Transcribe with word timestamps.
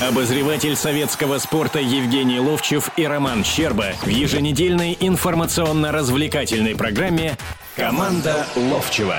Обозреватель 0.00 0.76
советского 0.76 1.36
спорта 1.36 1.78
Евгений 1.78 2.40
Ловчев 2.40 2.90
и 2.96 3.06
Роман 3.06 3.44
Щерба 3.44 3.92
в 4.02 4.08
еженедельной 4.08 4.96
информационно-развлекательной 4.98 6.74
программе 6.74 7.36
«Команда 7.76 8.46
Ловчева». 8.56 9.16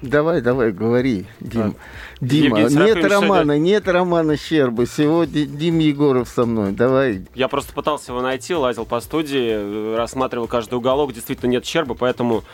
Давай, 0.00 0.40
давай, 0.40 0.72
говори, 0.72 1.26
Дим. 1.40 1.76
А, 1.76 2.24
Дима, 2.24 2.60
нет 2.60 3.04
Романа, 3.04 3.54
сегодня... 3.54 3.58
нет 3.58 3.88
Романа 3.88 4.36
Щербы. 4.38 4.86
Сегодня 4.86 5.44
Дим 5.44 5.78
Егоров 5.80 6.30
со 6.30 6.46
мной. 6.46 6.72
Давай. 6.72 7.26
Я 7.34 7.48
просто 7.48 7.74
пытался 7.74 8.12
его 8.12 8.22
найти, 8.22 8.54
лазил 8.54 8.86
по 8.86 9.00
студии, 9.00 9.94
рассматривал 9.94 10.46
каждый 10.46 10.76
уголок. 10.76 11.12
Действительно 11.12 11.50
нет 11.50 11.66
Щербы, 11.66 11.94
поэтому 11.94 12.44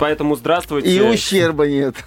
Поэтому 0.00 0.34
здравствуйте. 0.34 0.90
И 0.90 1.00
ущерба 1.00 1.68
нет. 1.68 1.94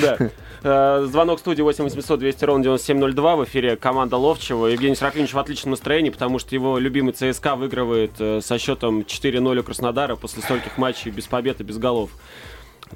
Да. 0.00 0.18
Э, 0.64 1.04
звонок 1.10 1.40
студии 1.40 1.62
8 1.62 1.84
800 1.84 2.20
200 2.20 2.44
ровно 2.44 2.62
9702. 2.62 3.36
В 3.36 3.44
эфире 3.44 3.76
команда 3.76 4.16
Ловчева. 4.16 4.66
Евгений 4.66 4.94
Серафимович 4.94 5.34
в 5.34 5.38
отличном 5.38 5.72
настроении, 5.72 6.10
потому 6.10 6.38
что 6.38 6.54
его 6.54 6.78
любимый 6.78 7.12
ЦСКА 7.12 7.56
выигрывает 7.56 8.12
э, 8.20 8.40
со 8.40 8.58
счетом 8.58 9.00
4-0 9.00 9.58
у 9.58 9.62
Краснодара 9.64 10.14
после 10.14 10.42
стольких 10.42 10.78
матчей 10.78 11.10
без 11.10 11.26
побед 11.26 11.60
и 11.60 11.64
без 11.64 11.78
голов. 11.78 12.10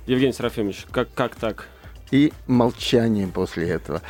Евгений 0.07 0.33
Серафимович, 0.33 0.87
как, 0.93 1.09
как 1.15 1.34
так? 1.34 1.66
И 2.12 2.33
молчание 2.47 3.27
после 3.27 3.69
этого. 3.69 4.01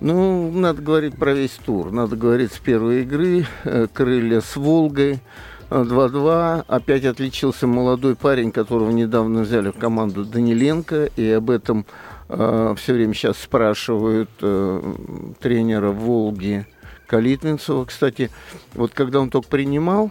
Ну, 0.00 0.50
надо 0.52 0.82
говорить 0.82 1.16
про 1.16 1.32
весь 1.32 1.52
тур. 1.52 1.90
Надо 1.90 2.16
говорить 2.16 2.52
с 2.52 2.58
первой 2.58 3.02
игры. 3.02 3.46
Э, 3.64 3.86
крылья 3.90 4.42
с 4.42 4.56
Волгой. 4.56 5.20
2-2. 5.70 6.64
Опять 6.68 7.04
отличился 7.06 7.66
молодой 7.66 8.14
парень, 8.14 8.52
которого 8.52 8.90
недавно 8.90 9.40
взяли 9.40 9.70
в 9.70 9.78
команду 9.78 10.24
Даниленко. 10.24 11.06
И 11.16 11.30
об 11.30 11.50
этом 11.50 11.86
все 12.28 12.92
время 12.92 13.14
сейчас 13.14 13.38
спрашивают 13.38 14.30
э, 14.40 14.94
тренера 15.40 15.90
Волги 15.90 16.66
Калитвинцева. 17.06 17.84
Кстати, 17.84 18.30
вот 18.74 18.92
когда 18.92 19.20
он 19.20 19.30
только 19.30 19.48
принимал, 19.48 20.10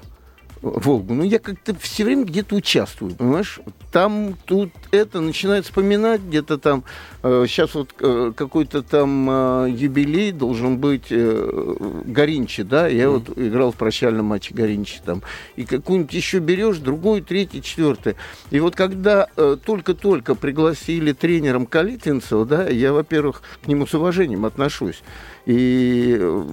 Волгу. 0.61 1.13
Ну, 1.13 1.23
я 1.23 1.37
как-то 1.37 1.75
все 1.75 2.03
время 2.05 2.25
где-то 2.25 2.55
участвую, 2.55 3.13
понимаешь? 3.13 3.59
Там, 3.91 4.35
тут 4.45 4.71
это, 4.89 5.19
начинает 5.21 5.65
вспоминать 5.65 6.21
где-то 6.21 6.57
там. 6.57 6.83
Э, 7.27 7.45
сейчас 7.47 7.73
вот 7.73 7.89
э, 8.01 8.33
какой-то 8.35 8.83
там 8.83 9.27
э, 9.27 9.71
юбилей 9.71 10.31
должен 10.31 10.77
быть 10.77 11.07
э, 11.09 11.75
Горинчи, 12.05 12.61
да? 12.61 12.87
Я 12.87 13.05
mm. 13.05 13.09
вот 13.09 13.37
играл 13.39 13.71
в 13.71 13.75
прощальном 13.75 14.27
матче 14.27 14.53
Горинчи 14.53 14.99
там. 15.03 15.23
И 15.55 15.65
какую-нибудь 15.65 16.13
еще 16.13 16.37
берешь, 16.37 16.77
другой, 16.77 17.21
третий, 17.21 17.63
четвертый. 17.63 18.15
И 18.51 18.59
вот 18.59 18.75
когда 18.75 19.27
э, 19.37 19.57
только-только 19.65 20.35
пригласили 20.35 21.13
тренером 21.13 21.65
Калитвинцева, 21.65 22.45
да, 22.45 22.69
я, 22.69 22.93
во-первых, 22.93 23.41
к 23.63 23.67
нему 23.67 23.87
с 23.87 23.95
уважением 23.95 24.45
отношусь. 24.45 25.01
И 25.47 26.17
э, 26.19 26.43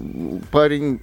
парень 0.50 1.00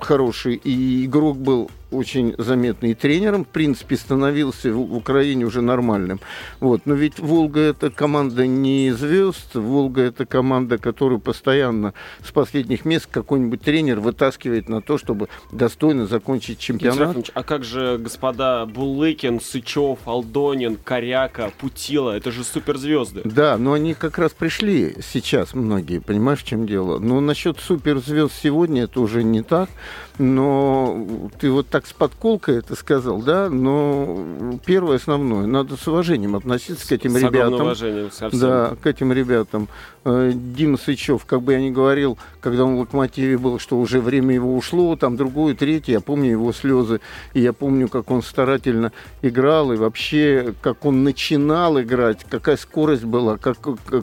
хороший, 0.00 0.54
и 0.54 1.04
игрок 1.04 1.36
был 1.36 1.70
очень 1.94 2.34
заметный 2.38 2.94
тренером, 2.94 3.44
в 3.44 3.48
принципе, 3.48 3.96
становился 3.96 4.72
в 4.72 4.94
Украине 4.94 5.44
уже 5.44 5.60
нормальным. 5.60 6.20
Вот. 6.60 6.82
Но 6.84 6.94
ведь 6.94 7.18
«Волга»— 7.18 7.60
это 7.60 7.90
команда 7.90 8.46
не 8.46 8.92
звезд, 9.04 9.54
«Волга»— 9.54 10.02
это 10.02 10.26
команда, 10.26 10.78
которую 10.78 11.20
постоянно 11.20 11.94
с 12.24 12.32
последних 12.32 12.84
мест 12.84 13.06
какой-нибудь 13.10 13.60
тренер 13.60 14.00
вытаскивает 14.00 14.68
на 14.68 14.80
то, 14.80 14.98
чтобы 14.98 15.28
достойно 15.52 16.06
закончить 16.06 16.58
чемпионат. 16.58 17.30
А 17.34 17.42
как 17.42 17.64
же 17.64 17.98
господа 17.98 18.66
Булыкин, 18.66 19.40
Сычев, 19.40 19.98
Алдонин, 20.06 20.76
Коряка, 20.76 21.50
Путила? 21.58 22.16
Это 22.16 22.30
же 22.30 22.44
суперзвезды. 22.44 23.22
Да, 23.24 23.56
но 23.58 23.74
они 23.74 23.94
как 23.94 24.18
раз 24.18 24.32
пришли 24.32 24.96
сейчас 25.02 25.54
многие, 25.54 26.00
понимаешь, 26.00 26.40
в 26.40 26.46
чем 26.46 26.66
дело? 26.66 26.98
Но 26.98 27.20
насчет 27.20 27.58
суперзвезд 27.58 28.32
сегодня 28.42 28.84
это 28.84 29.00
уже 29.00 29.22
не 29.22 29.42
так, 29.42 29.68
но 30.18 31.28
ты 31.40 31.50
вот 31.50 31.68
так 31.68 31.86
с 31.86 31.92
подколкой 31.92 32.58
это 32.58 32.76
сказал, 32.76 33.20
да, 33.20 33.50
но 33.50 34.58
первое 34.64 34.96
основное, 34.96 35.46
надо 35.46 35.76
с 35.76 35.86
уважением 35.88 36.36
относиться 36.36 36.88
к 36.88 36.92
этим 36.92 37.12
с 37.12 37.22
ребятам. 37.22 37.54
уважением, 37.54 38.10
совсем. 38.10 38.40
Да, 38.40 38.76
к 38.80 38.86
этим 38.86 39.12
ребятам. 39.12 39.68
Э, 40.04 40.32
Дима 40.34 40.76
Сычев, 40.78 41.24
как 41.24 41.42
бы 41.42 41.52
я 41.52 41.60
ни 41.60 41.70
говорил, 41.70 42.18
когда 42.44 42.66
он 42.66 42.76
в 42.76 42.80
«Локомотиве» 42.80 43.38
был, 43.38 43.58
что 43.58 43.78
уже 43.78 44.00
время 44.00 44.34
его 44.34 44.54
ушло, 44.54 44.96
там 44.96 45.16
другое, 45.16 45.54
третье, 45.54 45.92
я 45.92 46.00
помню 46.00 46.32
его 46.32 46.52
слезы, 46.52 47.00
и 47.32 47.40
я 47.40 47.54
помню, 47.54 47.88
как 47.88 48.10
он 48.10 48.22
старательно 48.22 48.92
играл, 49.22 49.72
и 49.72 49.76
вообще, 49.76 50.52
как 50.60 50.84
он 50.84 51.04
начинал 51.04 51.80
играть, 51.80 52.18
какая 52.28 52.58
скорость 52.58 53.04
была, 53.04 53.38
как, 53.38 53.56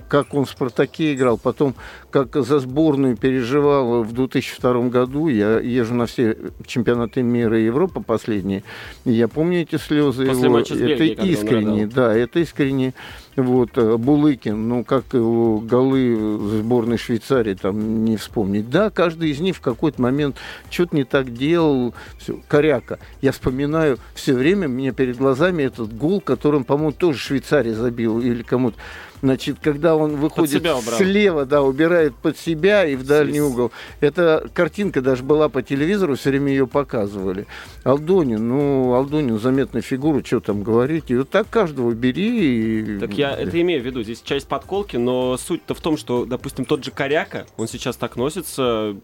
как 0.07 0.34
он 0.34 0.46
в 0.46 0.50
«Спартаке» 0.50 1.13
играл, 1.13 1.38
потом 1.38 1.75
как 2.09 2.35
за 2.35 2.59
сборную 2.59 3.16
переживал 3.16 4.01
в 4.03 4.12
2002 4.12 4.90
году, 4.90 5.28
я 5.28 5.59
езжу 5.59 5.94
на 5.94 6.07
все 6.07 6.35
чемпионаты 6.66 7.22
мира 7.22 7.59
и 7.59 7.66
Европы 7.66 8.01
последние, 8.01 8.63
и 9.06 9.12
я 9.12 9.28
помню 9.28 9.62
эти 9.62 9.75
слезы 9.75 10.25
После 10.25 10.46
его, 10.46 10.53
матча 10.53 10.74
с 10.74 10.80
Бельгией, 10.80 11.13
это 11.13 11.25
искренне, 11.28 11.85
да, 11.85 12.12
это 12.12 12.40
искренне 12.40 12.96
вот, 13.36 13.78
э, 13.78 13.97
Булыкин, 13.97 14.68
ну, 14.68 14.84
как 14.84 15.14
его 15.14 15.59
голы 15.59 16.38
сборной 16.59 16.97
Швейцарии 16.97 17.53
там 17.53 18.03
не 18.03 18.18
вспомнить. 18.18 18.69
Да, 18.69 18.90
каждый 18.90 19.30
из 19.30 19.40
них 19.40 19.56
в 19.56 19.62
какой-то 19.62 20.02
момент 20.02 20.38
что-то 20.69 20.96
не 20.96 21.03
так 21.03 21.34
делал. 21.34 21.94
Все. 22.18 22.40
Коряка. 22.47 23.00
Я 23.22 23.31
вспоминаю 23.31 23.97
все 24.14 24.34
время, 24.34 24.68
у 24.68 24.72
меня 24.72 24.92
перед 24.92 25.18
глазами 25.18 25.64
этот 25.64 25.96
гол, 25.96 26.19
которым, 26.19 26.64
по-моему, 26.64 26.92
тоже 26.92 27.19
Швейцария 27.19 27.74
забил 27.74 28.19
или 28.19 28.44
кому-то. 28.44 28.78
Значит, 29.21 29.57
когда 29.61 29.95
он 29.95 30.15
выходит 30.15 30.65
слева, 30.97 31.45
да, 31.45 31.61
убирает 31.61 32.15
под 32.15 32.37
себя 32.37 32.85
и 32.85 32.95
в 32.95 33.05
дальний 33.05 33.33
Здесь. 33.33 33.43
угол. 33.43 33.71
Эта 33.99 34.49
картинка 34.53 35.01
даже 35.01 35.23
была 35.23 35.47
по 35.47 35.61
телевизору, 35.61 36.15
все 36.15 36.31
время 36.31 36.51
ее 36.51 36.65
показывали. 36.65 37.45
Алдонин, 37.83 38.47
ну, 38.47 38.93
Алдонин 38.93 39.39
заметная 39.39 39.81
фигура, 39.81 40.23
что 40.23 40.39
там 40.39 40.63
говорить. 40.63 41.11
И 41.11 41.15
вот 41.15 41.29
так 41.29 41.49
каждого 41.49 41.91
бери. 41.91 42.95
И... 42.95 42.99
Так 42.99 43.13
я 43.13 43.31
это 43.31 43.61
имею 43.61 43.81
в 43.81 43.85
виду. 43.85 44.01
Здесь 44.01 44.21
часть 44.21 44.47
подколки, 44.47 44.97
но 44.97 45.38
суть-то 45.38 45.75
в 45.75 45.81
том, 45.81 45.97
что, 45.97 46.25
допустим, 46.25 46.65
тот 46.65 46.83
же 46.83 46.91
Коряка, 46.91 47.45
он 47.57 47.67
сейчас 47.67 47.97
так 47.97 48.15
носится, 48.15 48.95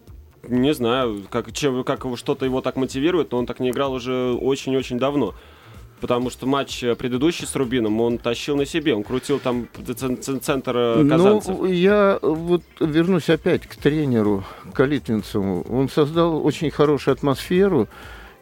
не 0.47 0.73
знаю, 0.73 1.25
как, 1.29 1.51
чем, 1.53 1.84
как 1.84 2.05
что-то 2.16 2.45
его 2.45 2.61
так 2.61 2.75
мотивирует, 2.75 3.31
но 3.31 3.38
он 3.38 3.45
так 3.45 3.59
не 3.59 3.69
играл 3.69 3.94
уже 3.94 4.34
очень-очень 4.34 4.97
давно 4.97 5.35
потому 6.00 6.30
что 6.30 6.46
матч 6.46 6.84
э, 6.84 6.96
предыдущий 6.96 7.46
с 7.46 7.56
Рубином 7.56 8.00
он 8.02 8.18
тащил 8.18 8.56
на 8.56 8.66
себе, 8.66 8.96
он 8.96 9.03
крутил 9.03 9.40
там 9.40 9.68
центр 10.41 10.75
э, 10.75 11.03
ну, 11.03 11.09
казанцев. 11.09 11.58
Ну, 11.59 11.66
я 11.66 12.19
вот 12.22 12.63
вернусь 12.80 13.30
опять 13.30 13.68
к 13.68 13.75
тренеру 13.75 14.44
Калитвинцеву. 14.74 15.66
Он 15.69 15.90
создал 15.90 16.46
очень 16.46 16.72
хорошую 16.72 17.13
атмосферу, 17.13 17.88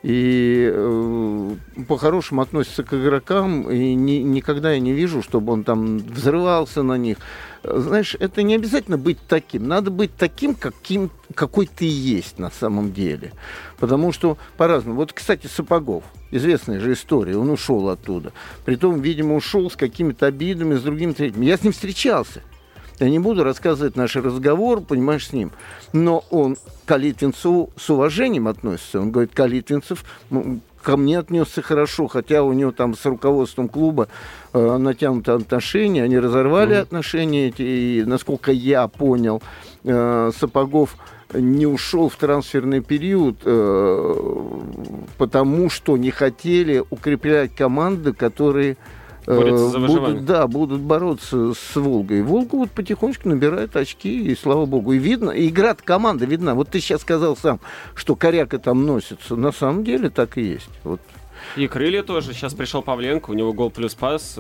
и 0.06 0.70
э, 0.72 1.56
по-хорошему 1.88 2.44
относится 2.44 2.84
к 2.84 2.94
игрокам, 2.94 3.72
и 3.72 3.96
ни, 3.96 4.18
никогда 4.18 4.74
я 4.74 4.80
не 4.80 4.94
вижу, 4.94 5.24
чтобы 5.24 5.52
он 5.52 5.64
там 5.64 5.98
взрывался 5.98 6.84
на 6.84 6.96
них. 6.96 7.18
Знаешь, 7.64 8.16
это 8.20 8.44
не 8.44 8.54
обязательно 8.54 9.00
быть 9.00 9.18
таким. 9.28 9.68
Надо 9.68 9.90
быть 9.90 10.16
таким, 10.16 10.54
каким, 10.54 11.10
какой 11.34 11.66
ты 11.66 11.86
есть 11.86 12.38
на 12.38 12.52
самом 12.52 12.94
деле. 12.94 13.34
Потому 13.80 14.12
что 14.12 14.38
по-разному. 14.58 14.98
Вот, 14.98 15.12
кстати, 15.12 15.48
Сапогов. 15.48 16.04
Известная 16.30 16.80
же 16.80 16.94
история. 16.94 17.36
Он 17.36 17.50
ушел 17.50 17.90
оттуда. 17.90 18.32
Притом, 18.64 19.02
видимо, 19.02 19.36
ушел 19.36 19.72
с 19.72 19.76
какими-то 19.76 20.28
обидами, 20.28 20.76
с 20.76 20.84
другим 20.84 21.16
третьим. 21.16 21.42
Я 21.42 21.58
с 21.58 21.64
ним 21.64 21.74
встречался. 21.74 22.44
Я 23.00 23.10
не 23.10 23.20
буду 23.20 23.44
рассказывать 23.44 23.96
наш 23.96 24.16
разговор, 24.16 24.82
понимаешь, 24.82 25.28
с 25.28 25.34
ним. 25.34 25.52
Но 25.92 26.24
он 26.30 26.56
к 26.56 26.60
Калитвинцу 26.86 27.70
с 27.76 27.90
уважением 27.90 28.48
относится. 28.48 29.02
Он 29.02 29.12
говорит, 29.12 29.32
Калитвинцев 29.34 30.06
ко 30.86 30.98
мне 30.98 31.20
отнесся 31.20 31.62
хорошо, 31.64 32.08
хотя 32.08 32.44
у 32.44 32.54
него 32.54 32.72
там 32.72 32.96
с 32.96 33.04
руководством 33.06 33.68
клуба 33.70 34.08
э, 34.54 34.78
натянуты 34.78 35.32
отношения, 35.32 36.04
они 36.04 36.20
разорвали 36.20 36.76
mm-hmm. 36.76 36.82
отношения 36.82 37.48
эти, 37.48 37.62
и, 37.64 38.04
насколько 38.06 38.52
я 38.52 38.88
понял, 38.88 39.42
э, 39.84 40.32
Сапогов 40.40 40.96
не 41.34 41.66
ушел 41.66 42.08
в 42.08 42.16
трансферный 42.18 42.82
период, 42.82 43.38
э, 43.44 44.16
потому 45.18 45.72
что 45.72 45.98
не 45.98 46.12
хотели 46.12 46.84
укреплять 46.92 47.56
команды, 47.56 48.14
которые 48.14 48.78
Борется 49.26 49.70
за 49.70 49.80
Будут, 49.80 50.26
да, 50.26 50.48
будут 50.48 50.82
бороться 50.82 51.54
с 51.54 51.76
Волгой. 51.76 52.22
Волга 52.22 52.56
вот 52.56 52.72
потихонечку 52.72 53.30
набирает 53.30 53.76
очки, 53.76 54.32
и 54.32 54.36
слава 54.36 54.66
богу. 54.66 54.94
И 54.94 54.98
видно, 54.98 55.32
и 55.32 55.48
игра 55.48 55.76
команда 55.76 56.26
видна. 56.26 56.54
Вот 56.56 56.70
ты 56.70 56.80
сейчас 56.80 57.02
сказал 57.02 57.36
сам, 57.36 57.60
что 57.96 58.16
коряка 58.16 58.60
там 58.60 58.86
носится. 58.86 59.36
На 59.36 59.52
самом 59.52 59.84
деле 59.84 60.10
так 60.10 60.38
и 60.38 60.44
есть. 60.44 60.70
Вот 60.84 61.02
и 61.56 61.68
крылья 61.68 62.04
тоже. 62.04 62.34
Сейчас 62.34 62.54
пришел 62.54 62.82
Павленко, 62.82 63.30
у 63.30 63.34
него 63.34 63.54
гол 63.54 63.70
плюс 63.70 63.94
пас. 63.94 64.38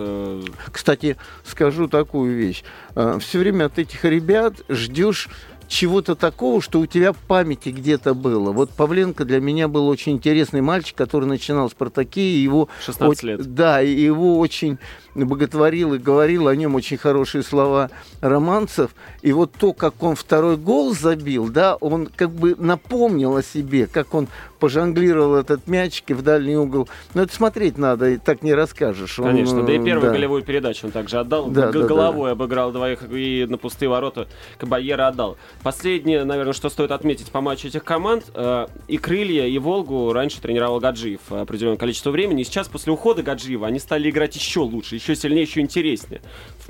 Кстати, 0.71 1.17
скажу 1.43 1.87
такую 1.87 2.35
вещь. 2.35 2.63
Э, 2.95 3.19
Все 3.19 3.39
время 3.39 3.65
от 3.65 3.77
этих 3.79 4.03
ребят 4.05 4.55
ждешь 4.69 5.29
чего-то 5.67 6.15
такого, 6.15 6.61
что 6.61 6.79
у 6.79 6.85
тебя 6.85 7.13
в 7.13 7.17
памяти 7.17 7.69
где-то 7.69 8.13
было. 8.13 8.51
Вот 8.51 8.71
Павленко 8.71 9.25
для 9.25 9.39
меня 9.39 9.67
был 9.67 9.87
очень 9.87 10.13
интересный 10.13 10.61
мальчик, 10.61 10.95
который 10.95 11.25
начинал 11.25 11.69
в 11.69 11.71
«Спартаке», 11.71 12.21
и 12.21 12.37
его... 12.37 12.69
16 12.85 13.23
лет. 13.23 13.53
Да, 13.53 13.81
и 13.81 13.91
его 13.91 14.39
очень 14.39 14.77
боготворил 15.15 15.93
и 15.93 15.97
говорил 15.97 16.47
о 16.47 16.55
нем 16.55 16.75
очень 16.75 16.97
хорошие 16.97 17.43
слова 17.43 17.89
романцев. 18.21 18.91
И 19.21 19.31
вот 19.31 19.53
то, 19.53 19.73
как 19.73 20.01
он 20.03 20.15
второй 20.15 20.57
гол 20.57 20.93
забил, 20.93 21.49
да, 21.49 21.75
он 21.75 22.07
как 22.07 22.31
бы 22.31 22.55
напомнил 22.57 23.35
о 23.35 23.43
себе, 23.43 23.87
как 23.87 24.13
он 24.13 24.27
пожонглировал 24.65 25.35
этот 25.35 25.67
мячик 25.67 26.09
и 26.09 26.13
в 26.15 26.23
дальний 26.23 26.57
угол. 26.57 26.89
Но 27.13 27.21
это 27.21 27.35
смотреть 27.35 27.77
надо, 27.77 28.09
и 28.09 28.17
так 28.17 28.41
не 28.41 28.51
расскажешь. 28.51 29.19
Он, 29.19 29.27
Конечно, 29.27 29.61
да 29.63 29.73
и 29.73 29.77
первую 29.77 30.07
да. 30.09 30.17
голевую 30.17 30.41
передачу 30.41 30.87
он 30.87 30.91
также 30.91 31.19
отдал. 31.19 31.49
Да, 31.49 31.67
Г- 31.71 31.81
да, 31.81 31.85
головой 31.87 32.29
да. 32.29 32.31
обыграл 32.31 32.71
двоих 32.71 33.03
и 33.11 33.45
на 33.47 33.59
пустые 33.59 33.89
ворота 33.89 34.27
Кабаера 34.57 35.09
отдал. 35.09 35.37
Последнее, 35.61 36.23
наверное, 36.23 36.53
что 36.53 36.69
стоит 36.69 36.89
отметить 36.89 37.29
по 37.29 37.41
матчу 37.41 37.67
этих 37.67 37.83
команд, 37.83 38.25
э, 38.33 38.65
и 38.87 38.97
Крылья, 38.97 39.45
и 39.45 39.55
Волгу 39.59 40.11
раньше 40.13 40.41
тренировал 40.41 40.79
Гаджиев 40.79 41.19
определенное 41.29 41.77
количество 41.77 42.09
времени. 42.09 42.41
И 42.41 42.43
сейчас, 42.43 42.67
после 42.67 42.91
ухода 42.91 43.21
Гаджиева, 43.21 43.67
они 43.67 43.77
стали 43.77 44.09
играть 44.09 44.35
еще 44.35 44.61
лучше, 44.61 44.95
еще 44.95 45.15
сильнее, 45.15 45.43
еще 45.43 45.61
интереснее. 45.61 46.21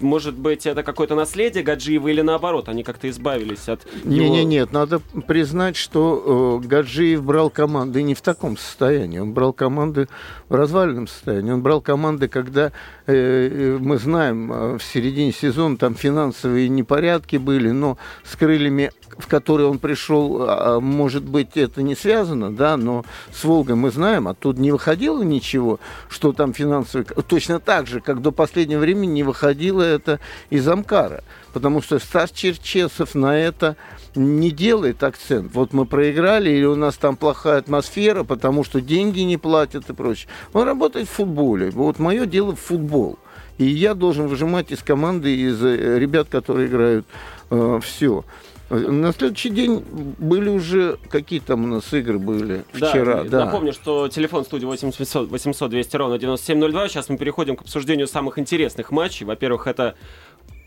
Может 0.02 0.36
быть, 0.36 0.66
это 0.66 0.84
какое-то 0.84 1.16
наследие 1.16 1.64
Гаджиева 1.64 2.10
или 2.10 2.20
наоборот, 2.20 2.68
они 2.68 2.84
как-то 2.84 3.10
избавились 3.10 3.70
от 3.70 3.88
Не, 4.04 4.26
его... 4.26 4.36
не, 4.36 4.44
нет, 4.44 4.74
надо 4.74 5.00
признать, 5.28 5.78
что 5.78 6.60
э, 6.62 6.68
Гаджиев 6.68 7.24
брал 7.24 7.50
команды 7.86 8.04
не 8.04 8.16
в 8.16 8.22
таком 8.22 8.58
состоянии. 8.58 9.20
Он 9.20 9.34
брал 9.34 9.54
команды 9.54 10.08
в 10.50 10.56
развальном 10.56 11.08
состоянии. 11.08 11.52
Он 11.52 11.62
брал 11.62 11.82
команды, 11.82 12.28
когда 12.28 12.72
э, 13.06 13.14
э 13.14 13.78
мы 13.80 13.98
знаем, 13.98 14.52
э, 14.52 14.78
в 14.78 14.84
середине 14.84 15.32
сезона 15.32 15.78
там 15.78 15.96
финансовые 15.96 16.70
непорядки 16.70 17.38
были, 17.38 17.70
но 17.72 17.98
с 18.24 18.36
крыльями 18.36 18.92
в 19.18 19.28
который 19.28 19.66
он 19.66 19.80
пришел, 19.80 20.42
а, 20.42 20.76
а, 20.76 20.80
может 20.80 21.24
быть, 21.24 21.56
это 21.56 21.82
не 21.82 21.96
связано, 21.96 22.54
да, 22.54 22.76
но 22.76 23.06
с 23.34 23.44
Волгой 23.44 23.76
мы 23.76 23.92
знаем, 23.92 24.28
оттуда 24.28 24.60
не 24.60 24.72
выходило 24.72 25.24
ничего, 25.24 25.80
что 26.10 26.34
там 26.34 26.54
финансовый... 26.54 27.06
Точно 27.06 27.60
так 27.60 27.88
же, 27.88 28.02
как 28.02 28.22
до 28.22 28.32
последнего 28.32 28.80
времени 28.80 29.12
не 29.12 29.24
выходило 29.24 29.82
это 29.82 30.20
из 30.50 30.68
Амкара, 30.68 31.24
потому 31.56 31.82
что 31.82 32.00
Стас 32.00 32.32
Черчесов 32.32 33.16
на 33.16 33.40
это 33.40 33.78
не 34.14 34.52
делает 34.52 35.02
акцент. 35.04 35.54
Вот 35.54 35.72
мы 35.72 35.86
проиграли, 35.86 36.50
или 36.50 36.66
у 36.66 36.76
нас 36.76 36.98
там 36.98 37.16
плохая 37.16 37.60
атмосфера, 37.60 38.26
потому 38.26 38.66
что 38.66 38.82
деньги 38.82 39.22
не 39.22 39.38
платят 39.38 39.90
и 39.90 39.94
прочее. 39.94 40.28
Он 40.52 40.66
работает 40.66 41.08
в 41.08 41.12
футболе. 41.12 41.70
Вот 41.70 41.98
мое 41.98 42.26
дело 42.26 42.58
в 42.58 42.60
футбол. 42.60 43.18
И 43.58 43.64
я 43.64 43.94
должен 43.94 44.28
выжимать 44.28 44.70
из 44.74 44.84
команды, 44.84 45.34
из 45.34 45.64
э, 45.64 45.98
ребят, 45.98 46.28
которые 46.28 46.68
играют 46.68 47.06
э, 47.50 47.80
все. 47.82 48.26
На 48.70 49.14
следующий 49.14 49.50
день 49.50 49.82
были 50.18 50.50
уже 50.50 50.98
какие 51.10 51.40
там 51.40 51.64
у 51.64 51.68
нас 51.68 51.94
игры 51.94 52.20
были 52.20 52.66
вчера. 52.74 53.24
Да, 53.24 53.30
да. 53.30 53.46
Напомню, 53.46 53.72
что 53.72 54.10
телефон 54.10 54.44
студии 54.44 54.66
800, 54.66 55.30
800 55.30 55.70
200 55.70 55.96
ровно 55.96 56.18
9702. 56.18 56.90
Сейчас 56.90 57.08
мы 57.08 57.18
переходим 57.18 57.56
к 57.56 57.62
обсуждению 57.62 58.08
самых 58.08 58.40
интересных 58.40 58.92
матчей. 58.92 59.26
Во-первых, 59.26 59.68
это 59.68 59.96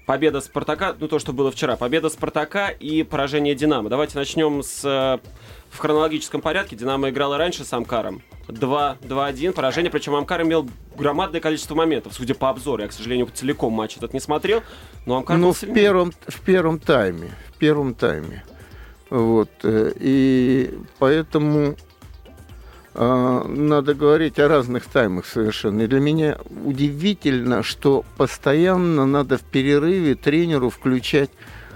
победа 0.08 0.40
Спартака, 0.40 0.96
ну 0.98 1.06
то, 1.06 1.18
что 1.18 1.32
было 1.34 1.52
вчера, 1.52 1.76
победа 1.76 2.08
Спартака 2.08 2.70
и 2.70 3.02
поражение 3.02 3.54
Динамо. 3.54 3.90
Давайте 3.90 4.16
начнем 4.16 4.62
с 4.62 4.82
э, 4.82 5.18
в 5.70 5.78
хронологическом 5.78 6.40
порядке. 6.40 6.76
Динамо 6.76 7.10
играла 7.10 7.36
раньше 7.36 7.62
с 7.62 7.72
Амкаром. 7.74 8.22
2-1 8.48 9.52
поражение, 9.52 9.90
причем 9.90 10.14
Амкар 10.14 10.40
имел 10.42 10.66
громадное 10.96 11.42
количество 11.42 11.74
моментов, 11.74 12.14
судя 12.14 12.34
по 12.34 12.48
обзору. 12.48 12.82
Я, 12.82 12.88
к 12.88 12.92
сожалению, 12.92 13.28
целиком 13.34 13.74
матч 13.74 13.98
этот 13.98 14.14
не 14.14 14.20
смотрел, 14.20 14.62
но 15.04 15.18
Амкар 15.18 15.36
Ну, 15.36 15.52
в 15.52 15.60
первом, 15.60 16.12
в 16.26 16.40
первом 16.40 16.78
тайме 16.78 17.30
первом 17.58 17.94
тайме. 17.94 18.44
Вот. 19.10 19.50
Э, 19.62 19.92
и 19.98 20.74
поэтому 20.98 21.76
надо 22.94 23.94
говорить 23.94 24.38
о 24.38 24.48
разных 24.48 24.86
таймах 24.86 25.26
совершенно. 25.26 25.82
И 25.82 25.86
для 25.86 26.00
меня 26.00 26.38
удивительно, 26.64 27.62
что 27.62 28.04
постоянно 28.16 29.06
надо 29.06 29.38
в 29.38 29.42
перерыве 29.42 30.14
тренеру 30.14 30.70
включать 30.70 31.30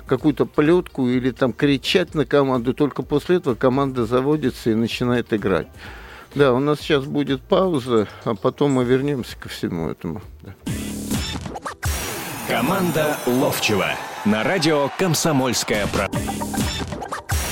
какую-то 0.07 0.47
плетку 0.47 1.09
или 1.09 1.31
там 1.31 1.53
кричать 1.53 2.15
на 2.15 2.25
команду. 2.25 2.75
Только 2.75 3.03
после 3.03 3.37
этого 3.37 3.55
команда 3.55 4.05
заводится 4.07 4.71
и 4.71 4.75
начинает 4.75 5.33
играть. 5.33 5.69
Да, 6.35 6.53
у 6.55 6.61
нас 6.61 6.81
сейчас 6.81 7.05
будет 7.05 7.43
пауза, 7.43 8.09
а 8.25 8.35
потом 8.35 8.73
мы 8.73 8.85
вернемся 8.85 9.37
ко 9.39 9.49
всему 9.49 9.91
этому. 9.91 10.23
Да. 10.43 10.55
Команда 12.49 13.17
Ловчева 13.27 13.93
на 14.25 14.43
радио 14.43 14.91
«Комсомольская 14.99 15.87
правда». 15.87 16.19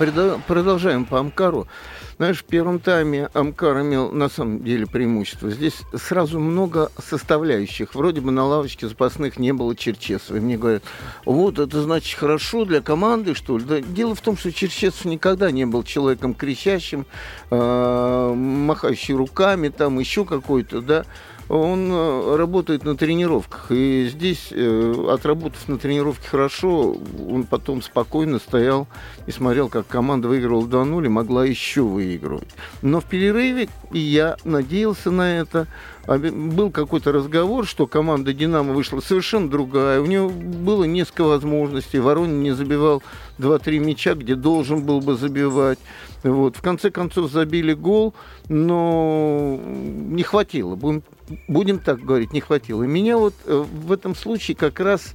Продолжаем 0.00 1.04
по 1.04 1.18
Амкару. 1.18 1.68
Знаешь, 2.16 2.38
в 2.38 2.44
первом 2.44 2.80
тайме 2.80 3.28
Амкар 3.34 3.82
имел 3.82 4.10
на 4.12 4.30
самом 4.30 4.64
деле 4.64 4.86
преимущество. 4.86 5.50
Здесь 5.50 5.82
сразу 5.94 6.40
много 6.40 6.90
составляющих. 6.98 7.94
Вроде 7.94 8.22
бы 8.22 8.30
на 8.30 8.46
лавочке 8.46 8.88
запасных 8.88 9.38
не 9.38 9.52
было 9.52 9.76
Черчесова. 9.76 10.38
И 10.38 10.40
мне 10.40 10.56
говорят, 10.56 10.84
вот 11.26 11.58
это 11.58 11.82
значит 11.82 12.18
хорошо 12.18 12.64
для 12.64 12.80
команды, 12.80 13.34
что 13.34 13.58
ли? 13.58 13.64
Да, 13.64 13.80
дело 13.82 14.14
в 14.14 14.22
том, 14.22 14.38
что 14.38 14.50
Черчесов 14.50 15.04
никогда 15.04 15.50
не 15.50 15.66
был 15.66 15.82
человеком 15.82 16.32
кричащим, 16.32 17.04
э, 17.50 18.34
махающим 18.34 19.18
руками, 19.18 19.68
там 19.68 19.98
еще 19.98 20.24
какой-то, 20.24 20.80
да 20.80 21.04
он 21.50 21.90
э, 21.90 22.36
работает 22.36 22.84
на 22.84 22.96
тренировках. 22.96 23.66
И 23.70 24.08
здесь, 24.08 24.48
э, 24.52 25.06
отработав 25.10 25.68
на 25.68 25.78
тренировке 25.78 26.28
хорошо, 26.28 26.96
он 27.28 27.42
потом 27.42 27.82
спокойно 27.82 28.38
стоял 28.38 28.86
и 29.26 29.32
смотрел, 29.32 29.68
как 29.68 29.88
команда 29.88 30.28
выигрывала 30.28 30.66
2-0 30.66 31.06
и 31.06 31.08
могла 31.08 31.44
еще 31.44 31.82
выигрывать. 31.82 32.48
Но 32.82 33.00
в 33.00 33.04
перерыве, 33.04 33.68
и 33.90 33.98
я 33.98 34.36
надеялся 34.44 35.10
на 35.10 35.38
это, 35.40 35.66
а 36.06 36.18
был 36.18 36.70
какой-то 36.70 37.10
разговор, 37.12 37.66
что 37.66 37.86
команда 37.86 38.32
«Динамо» 38.32 38.72
вышла 38.72 39.00
совершенно 39.00 39.50
другая. 39.50 40.00
У 40.00 40.06
него 40.06 40.28
было 40.30 40.84
несколько 40.84 41.24
возможностей. 41.24 41.98
Воронин 41.98 42.42
не 42.42 42.52
забивал 42.52 43.02
2-3 43.38 43.78
мяча, 43.78 44.14
где 44.14 44.34
должен 44.34 44.84
был 44.84 45.00
бы 45.00 45.16
забивать. 45.16 45.78
Вот. 46.22 46.56
В 46.56 46.62
конце 46.62 46.90
концов 46.90 47.30
забили 47.30 47.72
гол, 47.74 48.14
но 48.48 49.58
не 49.64 50.22
хватило. 50.22 50.74
Будем, 50.74 51.02
будем 51.48 51.78
так 51.78 52.00
говорить, 52.04 52.32
не 52.32 52.40
хватило. 52.40 52.82
И 52.82 52.86
меня 52.86 53.16
вот 53.16 53.34
э, 53.44 53.54
в 53.54 53.92
этом 53.92 54.14
случае 54.14 54.56
как 54.56 54.80
раз 54.80 55.14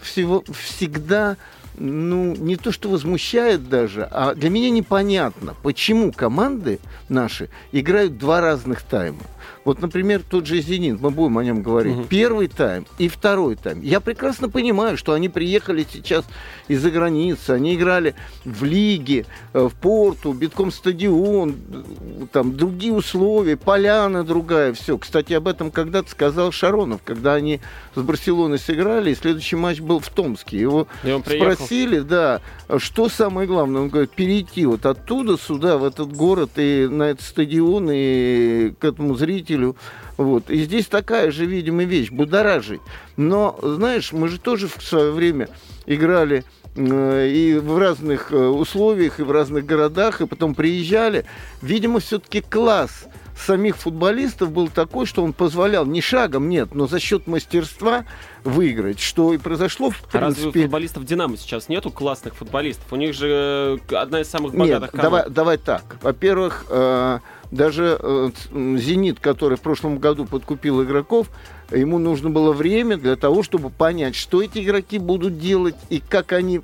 всего, 0.00 0.44
всегда 0.52 1.36
ну, 1.78 2.34
не 2.34 2.56
то 2.56 2.72
что 2.72 2.88
возмущает 2.90 3.68
даже, 3.68 4.06
а 4.10 4.34
для 4.34 4.50
меня 4.50 4.70
непонятно, 4.70 5.54
почему 5.62 6.12
команды 6.12 6.78
наши 7.08 7.48
играют 7.72 8.18
два 8.18 8.40
разных 8.40 8.82
тайма. 8.82 9.22
Вот, 9.64 9.80
например, 9.80 10.22
тот 10.28 10.46
же 10.46 10.60
«Зенит», 10.60 11.00
мы 11.00 11.10
будем 11.10 11.38
о 11.38 11.44
нем 11.44 11.62
говорить. 11.62 11.96
Угу. 11.96 12.04
Первый 12.04 12.48
тайм 12.48 12.84
и 12.98 13.08
второй 13.08 13.54
тайм. 13.54 13.80
Я 13.80 14.00
прекрасно 14.00 14.48
понимаю, 14.48 14.96
что 14.96 15.12
они 15.12 15.28
приехали 15.28 15.86
сейчас 15.90 16.24
из-за 16.68 16.90
границы, 16.90 17.50
они 17.50 17.74
играли 17.74 18.14
в 18.44 18.64
лиге, 18.64 19.24
э, 19.52 19.68
в 19.68 19.74
порту, 19.74 20.32
битком 20.32 20.72
стадион, 20.72 21.54
там 22.32 22.56
другие 22.56 22.92
условия, 22.92 23.56
поляна 23.56 24.24
другая, 24.24 24.72
все. 24.72 24.98
Кстати, 24.98 25.32
об 25.32 25.46
этом 25.46 25.70
когда-то 25.70 26.10
сказал 26.10 26.50
Шаронов, 26.50 27.00
когда 27.04 27.34
они 27.34 27.60
с 27.94 28.00
Барселоной 28.00 28.58
сыграли, 28.58 29.12
и 29.12 29.14
следующий 29.14 29.56
матч 29.56 29.80
был 29.80 30.00
в 30.00 30.08
Томске. 30.08 30.58
Его 30.58 30.88
спросили, 31.24 32.00
да, 32.00 32.40
что 32.78 33.08
самое 33.08 33.46
главное, 33.46 33.82
он 33.82 33.88
говорит, 33.90 34.10
перейти 34.10 34.66
вот 34.66 34.86
оттуда 34.86 35.36
сюда, 35.36 35.78
в 35.78 35.84
этот 35.84 36.12
город, 36.12 36.50
и 36.56 36.88
на 36.90 37.04
этот 37.04 37.24
стадион, 37.24 37.88
и 37.92 38.72
к 38.78 38.84
этому 38.84 39.14
зрителю 39.14 39.51
зрителю. 39.52 39.76
Вот. 40.16 40.50
И 40.50 40.62
здесь 40.62 40.86
такая 40.86 41.30
же, 41.30 41.46
видимо, 41.46 41.84
вещь, 41.84 42.10
будоражить. 42.10 42.80
Но, 43.16 43.58
знаешь, 43.62 44.12
мы 44.12 44.28
же 44.28 44.38
тоже 44.38 44.68
в 44.68 44.82
свое 44.82 45.10
время 45.10 45.48
играли 45.86 46.44
э, 46.76 47.28
и 47.28 47.54
в 47.54 47.78
разных 47.78 48.32
э, 48.32 48.36
условиях, 48.36 49.20
и 49.20 49.22
в 49.22 49.30
разных 49.30 49.64
городах, 49.66 50.20
и 50.20 50.26
потом 50.26 50.54
приезжали. 50.54 51.24
Видимо, 51.60 52.00
все-таки 52.00 52.40
класс 52.40 53.06
самих 53.34 53.76
футболистов 53.76 54.52
был 54.52 54.68
такой, 54.68 55.06
что 55.06 55.24
он 55.24 55.32
позволял 55.32 55.86
не 55.86 56.00
шагом, 56.00 56.48
нет, 56.48 56.74
но 56.74 56.86
за 56.86 57.00
счет 57.00 57.26
мастерства 57.26 58.04
выиграть, 58.44 59.00
что 59.00 59.32
и 59.32 59.38
произошло 59.38 59.90
в 59.90 59.98
принципе. 59.98 60.18
А 60.18 60.20
разве 60.20 60.48
у 60.48 60.52
футболистов 60.52 61.04
Динамо 61.04 61.36
сейчас 61.36 61.68
нету 61.68 61.90
классных 61.90 62.34
футболистов? 62.36 62.84
У 62.92 62.96
них 62.96 63.14
же 63.14 63.80
э, 63.90 63.94
одна 63.96 64.20
из 64.20 64.28
самых 64.28 64.52
богатых 64.52 64.92
нет, 64.94 65.02
команд. 65.02 65.02
Давай, 65.02 65.30
давай 65.30 65.58
так. 65.58 65.96
Во-первых, 66.02 66.66
э, 66.68 67.18
даже 67.52 67.98
э, 68.00 68.30
«Зенит», 68.50 69.20
который 69.20 69.58
в 69.58 69.60
прошлом 69.60 69.98
году 69.98 70.24
подкупил 70.24 70.82
игроков, 70.82 71.28
ему 71.70 71.98
нужно 71.98 72.30
было 72.30 72.52
время 72.52 72.96
для 72.96 73.14
того, 73.14 73.42
чтобы 73.42 73.68
понять, 73.70 74.16
что 74.16 74.42
эти 74.42 74.64
игроки 74.64 74.98
будут 74.98 75.38
делать 75.38 75.76
и 75.90 76.00
как 76.00 76.32
они 76.32 76.62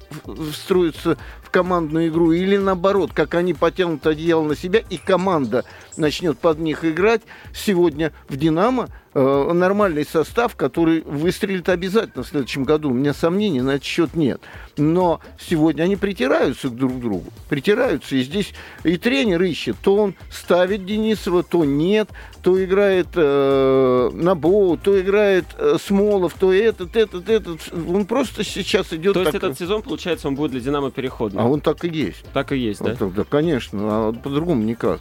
встроятся 0.50 1.18
командную 1.58 2.06
игру, 2.06 2.30
или 2.30 2.56
наоборот, 2.56 3.10
как 3.12 3.34
они 3.34 3.52
потянут 3.52 4.06
одеяло 4.06 4.44
на 4.44 4.54
себя, 4.54 4.80
и 4.90 4.96
команда 4.96 5.64
начнет 5.96 6.38
под 6.38 6.60
них 6.60 6.84
играть, 6.84 7.22
сегодня 7.52 8.12
в 8.28 8.36
«Динамо» 8.36 8.88
э, 9.14 9.52
нормальный 9.52 10.04
состав, 10.04 10.54
который 10.54 11.02
выстрелит 11.02 11.68
обязательно 11.68 12.22
в 12.22 12.28
следующем 12.28 12.62
году. 12.62 12.90
У 12.90 12.94
меня 12.94 13.12
сомнений 13.12 13.60
на 13.60 13.72
этот 13.72 13.84
счет 13.84 14.14
нет. 14.14 14.40
Но 14.76 15.20
сегодня 15.40 15.82
они 15.82 15.96
притираются 15.96 16.70
друг 16.70 16.94
к 16.94 17.00
другу. 17.00 17.24
Притираются. 17.48 18.14
И 18.14 18.22
здесь 18.22 18.52
и 18.84 18.96
тренер 18.96 19.42
ищет. 19.42 19.76
То 19.82 19.96
он 19.96 20.14
ставит 20.30 20.86
Денисова, 20.86 21.42
то 21.42 21.64
нет. 21.64 22.08
То 22.42 22.64
играет 22.64 23.08
э, 23.14 24.10
Набоу, 24.12 24.76
то 24.76 25.00
играет 25.00 25.46
э, 25.56 25.76
Смолов, 25.84 26.34
то 26.34 26.52
этот, 26.52 26.94
этот, 26.94 27.28
этот. 27.28 27.60
Он 27.72 28.06
просто 28.06 28.44
сейчас 28.44 28.92
идет... 28.92 29.14
То 29.14 29.20
есть 29.20 29.32
так... 29.32 29.42
этот 29.42 29.58
сезон, 29.58 29.82
получается, 29.82 30.28
он 30.28 30.36
будет 30.36 30.52
для 30.52 30.60
«Динамо» 30.60 30.92
переходным? 30.92 31.42
А 31.48 31.50
он 31.50 31.62
так 31.62 31.82
и 31.84 31.88
есть. 31.88 32.24
Так 32.34 32.52
и 32.52 32.58
есть, 32.58 32.82
да? 32.82 32.94
Вот, 32.94 33.14
да, 33.14 33.24
конечно. 33.24 33.78
А 33.82 34.12
по-другому 34.12 34.62
никак. 34.62 35.00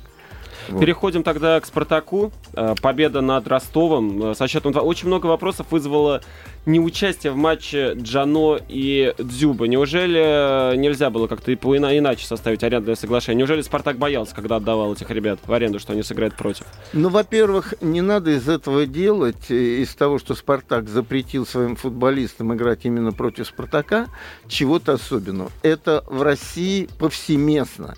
Вот. 0.69 0.79
Переходим 0.79 1.23
тогда 1.23 1.59
к 1.59 1.65
«Спартаку». 1.65 2.31
Э, 2.53 2.75
победа 2.81 3.21
над 3.21 3.47
Ростовом 3.47 4.31
э, 4.31 4.35
со 4.35 4.47
счетом 4.47 4.71
2. 4.71 4.81
Очень 4.81 5.07
много 5.07 5.27
вопросов 5.27 5.67
вызвало 5.71 6.21
неучастие 6.65 7.31
в 7.31 7.37
матче 7.37 7.93
Джано 7.93 8.59
и 8.67 9.13
Дзюба. 9.17 9.67
Неужели 9.67 10.75
нельзя 10.75 11.09
было 11.09 11.27
как-то 11.27 11.53
иначе 11.53 12.25
составить 12.25 12.63
арендное 12.63 12.95
соглашение? 12.95 13.39
Неужели 13.39 13.61
Спартак 13.61 13.97
боялся, 13.97 14.35
когда 14.35 14.57
отдавал 14.57 14.93
этих 14.93 15.09
ребят 15.09 15.39
в 15.45 15.53
аренду, 15.53 15.79
что 15.79 15.93
они 15.93 16.03
сыграют 16.03 16.35
против? 16.35 16.65
Ну, 16.93 17.09
во-первых, 17.09 17.73
не 17.81 18.01
надо 18.01 18.31
из 18.31 18.49
этого 18.49 18.85
делать, 18.85 19.49
э, 19.49 19.81
из 19.81 19.95
того, 19.95 20.19
что 20.19 20.35
Спартак 20.35 20.89
запретил 20.89 21.45
своим 21.45 21.75
футболистам 21.75 22.53
играть 22.53 22.81
именно 22.83 23.11
против 23.11 23.47
Спартака, 23.47 24.07
чего-то 24.47 24.93
особенного. 24.93 25.51
Это 25.63 26.03
в 26.07 26.21
России 26.21 26.89
повсеместно. 26.99 27.95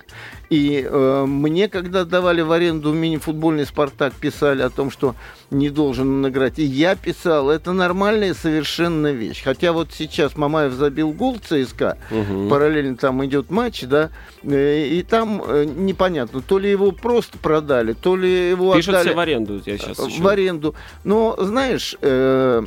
И 0.49 0.83
э, 0.83 1.25
мне, 1.27 1.67
когда 1.67 2.05
давали 2.05 2.41
в 2.41 2.51
аренду 2.51 2.91
мини-футбольный 2.91 3.65
«Спартак», 3.65 4.13
писали 4.13 4.63
о 4.63 4.69
том, 4.69 4.89
что 4.89 5.15
не 5.51 5.69
должен 5.69 6.23
он 6.23 6.27
играть. 6.27 6.57
И 6.57 6.63
я 6.63 6.95
писал, 6.95 7.49
это 7.49 7.71
нормальная 7.71 8.33
совершенно 8.33 9.11
вещь. 9.11 9.43
Хотя 9.43 9.73
вот 9.73 9.89
сейчас 9.93 10.35
Мамаев 10.35 10.73
забил 10.73 11.11
гол 11.11 11.37
ЦСКА, 11.37 11.97
угу. 12.09 12.49
параллельно 12.49 12.97
там 12.97 13.23
идет 13.25 13.51
матч, 13.51 13.83
да, 13.83 14.09
э, 14.43 14.87
и 14.87 15.03
там 15.03 15.43
э, 15.45 15.65
непонятно, 15.65 16.41
то 16.41 16.57
ли 16.57 16.69
его 16.69 16.91
просто 16.91 17.37
продали, 17.37 17.93
то 17.93 18.15
ли 18.15 18.49
его 18.49 18.73
Пишут 18.73 18.95
отдали... 18.95 19.13
в 19.13 19.19
аренду, 19.19 19.61
я 19.65 19.77
сейчас 19.77 19.97
В 19.97 20.27
аренду. 20.27 20.73
Но, 21.03 21.35
знаешь, 21.39 21.95
э, 22.01 22.63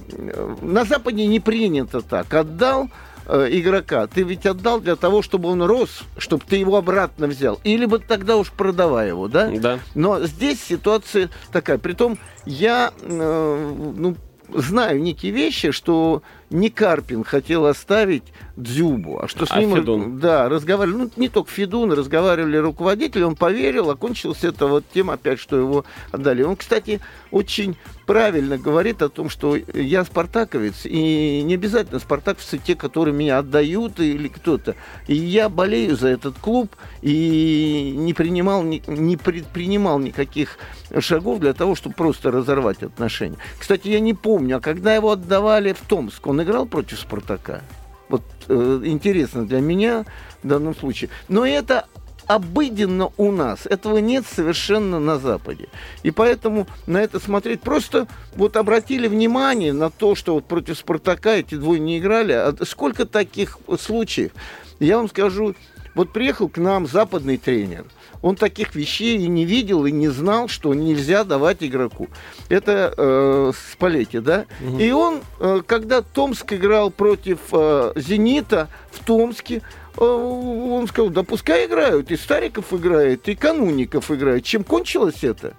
на 0.60 0.84
Западе 0.84 1.26
не 1.26 1.40
принято 1.40 2.00
так. 2.00 2.32
Отдал, 2.32 2.88
э, 3.26 3.48
игрока, 3.50 4.06
ты 4.06 4.22
ведь 4.22 4.46
отдал 4.46 4.80
для 4.80 4.96
того, 4.96 5.22
чтобы 5.22 5.48
он 5.48 5.62
рос, 5.62 6.02
чтобы 6.18 6.44
ты 6.48 6.56
его 6.56 6.76
обратно 6.76 7.26
взял. 7.26 7.60
Или 7.64 7.86
бы 7.86 7.98
тогда 7.98 8.36
уж 8.36 8.50
продавай 8.50 9.08
его, 9.08 9.28
да? 9.28 9.50
Да. 9.50 9.78
Но 9.94 10.20
здесь 10.24 10.62
ситуация 10.62 11.30
такая. 11.52 11.78
Притом 11.78 12.18
я, 12.44 12.92
э, 13.00 13.74
ну, 13.96 14.16
знаю 14.54 15.00
некие 15.02 15.32
вещи, 15.32 15.70
что 15.70 16.22
не 16.52 16.70
Карпин 16.70 17.24
хотел 17.24 17.66
оставить 17.66 18.24
Дзюбу, 18.56 19.20
а 19.22 19.28
что 19.28 19.46
с 19.46 19.50
а 19.50 19.60
ним... 19.60 19.74
Федун? 19.74 20.18
Да, 20.18 20.48
разговаривали, 20.48 21.04
ну, 21.04 21.10
не 21.16 21.28
только 21.28 21.50
Федун, 21.50 21.92
разговаривали 21.92 22.56
руководители, 22.58 23.22
он 23.22 23.34
поверил, 23.34 23.90
окончилось 23.90 24.44
это 24.44 24.66
вот 24.66 24.84
тем 24.92 25.10
опять, 25.10 25.38
что 25.38 25.56
его 25.56 25.84
отдали. 26.10 26.42
Он, 26.42 26.56
кстати, 26.56 27.00
очень 27.30 27.76
правильно 28.06 28.58
говорит 28.58 29.00
о 29.00 29.08
том, 29.08 29.30
что 29.30 29.56
я 29.56 30.04
спартаковец, 30.04 30.84
и 30.84 31.42
не 31.42 31.54
обязательно 31.54 31.98
спартаковцы 31.98 32.58
те, 32.58 32.74
которые 32.74 33.14
меня 33.14 33.38
отдают 33.38 34.00
или 34.00 34.28
кто-то. 34.28 34.74
И 35.08 35.14
я 35.14 35.48
болею 35.48 35.96
за 35.96 36.08
этот 36.08 36.38
клуб 36.38 36.76
и 37.00 37.94
не 37.96 38.12
принимал, 38.12 38.62
не, 38.62 39.16
предпринимал 39.16 39.98
никаких 39.98 40.58
шагов 41.00 41.40
для 41.40 41.54
того, 41.54 41.74
чтобы 41.74 41.94
просто 41.94 42.30
разорвать 42.30 42.82
отношения. 42.82 43.38
Кстати, 43.58 43.88
я 43.88 44.00
не 44.00 44.12
помню, 44.14 44.58
а 44.58 44.60
когда 44.60 44.94
его 44.94 45.12
отдавали 45.12 45.72
в 45.72 45.80
Томск, 45.80 46.26
он 46.26 46.41
играл 46.42 46.66
против 46.66 47.00
Спартака? 47.00 47.62
Вот 48.08 48.22
э, 48.48 48.82
интересно 48.84 49.46
для 49.46 49.60
меня 49.60 50.04
в 50.42 50.48
данном 50.48 50.76
случае. 50.76 51.10
Но 51.28 51.46
это 51.46 51.86
обыденно 52.26 53.10
у 53.16 53.32
нас. 53.32 53.66
Этого 53.66 53.98
нет 53.98 54.24
совершенно 54.26 55.00
на 55.00 55.18
Западе. 55.18 55.68
И 56.02 56.10
поэтому 56.10 56.66
на 56.86 56.98
это 56.98 57.18
смотреть 57.20 57.60
просто 57.60 58.06
вот 58.36 58.56
обратили 58.56 59.08
внимание 59.08 59.72
на 59.72 59.90
то, 59.90 60.14
что 60.14 60.34
вот 60.34 60.44
против 60.44 60.78
Спартака 60.78 61.34
эти 61.36 61.54
двое 61.54 61.80
не 61.80 61.98
играли. 61.98 62.32
А 62.32 62.54
сколько 62.62 63.06
таких 63.06 63.58
случаев? 63.80 64.32
Я 64.78 64.98
вам 64.98 65.08
скажу, 65.08 65.54
вот 65.94 66.12
приехал 66.12 66.48
к 66.48 66.58
нам 66.58 66.86
западный 66.86 67.38
тренер– 67.38 67.84
он 68.22 68.36
таких 68.36 68.74
вещей 68.74 69.18
и 69.18 69.28
не 69.28 69.44
видел, 69.44 69.84
и 69.84 69.92
не 69.92 70.08
знал, 70.08 70.48
что 70.48 70.72
нельзя 70.72 71.24
давать 71.24 71.58
игроку. 71.60 72.08
Это 72.48 72.94
э, 72.96 73.52
Спалетти, 73.72 74.20
да? 74.20 74.46
Угу. 74.66 74.78
И 74.78 74.90
он, 74.92 75.20
э, 75.40 75.62
когда 75.66 76.02
Томск 76.02 76.52
играл 76.52 76.90
против 76.90 77.38
э, 77.52 77.92
Зенита 77.96 78.68
в 78.90 79.04
Томске, 79.04 79.62
э, 79.96 80.04
он 80.04 80.86
сказал, 80.86 81.10
да 81.10 81.24
пускай 81.24 81.66
играют, 81.66 82.10
и 82.10 82.16
Стариков 82.16 82.72
играет, 82.72 83.28
и 83.28 83.34
Кануников 83.34 84.10
играет. 84.10 84.44
Чем 84.44 84.62
кончилось 84.62 85.24
это? 85.24 85.54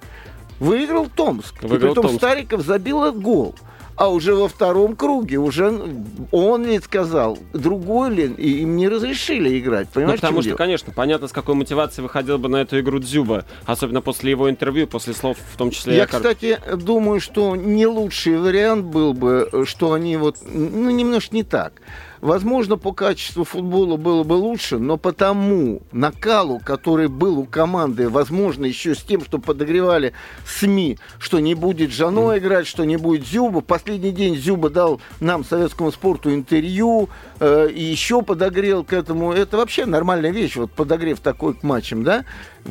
Выиграл 0.59 1.07
Томск. 1.13 1.61
Выиграл 1.61 1.77
и 1.77 1.79
притом 1.79 2.03
Томск. 2.03 2.17
Стариков 2.17 2.61
забил 2.61 3.11
гол 3.11 3.55
а 3.95 4.09
уже 4.09 4.33
во 4.33 4.47
втором 4.47 4.95
круге 4.95 5.37
уже 5.37 5.71
он 6.31 6.63
ведь 6.63 6.85
сказал, 6.85 7.37
другой 7.53 8.13
ли, 8.13 8.33
и 8.37 8.61
им 8.61 8.75
не 8.75 8.87
разрешили 8.87 9.59
играть. 9.59 9.89
Понимаешь, 9.89 10.19
ну, 10.19 10.21
потому 10.21 10.41
что, 10.41 10.49
дело? 10.49 10.57
конечно, 10.57 10.93
понятно, 10.93 11.27
с 11.27 11.31
какой 11.31 11.55
мотивацией 11.55 12.03
выходил 12.03 12.37
бы 12.37 12.49
на 12.49 12.57
эту 12.57 12.79
игру 12.79 12.99
Дзюба, 12.99 13.45
особенно 13.65 14.01
после 14.01 14.31
его 14.31 14.49
интервью, 14.49 14.87
после 14.87 15.13
слов 15.13 15.37
в 15.53 15.57
том 15.57 15.71
числе... 15.71 15.95
Я, 15.95 16.07
кстати, 16.07 16.59
думаю, 16.75 17.19
что 17.19 17.55
не 17.55 17.85
лучший 17.85 18.37
вариант 18.37 18.85
был 18.85 19.13
бы, 19.13 19.49
что 19.65 19.93
они 19.93 20.17
вот, 20.17 20.37
ну, 20.51 20.89
немножко 20.89 21.35
не 21.35 21.43
так. 21.43 21.73
Возможно, 22.23 22.77
по 22.77 22.93
качеству 22.93 23.43
футбола 23.43 23.97
было 23.97 24.23
бы 24.23 24.35
лучше, 24.35 24.77
но 24.77 24.95
по 24.95 25.11
тому 25.11 25.81
накалу, 25.91 26.57
который 26.57 27.09
был 27.09 27.37
у 27.39 27.43
команды, 27.43 28.07
возможно, 28.07 28.65
еще 28.65 28.95
с 28.95 29.03
тем, 29.03 29.25
что 29.25 29.39
подогревали 29.39 30.13
СМИ, 30.47 30.99
что 31.19 31.41
не 31.41 31.53
будет 31.53 31.91
Жано 31.91 32.37
играть, 32.37 32.65
что 32.65 32.85
не 32.85 32.95
будет 32.95 33.27
Зюба. 33.27 33.59
Последний 33.59 34.11
день 34.11 34.37
Зюба 34.37 34.69
дал 34.69 35.01
нам, 35.19 35.43
советскому 35.43 35.91
спорту, 35.91 36.33
интервью 36.33 37.09
э, 37.41 37.67
и 37.69 37.83
еще 37.83 38.21
подогрел 38.21 38.85
к 38.85 38.93
этому. 38.93 39.33
Это 39.33 39.57
вообще 39.57 39.85
нормальная 39.85 40.31
вещь, 40.31 40.55
вот 40.55 40.71
подогрев 40.71 41.19
такой 41.19 41.55
к 41.55 41.63
матчам, 41.63 42.05
да? 42.05 42.23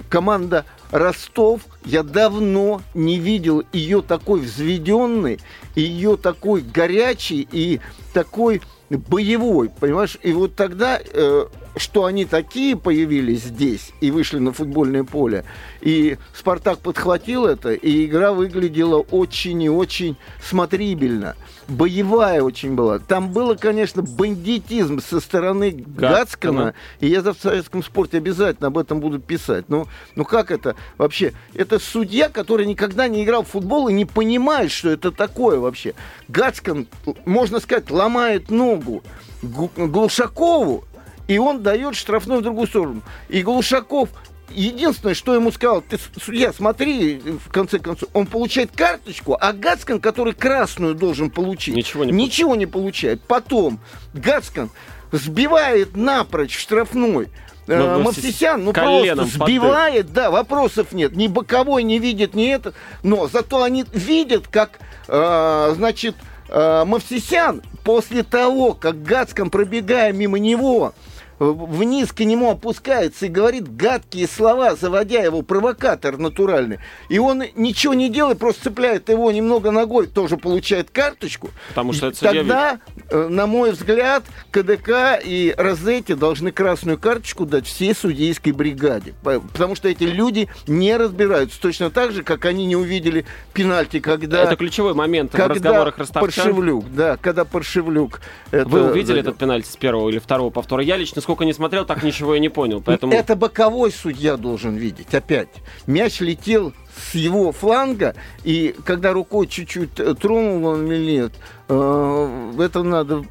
Команда 0.09 0.65
Ростов, 0.93 1.61
я 1.85 2.03
давно 2.03 2.81
не 2.95 3.19
видел 3.19 3.65
ее 3.75 4.01
такой 4.01 4.41
взведенной, 4.41 5.41
ее 5.75 6.17
такой 6.17 6.63
горячей 6.63 7.47
и 7.53 7.81
такой 8.15 8.63
боевой, 8.97 9.69
понимаешь? 9.69 10.19
И 10.23 10.33
вот 10.33 10.55
тогда, 10.55 11.01
э, 11.03 11.47
что 11.77 12.05
они 12.05 12.25
такие 12.25 12.77
появились 12.77 13.45
здесь 13.45 13.93
и 14.01 14.11
вышли 14.11 14.39
на 14.39 14.53
футбольное 14.53 15.05
поле, 15.05 15.45
и 15.81 16.19
Спартак 16.35 16.79
подхватил 16.79 17.47
это, 17.47 17.73
и 17.73 18.07
игра 18.07 18.33
выглядела 18.33 18.99
очень 18.99 19.63
и 19.63 19.69
очень 19.69 20.17
смотрибельно. 20.43 21.37
Боевая 21.69 22.43
очень 22.43 22.75
была. 22.75 22.99
Там 22.99 23.31
было, 23.31 23.55
конечно, 23.55 24.03
бандитизм 24.03 25.01
со 25.01 25.21
стороны 25.21 25.71
Гацкана, 25.71 26.75
и 27.01 27.07
я 27.07 27.23
в 27.23 27.35
советском 27.35 27.83
спорте 27.83 28.19
обязательно 28.19 28.69
об 28.69 28.79
этом 28.79 29.01
буду 29.01 29.19
писать. 29.21 29.67
Ну, 29.69 29.87
ну 30.17 30.25
как 30.25 30.51
это 30.51 30.75
вообще? 30.99 31.33
Это 31.55 31.79
судья, 31.79 32.29
который 32.29 32.67
никогда 32.67 33.09
не 33.09 33.25
играл 33.25 33.45
в 33.45 33.49
футбол 33.49 33.89
и 33.89 33.93
не 33.93 34.05
понимает, 34.05 34.71
что 34.71 34.91
это 34.91 35.13
такое 35.13 35.59
вообще. 35.59 35.95
Гацкан, 36.29 36.89
можно 37.25 37.61
сказать, 37.61 37.91
ломает 37.91 38.51
ногу 38.51 39.03
Глушакову, 39.43 40.85
и 41.29 41.39
он 41.39 41.63
дает 41.63 41.95
штрафной 41.95 42.39
в 42.39 42.43
другую 42.43 42.67
сторону. 42.67 43.03
И 43.29 43.43
Глушаков 43.43 44.11
единственное, 44.51 45.15
что 45.15 45.35
ему 45.35 45.53
сказал, 45.53 45.83
ты, 45.83 45.99
судья, 46.23 46.53
смотри, 46.53 47.19
в 47.19 47.51
конце 47.51 47.79
концов, 47.79 48.09
он 48.13 48.27
получает 48.27 48.71
карточку, 48.75 49.37
а 49.41 49.53
Гацкан, 49.53 50.01
который 50.01 50.35
красную 50.35 50.95
должен 50.95 51.31
получить, 51.31 51.75
ничего 51.75 52.05
не, 52.05 52.13
ничего 52.13 52.55
не 52.55 52.67
получает. 52.67 53.23
Потом 53.23 53.81
Гацкан 54.15 54.71
сбивает 55.11 55.97
напрочь 55.97 56.59
штрафной 56.59 57.29
э, 57.67 57.79
ну, 57.79 57.99
ну 57.99 58.05
Мавсисян, 58.05 58.65
ну 58.65 58.73
просто 58.73 59.25
сбивает, 59.25 60.07
поддых. 60.07 60.15
да, 60.15 60.31
вопросов 60.31 60.93
нет. 60.93 61.15
Ни 61.15 61.29
боковой 61.29 61.83
не 61.83 61.99
видит, 61.99 62.35
ни 62.35 62.49
это. 62.49 62.75
Но 63.03 63.29
зато 63.29 63.63
они 63.63 63.85
видят, 63.93 64.49
как, 64.49 64.79
э, 65.09 65.73
значит, 65.77 66.17
э, 66.49 66.85
Мавсисян 66.85 67.63
после 67.85 68.23
того, 68.23 68.75
как 68.75 69.03
Гацкан, 69.03 69.51
пробегая 69.51 70.13
мимо 70.13 70.39
него, 70.39 70.95
вниз 71.43 72.13
к 72.13 72.21
нему 72.21 72.51
опускается 72.51 73.27
и 73.27 73.29
говорит 73.29 73.75
гадкие 73.75 74.29
слова, 74.29 74.77
заводя 74.77 75.21
его, 75.21 75.43
провокатор 75.43 76.19
натуральный. 76.19 76.79
И 77.09 77.19
он 77.19 77.43
ничего 77.57 77.95
не 77.95 78.09
делает, 78.09 78.39
просто 78.39 78.65
цепляет 78.65 79.09
его 79.09 79.31
немного 79.33 79.71
ногой, 79.71 80.07
тоже 80.07 80.37
получает 80.37 80.91
карточку. 80.91 81.51
Потому 81.69 81.93
что 81.93 82.09
это 82.09 82.21
Тогда, 82.21 82.81
э, 83.11 83.29
на 83.29 83.47
мой 83.47 83.73
взгляд, 83.73 84.25
КДК 84.51 85.21
и 85.23 85.55
Розетти 85.57 86.15
должны 86.15 86.53
красную 86.53 86.99
карточку 86.99 87.45
дать 87.47 87.67
всей 87.67 87.95
судейской 87.95 88.53
бригаде. 88.53 89.15
Потому 89.23 89.75
что 89.75 89.89
эти 89.89 90.05
люди 90.05 90.49
не 90.67 90.97
разбираются. 90.97 91.61
Точно 91.61 91.91
так 91.91 92.13
же, 92.13 92.23
как 92.23 92.45
они 92.45 92.67
не 92.67 92.77
увидели 92.77 93.25
пенальти, 93.53 94.01
когда... 94.01 94.43
Это 94.43 94.57
ключевой 94.57 94.95
момент 94.95 95.33
когда 95.33 95.49
в 95.49 95.51
разговорах 95.51 95.99
Ростовчан. 95.99 96.45
Паршевлюк, 96.45 96.95
да, 96.95 97.17
когда 97.17 97.45
Паршевлюк... 97.45 98.21
Это... 98.51 98.69
Вы 98.69 98.91
увидели 98.91 99.21
этот 99.21 99.37
пенальти 99.37 99.69
с 99.69 99.77
первого 99.77 100.09
или 100.09 100.19
второго 100.19 100.51
повтора? 100.51 100.83
Я 100.83 100.97
лично 100.97 101.21
сколько 101.21 101.32
не 101.41 101.53
смотрел, 101.53 101.85
так 101.85 102.03
ничего 102.03 102.35
и 102.35 102.41
не 102.41 102.49
понял. 102.49 102.83
Поэтому... 102.85 103.13
Это 103.13 103.37
боковой 103.37 103.91
судья 103.91 104.37
должен 104.37 104.77
видеть, 104.77 105.15
опять. 105.15 105.49
Мяч 105.87 106.21
летел 106.21 106.73
с 106.97 107.15
его 107.15 107.53
фланга, 107.53 108.15
и 108.45 108.75
когда 108.85 109.13
рукой 109.13 109.47
чуть-чуть 109.47 109.99
э, 109.99 110.15
тронул 110.15 110.67
он 110.67 110.87
или 110.91 111.13
нет, 111.13 111.33
э, 111.69 112.53
это 112.59 112.83
надо 112.83 113.25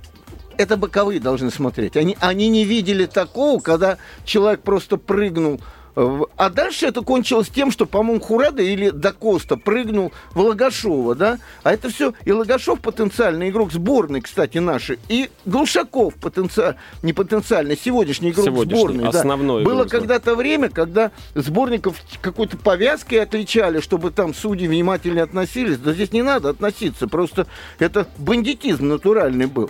это 0.58 0.78
боковые 0.78 1.20
должны 1.20 1.50
смотреть. 1.50 1.98
Они, 1.98 2.18
они 2.20 2.48
не 2.50 2.66
видели 2.66 3.06
такого, 3.06 3.60
когда 3.60 3.98
человек 4.26 4.62
просто 4.62 4.98
прыгнул 4.98 5.60
а 5.96 6.50
дальше 6.50 6.88
это 6.88 7.02
кончилось 7.02 7.50
тем, 7.50 7.72
что, 7.72 7.86
по-моему, 7.86 8.22
Хурадо 8.22 8.62
или 8.62 8.90
Дакоста 8.90 9.58
прыгнул 9.58 10.12
в 10.34 10.40
Лагашова, 10.40 11.16
да? 11.16 11.40
А 11.64 11.74
это 11.74 11.90
все 11.90 12.14
и 12.26 12.32
Лагашов 12.32 12.80
потенциальный 12.80 13.50
игрок 13.50 13.72
сборной, 13.72 14.22
кстати, 14.22 14.58
нашей, 14.60 15.00
и 15.10 15.30
Глушаков 15.46 16.16
потенциально, 16.16 16.78
не 17.04 17.14
потенциально, 17.14 17.76
сегодняшний 17.76 18.32
игрок 18.32 18.46
сегодняшний, 18.46 18.80
сборной. 18.80 19.10
Основной 19.10 19.64
да. 19.64 19.70
Было 19.70 19.86
когда-то 19.86 20.36
время, 20.36 20.70
когда 20.70 21.12
сборников 21.36 22.02
какой-то 22.22 22.58
повязкой 22.58 23.16
отличали, 23.16 23.82
чтобы 23.82 24.12
там 24.12 24.34
судьи 24.34 24.68
внимательно 24.68 25.24
относились. 25.24 25.78
Да 25.78 25.94
здесь 25.94 26.12
не 26.12 26.22
надо 26.22 26.50
относиться, 26.50 27.08
просто 27.08 27.48
это 27.80 28.08
бандитизм 28.18 28.88
натуральный 28.88 29.48
был. 29.48 29.70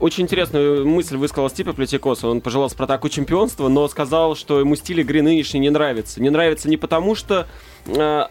Очень 0.00 0.24
интересную 0.24 0.86
мысль 0.86 1.16
высказал 1.16 1.50
Стипе 1.50 1.72
Плетикоса. 1.72 2.22
Он 2.22 2.40
пожелал 2.40 2.70
Спартаку 2.70 3.08
чемпионства, 3.08 3.68
но 3.68 3.88
сказал, 3.88 4.36
что 4.36 4.60
ему 4.60 4.76
стиль 4.76 5.00
игры 5.00 5.22
нынешний 5.22 5.58
не 5.58 5.70
нравится. 5.70 6.22
Не 6.22 6.30
нравится 6.30 6.68
не 6.68 6.76
потому, 6.76 7.16
что 7.16 7.48
э, 7.86 8.26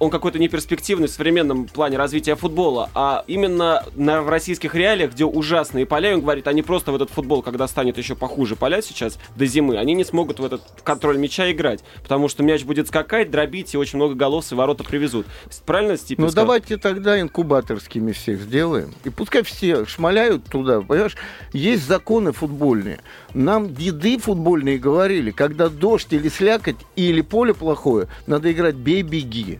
он 0.00 0.10
какой-то 0.10 0.38
неперспективный 0.38 1.08
в 1.08 1.10
современном 1.10 1.66
плане 1.66 1.98
развития 1.98 2.34
футбола, 2.34 2.90
а 2.94 3.22
именно 3.26 3.84
на, 3.94 4.22
в 4.22 4.30
российских 4.30 4.74
реалиях, 4.74 5.12
где 5.12 5.26
ужасные 5.26 5.84
поля, 5.84 6.14
он 6.14 6.22
говорит, 6.22 6.48
они 6.48 6.62
просто 6.62 6.90
в 6.90 6.94
этот 6.94 7.10
футбол, 7.10 7.42
когда 7.42 7.68
станет 7.68 7.98
еще 7.98 8.16
похуже 8.16 8.56
поля 8.56 8.80
сейчас, 8.80 9.18
до 9.36 9.44
зимы, 9.44 9.76
они 9.76 9.92
не 9.92 10.04
смогут 10.04 10.40
в 10.40 10.44
этот 10.44 10.62
контроль 10.82 11.18
мяча 11.18 11.52
играть, 11.52 11.84
потому 12.02 12.28
что 12.28 12.42
мяч 12.42 12.64
будет 12.64 12.88
скакать, 12.88 13.30
дробить, 13.30 13.74
и 13.74 13.76
очень 13.76 13.98
много 13.98 14.14
голов 14.14 14.50
и 14.50 14.54
ворота 14.54 14.84
привезут. 14.84 15.26
Правильно, 15.66 15.98
Стив? 15.98 16.18
Ну, 16.18 16.30
давайте 16.30 16.78
тогда 16.78 17.20
инкубаторскими 17.20 18.12
всех 18.12 18.40
сделаем. 18.40 18.94
И 19.04 19.10
пускай 19.10 19.42
все 19.42 19.84
шмаляют 19.84 20.44
туда, 20.46 20.80
понимаешь? 20.80 21.16
Есть 21.52 21.86
законы 21.86 22.32
футбольные. 22.32 23.00
Нам 23.34 23.74
деды 23.74 24.18
футбольные 24.18 24.78
говорили, 24.78 25.30
когда 25.30 25.68
дождь 25.68 26.10
или 26.12 26.30
слякоть, 26.30 26.76
или 26.96 27.20
поле 27.20 27.52
плохое, 27.52 28.08
надо 28.26 28.50
играть 28.50 28.76
бей-беги. 28.76 29.58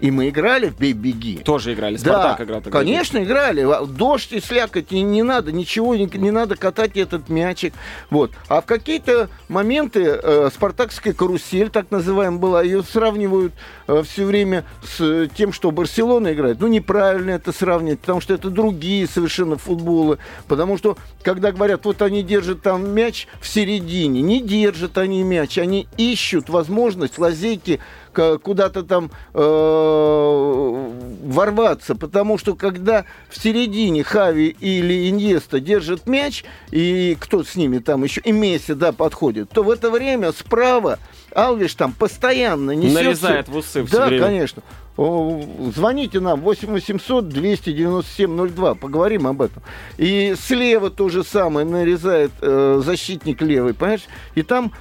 И 0.00 0.10
мы 0.10 0.30
играли 0.30 0.68
в 0.68 0.78
«Бей-беги». 0.78 1.38
Тоже 1.44 1.74
играли, 1.74 1.96
Спартак 1.96 2.38
да, 2.38 2.44
играл. 2.44 2.60
Тогда. 2.62 2.78
конечно, 2.78 3.22
играли. 3.22 3.66
Дождь 3.86 4.32
и 4.32 4.40
слякоть, 4.40 4.92
и 4.92 5.02
не 5.02 5.22
надо 5.22 5.52
ничего, 5.52 5.94
не, 5.94 6.06
не 6.14 6.30
надо 6.30 6.56
катать 6.56 6.96
этот 6.96 7.28
мячик. 7.28 7.74
Вот. 8.08 8.32
А 8.48 8.62
в 8.62 8.66
какие-то 8.66 9.28
моменты 9.48 10.02
э, 10.04 10.48
спартакская 10.54 11.12
карусель, 11.12 11.68
так 11.68 11.90
называемая, 11.90 12.38
была, 12.38 12.62
ее 12.62 12.82
сравнивают 12.82 13.52
э, 13.88 14.02
все 14.06 14.24
время 14.24 14.64
с 14.82 15.28
тем, 15.36 15.52
что 15.52 15.70
Барселона 15.70 16.32
играет. 16.32 16.60
Ну, 16.60 16.68
неправильно 16.68 17.32
это 17.32 17.52
сравнивать, 17.52 18.00
потому 18.00 18.22
что 18.22 18.32
это 18.32 18.48
другие 18.48 19.06
совершенно 19.06 19.56
футболы. 19.56 20.18
Потому 20.48 20.78
что, 20.78 20.96
когда 21.22 21.52
говорят, 21.52 21.84
вот 21.84 22.00
они 22.00 22.22
держат 22.22 22.62
там 22.62 22.90
мяч 22.90 23.26
в 23.40 23.46
середине, 23.46 24.22
не 24.22 24.40
держат 24.40 24.96
они 24.96 25.22
мяч, 25.22 25.58
они 25.58 25.86
ищут 25.98 26.48
возможность 26.48 27.18
лазейки 27.18 27.80
куда-то 28.12 28.82
там 28.82 29.10
э, 29.34 30.90
ворваться, 31.24 31.94
потому 31.94 32.38
что 32.38 32.54
когда 32.54 33.04
в 33.28 33.40
середине 33.40 34.02
Хави 34.04 34.48
или 34.60 35.08
Иньеста 35.08 35.60
держит 35.60 36.06
мяч, 36.06 36.44
и 36.70 37.16
кто 37.20 37.44
с 37.44 37.56
ними 37.56 37.78
там 37.78 38.04
еще, 38.04 38.20
и 38.22 38.32
Месси, 38.32 38.74
да, 38.74 38.92
подходит, 38.92 39.50
то 39.50 39.62
в 39.62 39.70
это 39.70 39.90
время 39.90 40.32
справа 40.32 40.98
Алвиш 41.34 41.74
там 41.74 41.92
постоянно 41.92 42.72
несет... 42.72 42.94
Нарезает 42.94 43.48
в 43.48 43.56
усы 43.56 43.84
все 43.84 43.96
Да, 43.96 44.06
время. 44.06 44.24
конечно. 44.24 44.62
Звоните 45.00 46.20
нам 46.20 46.42
8 46.42 46.68
800 46.68 47.28
297 47.28 48.48
02, 48.48 48.74
поговорим 48.74 49.26
об 49.26 49.40
этом. 49.40 49.62
И 49.96 50.34
слева 50.38 50.90
то 50.90 51.08
же 51.08 51.24
самое 51.24 51.66
нарезает 51.66 52.32
э, 52.42 52.82
защитник 52.84 53.40
левый, 53.40 53.72
понимаешь? 53.72 54.04
И 54.34 54.42
там 54.42 54.72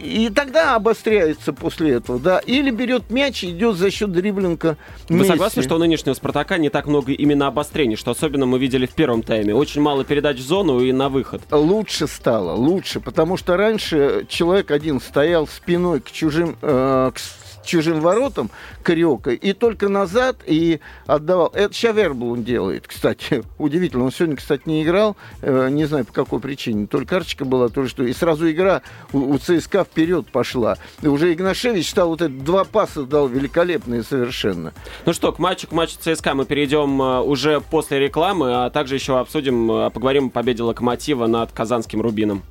и 0.00 0.30
тогда 0.32 0.76
обостряется 0.76 1.52
после 1.52 1.94
этого, 1.94 2.20
да. 2.20 2.38
Или 2.38 2.70
берет 2.70 3.10
мяч 3.10 3.42
и 3.42 3.50
идет 3.50 3.76
за 3.76 3.90
счет 3.90 4.12
дриблинга 4.12 4.76
Вы 5.08 5.24
согласны, 5.24 5.62
что 5.64 5.74
у 5.74 5.78
нынешнего 5.78 6.14
Спартака 6.14 6.56
не 6.58 6.70
так 6.70 6.86
много 6.86 7.12
именно 7.12 7.48
обострений, 7.48 7.96
что 7.96 8.12
особенно 8.12 8.46
мы 8.46 8.60
видели 8.60 8.86
в 8.86 8.94
первом 8.94 9.24
тайме? 9.24 9.54
Очень 9.54 9.80
мало 9.80 10.04
передач 10.04 10.38
в 10.38 10.46
зону 10.46 10.80
и 10.80 10.92
на 10.92 11.08
выход. 11.08 11.42
Лучше 11.50 12.06
стало, 12.06 12.52
лучше, 12.52 13.00
потому 13.00 13.36
что 13.36 13.56
раньше 13.56 14.24
человек 14.28 14.70
один 14.70 15.00
стоял 15.00 15.48
спиной 15.48 16.00
к 16.00 16.12
чужим, 16.12 16.56
э, 16.62 17.10
к 17.12 17.18
чужим 17.64 18.00
воротам 18.00 18.50
Кариока, 18.82 19.30
и 19.30 19.52
только 19.52 19.88
назад 19.88 20.38
и 20.46 20.80
отдавал. 21.06 21.50
Это 21.54 21.74
Шавербл 21.74 22.32
он 22.32 22.44
делает, 22.44 22.86
кстати. 22.86 23.42
Удивительно. 23.58 24.04
Он 24.04 24.12
сегодня, 24.12 24.36
кстати, 24.36 24.62
не 24.66 24.82
играл, 24.82 25.16
э, 25.42 25.68
не 25.70 25.84
знаю 25.84 26.04
по 26.04 26.12
какой 26.12 26.40
причине. 26.40 26.86
То 26.86 26.98
ли 26.98 27.06
карточка 27.06 27.44
была, 27.44 27.68
то 27.68 27.82
ли 27.82 27.88
что. 27.88 28.04
И 28.04 28.12
сразу 28.12 28.50
игра 28.50 28.82
у, 29.12 29.34
у 29.34 29.38
ЦСКА 29.38 29.84
вперед 29.84 30.26
пошла. 30.30 30.76
И 31.02 31.08
уже 31.08 31.32
Игнашевич 31.32 31.90
стал 31.90 32.08
вот 32.08 32.22
это 32.22 32.32
два 32.32 32.64
паса 32.64 33.04
дал 33.04 33.28
великолепные 33.28 34.02
совершенно. 34.02 34.72
Ну 35.06 35.12
что, 35.12 35.32
к 35.32 35.38
матчу, 35.38 35.66
к 35.68 35.72
матчу 35.72 35.96
ЦСКА 36.00 36.34
мы 36.34 36.44
перейдем 36.44 37.00
э, 37.00 37.20
уже 37.20 37.60
после 37.60 37.98
рекламы, 37.98 38.64
а 38.64 38.70
также 38.70 38.94
еще 38.94 39.18
обсудим, 39.18 39.70
э, 39.70 39.90
поговорим 39.90 40.26
о 40.26 40.30
победе 40.30 40.62
Локомотива 40.62 41.26
над 41.26 41.52
Казанским 41.52 42.00
Рубином. 42.00 42.42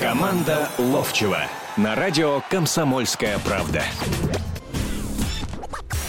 Команда 0.00 0.68
Ловчева 0.78 1.38
на 1.76 1.94
радио 1.96 2.40
«Комсомольская 2.50 3.38
правда». 3.40 3.82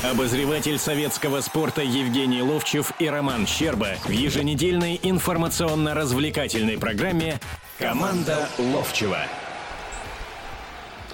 Обозреватель 0.04 0.78
советского 0.78 1.42
спорта 1.42 1.82
Евгений 1.82 2.44
Ловчев 2.44 2.94
и 3.00 3.10
Роман 3.10 3.48
Щерба 3.48 3.96
в 4.04 4.10
еженедельной 4.10 5.00
информационно-развлекательной 5.02 6.78
программе 6.78 7.40
«Команда 7.80 8.48
Ловчева». 8.60 9.18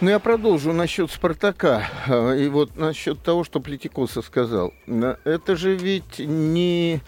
Ну, 0.01 0.09
я 0.09 0.19
продолжу 0.19 0.73
насчет 0.73 1.11
«Спартака». 1.11 1.87
И 2.37 2.49
вот 2.49 2.75
насчет 2.75 3.23
того, 3.23 3.45
что 3.45 3.61
Плетикоса 3.61 4.21
сказал. 4.21 4.73
Это 5.23 5.55
же 5.55 5.75
ведь 5.75 6.19
не 6.19 6.99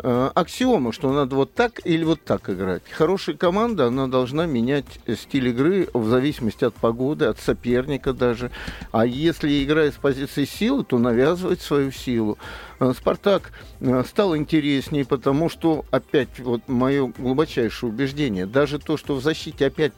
Э, 0.00 0.30
аксиома, 0.34 0.92
что 0.92 1.12
надо 1.12 1.34
вот 1.34 1.54
так 1.54 1.80
или 1.84 2.04
вот 2.04 2.22
так 2.22 2.48
играть. 2.50 2.82
Хорошая 2.88 3.36
команда, 3.36 3.86
она 3.86 4.06
должна 4.06 4.46
менять 4.46 4.86
стиль 5.16 5.48
игры 5.48 5.88
в 5.92 6.08
зависимости 6.08 6.64
от 6.64 6.74
погоды, 6.74 7.24
от 7.24 7.40
соперника 7.40 8.12
даже. 8.12 8.52
А 8.92 9.04
если 9.04 9.64
играет 9.64 9.94
с 9.94 9.96
позиции 9.96 10.44
силы, 10.44 10.84
то 10.84 10.98
навязывать 10.98 11.60
свою 11.60 11.90
силу. 11.90 12.38
Э, 12.80 12.92
Спартак 12.96 13.52
э, 13.80 14.04
стал 14.06 14.36
интереснее, 14.36 15.04
потому 15.04 15.48
что, 15.48 15.84
опять, 15.90 16.38
вот 16.38 16.62
мое 16.68 17.12
глубочайшее 17.18 17.90
убеждение, 17.90 18.46
даже 18.46 18.78
то, 18.78 18.96
что 18.96 19.16
в 19.16 19.22
защите 19.22 19.66
опять 19.66 19.92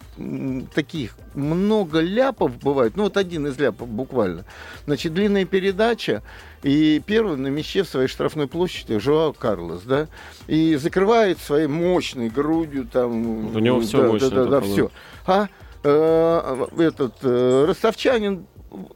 таких 0.75 1.17
много 1.35 2.01
ляпов 2.01 2.57
бывает, 2.59 2.97
ну 2.97 3.05
вот 3.05 3.17
один 3.17 3.47
из 3.47 3.59
ляпов 3.59 3.89
буквально, 3.89 4.45
значит, 4.87 5.13
длинная 5.13 5.45
передача, 5.45 6.23
и 6.63 7.03
первый 7.05 7.37
на 7.37 7.49
мяче 7.49 7.83
в 7.83 7.89
своей 7.89 8.09
штрафной 8.09 8.47
площади 8.47 8.99
Жоао 8.99 9.33
Карлос, 9.33 9.83
да, 9.83 10.09
и 10.47 10.77
закрывает 10.77 11.39
своей 11.39 11.67
мощной 11.67 12.29
грудью 12.29 12.87
там... 12.87 13.55
У 13.55 13.59
него 13.59 13.81
все 13.81 14.03
да, 14.03 14.09
мощно. 14.09 14.31
Да, 14.31 14.45
да, 14.45 14.51
да, 14.51 14.61
все. 14.61 14.91
А 15.27 15.49
э, 15.85 16.67
этот 16.79 17.17
э, 17.23 17.65
ростовчанин 17.69 18.47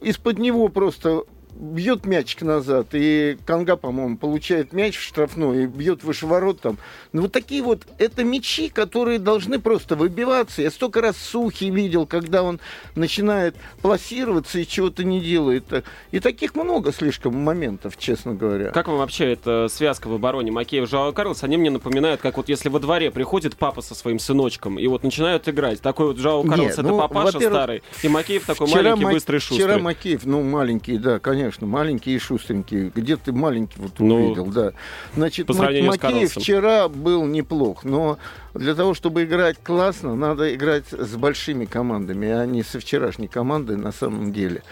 из-под 0.01 0.39
него 0.39 0.69
просто 0.69 1.23
бьет 1.55 2.05
мячик 2.05 2.41
назад, 2.41 2.87
и 2.91 3.37
Канга, 3.45 3.77
по-моему, 3.77 4.17
получает 4.17 4.73
мяч 4.73 4.97
в 4.97 5.01
штрафной 5.01 5.63
и 5.63 5.67
бьет 5.67 6.03
выше 6.03 6.27
ворот 6.27 6.59
там. 6.59 6.77
Ну, 7.13 7.23
вот 7.23 7.31
такие 7.31 7.63
вот, 7.63 7.83
это 7.97 8.23
мячи, 8.23 8.69
которые 8.69 9.19
должны 9.19 9.59
просто 9.59 9.95
выбиваться. 9.95 10.61
Я 10.61 10.69
столько 10.69 11.01
раз 11.01 11.17
Сухи 11.17 11.69
видел, 11.69 12.05
когда 12.05 12.43
он 12.43 12.59
начинает 12.95 13.55
пласироваться 13.81 14.59
и 14.59 14.67
чего-то 14.67 15.03
не 15.03 15.21
делает. 15.21 15.65
И 16.11 16.19
таких 16.19 16.55
много 16.55 16.91
слишком 16.91 17.35
моментов, 17.35 17.97
честно 17.97 18.33
говоря. 18.33 18.71
Как 18.71 18.87
вам 18.87 18.97
вообще 18.97 19.31
эта 19.33 19.67
связка 19.69 20.07
в 20.07 20.13
обороне 20.13 20.51
Макеев 20.51 20.89
Жао 20.89 21.13
Карлос? 21.13 21.43
Они 21.43 21.55
мне 21.57 21.69
напоминают, 21.69 22.21
как 22.21 22.37
вот 22.37 22.49
если 22.49 22.69
во 22.69 22.79
дворе 22.79 23.11
приходит 23.11 23.55
папа 23.55 23.81
со 23.81 23.95
своим 23.95 24.19
сыночком, 24.19 24.77
и 24.77 24.87
вот 24.87 25.03
начинают 25.03 25.47
играть. 25.47 25.81
Такой 25.81 26.07
вот 26.07 26.17
Жао 26.17 26.43
Карлос, 26.43 26.73
это 26.73 26.83
ну, 26.83 26.97
папаша 26.99 27.39
старый, 27.39 27.81
и 28.03 28.09
Макеев 28.09 28.45
такой 28.45 28.67
маленький, 28.67 29.05
Ма- 29.05 29.11
быстрый, 29.11 29.39
шустрый. 29.39 29.59
Вчера 29.59 29.79
Макеев, 29.79 30.25
ну, 30.25 30.43
маленький, 30.43 30.97
да, 30.97 31.19
конечно, 31.19 31.44
маленький 31.61 32.15
и 32.15 32.19
шустренький. 32.19 32.91
Где 32.93 33.17
ты 33.17 33.31
маленький 33.31 33.75
вот 33.77 33.99
ну, 33.99 34.15
увидел, 34.15 34.45
да. 34.45 34.73
Значит, 35.15 35.49
Макеев 35.49 36.31
вчера 36.31 36.87
был 36.87 37.25
неплох, 37.25 37.83
но 37.83 38.17
для 38.53 38.75
того, 38.75 38.93
чтобы 38.93 39.23
играть 39.23 39.57
классно, 39.61 40.15
надо 40.15 40.53
играть 40.53 40.85
с 40.91 41.15
большими 41.15 41.65
командами, 41.65 42.29
а 42.29 42.45
не 42.45 42.63
со 42.63 42.79
вчерашней 42.79 43.27
командой 43.27 43.77
на 43.77 43.91
самом 43.91 44.31
деле. 44.31 44.63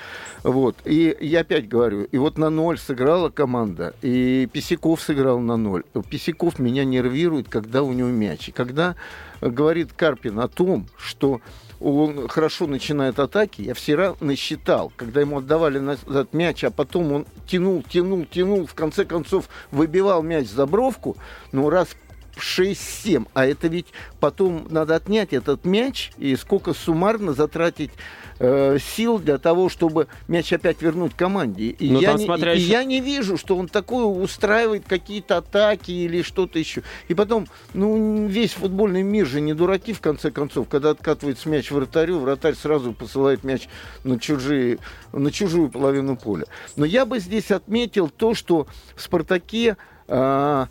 Вот. 0.43 0.75
И 0.85 1.15
я 1.21 1.39
опять 1.41 1.67
говорю, 1.67 2.03
и 2.03 2.17
вот 2.17 2.37
на 2.37 2.49
ноль 2.49 2.77
сыграла 2.77 3.29
команда, 3.29 3.93
и 4.01 4.47
Писяков 4.51 5.01
сыграл 5.01 5.39
на 5.39 5.55
ноль. 5.55 5.83
Писяков 6.09 6.59
меня 6.59 6.83
нервирует, 6.83 7.47
когда 7.47 7.81
у 7.81 7.93
него 7.93 8.09
мяч. 8.09 8.49
И 8.49 8.51
когда 8.51 8.95
говорит 9.41 9.93
Карпин 9.93 10.39
о 10.39 10.47
том, 10.49 10.87
что 10.97 11.41
он 11.79 12.27
хорошо 12.27 12.67
начинает 12.67 13.19
атаки, 13.19 13.61
я 13.61 13.73
вчера 13.73 14.15
насчитал, 14.19 14.91
когда 14.95 15.21
ему 15.21 15.39
отдавали 15.39 15.81
этот 15.93 16.33
мяч, 16.33 16.63
а 16.63 16.71
потом 16.71 17.11
он 17.11 17.25
тянул, 17.47 17.83
тянул, 17.83 18.25
тянул, 18.25 18.65
в 18.65 18.73
конце 18.73 19.05
концов 19.05 19.49
выбивал 19.71 20.23
мяч 20.23 20.47
за 20.47 20.65
бровку, 20.65 21.17
ну 21.51 21.69
раз 21.69 21.89
6-7. 22.37 23.27
А 23.33 23.45
это 23.45 23.67
ведь 23.67 23.87
потом 24.19 24.67
надо 24.69 24.95
отнять 24.95 25.33
этот 25.33 25.65
мяч 25.65 26.11
и 26.17 26.35
сколько 26.35 26.73
суммарно 26.73 27.33
затратить 27.33 27.91
э, 28.39 28.77
сил 28.79 29.19
для 29.19 29.37
того, 29.37 29.69
чтобы 29.69 30.07
мяч 30.27 30.51
опять 30.53 30.81
вернуть 30.81 31.13
команде. 31.15 31.69
И, 31.69 31.89
ну, 31.89 31.99
я, 31.99 32.13
не, 32.13 32.25
и 32.25 32.55
еще... 32.55 32.67
я 32.67 32.83
не 32.83 33.01
вижу, 33.01 33.37
что 33.37 33.55
он 33.55 33.67
такое 33.67 34.05
устраивает 34.05 34.83
какие-то 34.87 35.37
атаки 35.37 35.91
или 35.91 36.21
что-то 36.21 36.59
еще. 36.59 36.83
И 37.07 37.13
потом, 37.13 37.47
ну, 37.73 38.27
весь 38.27 38.53
футбольный 38.53 39.03
мир 39.03 39.25
же 39.25 39.41
не 39.41 39.53
дураки, 39.53 39.93
в 39.93 40.01
конце 40.01 40.31
концов. 40.31 40.67
Когда 40.69 40.91
откатывается 40.91 41.49
мяч 41.49 41.71
вратарю, 41.71 42.19
вратарь 42.19 42.55
сразу 42.55 42.93
посылает 42.93 43.43
мяч 43.43 43.67
на, 44.03 44.19
чужие, 44.19 44.79
на 45.11 45.31
чужую 45.31 45.69
половину 45.69 46.17
поля. 46.17 46.45
Но 46.75 46.85
я 46.85 47.05
бы 47.05 47.19
здесь 47.19 47.51
отметил 47.51 48.09
то, 48.09 48.33
что 48.33 48.67
в 48.95 49.01
«Спартаке» 49.01 49.77
э, 50.07 50.65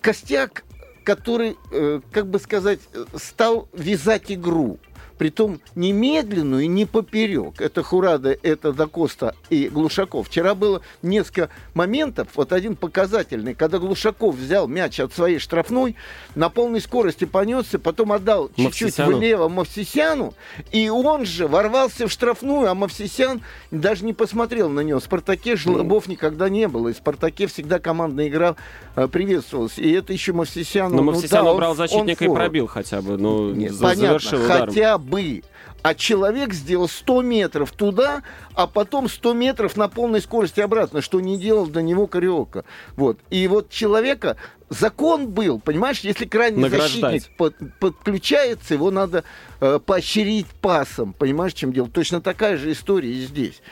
костяк, 0.00 0.64
который, 1.04 1.56
э, 1.72 2.00
как 2.10 2.28
бы 2.28 2.38
сказать, 2.38 2.80
стал 3.16 3.68
вязать 3.72 4.30
игру 4.30 4.78
притом 5.18 5.60
не 5.74 5.92
медленную 5.92 6.64
и 6.64 6.68
не 6.68 6.86
поперек. 6.86 7.60
Это 7.60 7.82
Хурада, 7.82 8.36
это 8.42 8.72
Дакоста 8.72 9.34
и 9.50 9.68
Глушаков. 9.68 10.28
Вчера 10.28 10.54
было 10.54 10.80
несколько 11.02 11.50
моментов, 11.74 12.28
вот 12.34 12.52
один 12.52 12.76
показательный, 12.76 13.54
когда 13.54 13.78
Глушаков 13.78 14.36
взял 14.36 14.68
мяч 14.68 15.00
от 15.00 15.12
своей 15.12 15.38
штрафной, 15.38 15.96
на 16.34 16.48
полной 16.48 16.80
скорости 16.80 17.24
понесся, 17.24 17.78
потом 17.78 18.12
отдал 18.12 18.50
чуть-чуть 18.56 18.98
влево 18.98 19.48
Мавсисяну, 19.48 20.34
и 20.70 20.88
он 20.88 21.26
же 21.26 21.48
ворвался 21.48 22.06
в 22.06 22.12
штрафную, 22.12 22.70
а 22.70 22.74
Мавсисян 22.74 23.42
даже 23.70 24.04
не 24.04 24.12
посмотрел 24.12 24.68
на 24.68 24.80
него. 24.80 25.00
В 25.00 25.04
«Спартаке» 25.04 25.56
жлобов 25.56 26.06
никогда 26.06 26.48
не 26.48 26.68
было, 26.68 26.88
и 26.88 26.92
в 26.92 26.96
«Спартаке» 26.96 27.46
всегда 27.48 27.78
командная 27.80 28.28
игра 28.28 28.56
э, 28.94 29.08
приветствовалась. 29.08 29.78
И 29.78 29.90
это 29.90 30.12
еще 30.12 30.32
Мавсисян... 30.32 30.90
Но 30.90 30.98
ну, 30.98 31.12
Мавсисян 31.12 31.44
да, 31.44 31.52
убрал 31.52 31.74
защитника 31.74 32.24
и 32.24 32.28
пробил 32.28 32.66
хотя 32.68 33.02
бы, 33.02 33.16
ну, 33.16 33.52
Нет, 33.52 33.72
понятно, 33.80 34.38
хотя 34.46 34.98
бы. 35.08 35.42
А 35.82 35.94
человек 35.94 36.52
сделал 36.52 36.88
100 36.88 37.22
метров 37.22 37.72
туда, 37.72 38.22
а 38.54 38.66
потом 38.66 39.08
100 39.08 39.32
метров 39.34 39.76
на 39.76 39.88
полной 39.88 40.20
скорости 40.20 40.60
обратно, 40.60 41.02
что 41.02 41.20
не 41.20 41.38
делал 41.38 41.66
до 41.66 41.82
него 41.82 42.06
Кариока. 42.06 42.64
Вот. 42.96 43.18
И 43.30 43.46
вот 43.46 43.70
человека 43.70 44.36
закон 44.70 45.28
был, 45.28 45.60
понимаешь, 45.60 46.00
если 46.00 46.26
крайний 46.26 46.68
защитник 46.68 47.24
под, 47.36 47.54
подключается, 47.78 48.74
его 48.74 48.90
надо 48.90 49.24
э, 49.60 49.78
поощрить 49.84 50.46
пасом, 50.60 51.12
понимаешь, 51.12 51.54
чем 51.54 51.72
дело. 51.72 51.88
Точно 51.88 52.20
такая 52.20 52.56
же 52.56 52.72
история 52.72 53.12
и 53.12 53.20
здесь. 53.24 53.62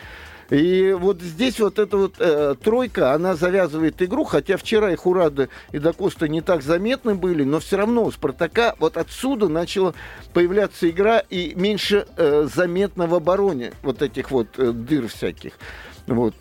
И 0.51 0.93
вот 0.93 1.21
здесь 1.23 1.59
вот 1.59 1.79
эта 1.79 1.97
вот 1.97 2.15
э, 2.19 2.55
тройка, 2.63 3.13
она 3.13 3.35
завязывает 3.35 4.01
игру, 4.03 4.25
хотя 4.25 4.57
вчера 4.57 4.93
и 4.93 4.97
Хурада, 4.97 5.49
и 5.73 5.79
Дакоста 5.79 6.29
не 6.29 6.41
так 6.41 6.63
заметны 6.63 7.15
были, 7.15 7.45
но 7.45 7.59
все 7.59 7.77
равно 7.77 8.05
у 8.05 8.13
Спартака 8.13 8.75
вот 8.79 8.97
отсюда 8.97 9.49
начала 9.49 9.95
появляться 10.33 10.89
игра 10.89 11.19
и 11.19 11.53
меньше 11.57 12.07
э, 12.17 12.49
заметно 12.53 13.07
в 13.07 13.15
обороне 13.15 13.73
вот 13.83 14.03
этих 14.03 14.31
вот 14.31 14.49
э, 14.59 14.71
дыр 14.73 15.09
всяких. 15.09 15.55
Вот. 16.07 16.35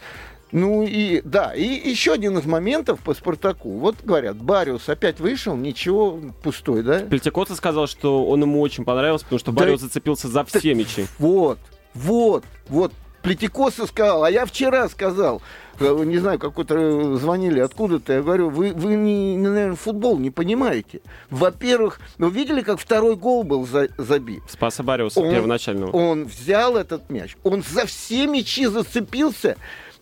Ну 0.51 0.83
и 0.83 1.21
да, 1.25 1.53
и 1.53 1.63
еще 1.63 2.13
один 2.13 2.37
из 2.37 2.45
моментов 2.45 2.99
по 3.01 3.13
Спартаку. 3.13 3.71
Вот 3.71 3.97
говорят, 4.03 4.37
Бариус 4.37 4.87
опять 4.87 5.19
вышел, 5.19 5.55
ничего, 5.55 6.21
пустой, 6.43 6.83
да? 6.83 6.99
Пельтикоца 6.99 7.55
сказал, 7.55 7.87
что 7.87 8.25
он 8.25 8.43
ему 8.43 8.61
очень 8.61 8.85
понравился, 8.85 9.25
потому 9.25 9.39
что 9.39 9.51
да, 9.51 9.61
Бариус 9.61 9.81
зацепился 9.81 10.27
за 10.27 10.45
все 10.45 10.59
так, 10.59 10.75
мячи. 10.75 11.07
Вот, 11.17 11.57
вот, 11.93 12.45
вот 12.69 12.93
Плетикоса 13.25 13.87
сказал, 13.87 14.23
а 14.23 14.29
я 14.29 14.45
вчера 14.45 14.87
сказал, 14.87 15.41
э, 15.79 16.03
не 16.05 16.19
знаю, 16.19 16.37
какой-то 16.37 17.17
звонили 17.17 17.59
откуда-то, 17.59 18.13
я 18.13 18.21
говорю, 18.21 18.51
вы, 18.51 18.71
вы 18.71 18.93
не, 18.93 19.35
наверное, 19.35 19.75
футбол 19.75 20.19
не 20.19 20.29
понимаете. 20.29 21.01
Во-первых, 21.31 21.99
ну 22.19 22.29
видели, 22.29 22.61
как 22.61 22.79
второй 22.79 23.15
гол 23.15 23.43
был 23.43 23.65
за, 23.65 23.87
забит? 23.97 24.43
Спаса 24.47 24.83
Бариуса 24.83 25.21
он, 25.21 25.31
первоначального. 25.31 25.89
Он 25.89 26.25
взял 26.25 26.77
этот 26.77 27.09
мяч, 27.09 27.35
он 27.43 27.63
за 27.67 27.87
все 27.87 28.27
мячи 28.27 28.67
зацепился, 28.67 29.57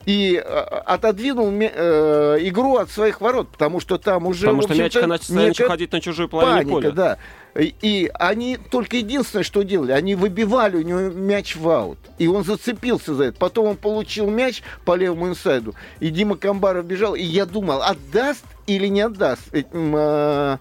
и 0.06 0.42
э, 0.44 0.60
отодвинул 0.86 1.50
э, 1.52 2.38
игру 2.42 2.78
от 2.78 2.92
своих 2.92 3.22
ворот, 3.22 3.50
потому 3.50 3.80
что 3.80 3.98
там 3.98 4.26
уже... 4.26 4.48
Потому 4.48 4.63
что 4.63 4.76
мяч 4.76 4.96
начал 5.30 5.68
ходить 5.68 5.92
на 5.92 6.02
чужую 6.02 6.30
половину 6.30 6.58
паника, 6.58 6.74
поля. 6.74 6.92
да. 6.92 7.18
И 7.56 8.10
они 8.16 8.58
только 8.58 8.98
единственное, 8.98 9.44
что 9.44 9.62
делали, 9.62 9.92
они 9.92 10.16
выбивали 10.16 10.78
у 10.78 10.82
него 10.82 11.00
мяч 11.00 11.56
в 11.56 11.70
аут. 11.70 12.00
И 12.18 12.28
он 12.28 12.44
зацепился 12.44 13.13
за 13.13 13.26
это. 13.26 13.38
Потом 13.38 13.68
он 13.68 13.78
получил 13.78 14.30
мяч 14.30 14.63
по 14.86 14.96
левому 14.96 15.28
инсайду. 15.28 15.76
И 16.00 16.10
Дима 16.10 16.36
Камбаров 16.36 16.86
бежал. 16.86 17.13
И 17.13 17.22
я 17.22 17.46
думал, 17.46 17.84
отдаст 17.84 18.44
или 18.66 18.88
не 18.88 19.02
отдаст 19.02 19.42
э, 19.52 20.58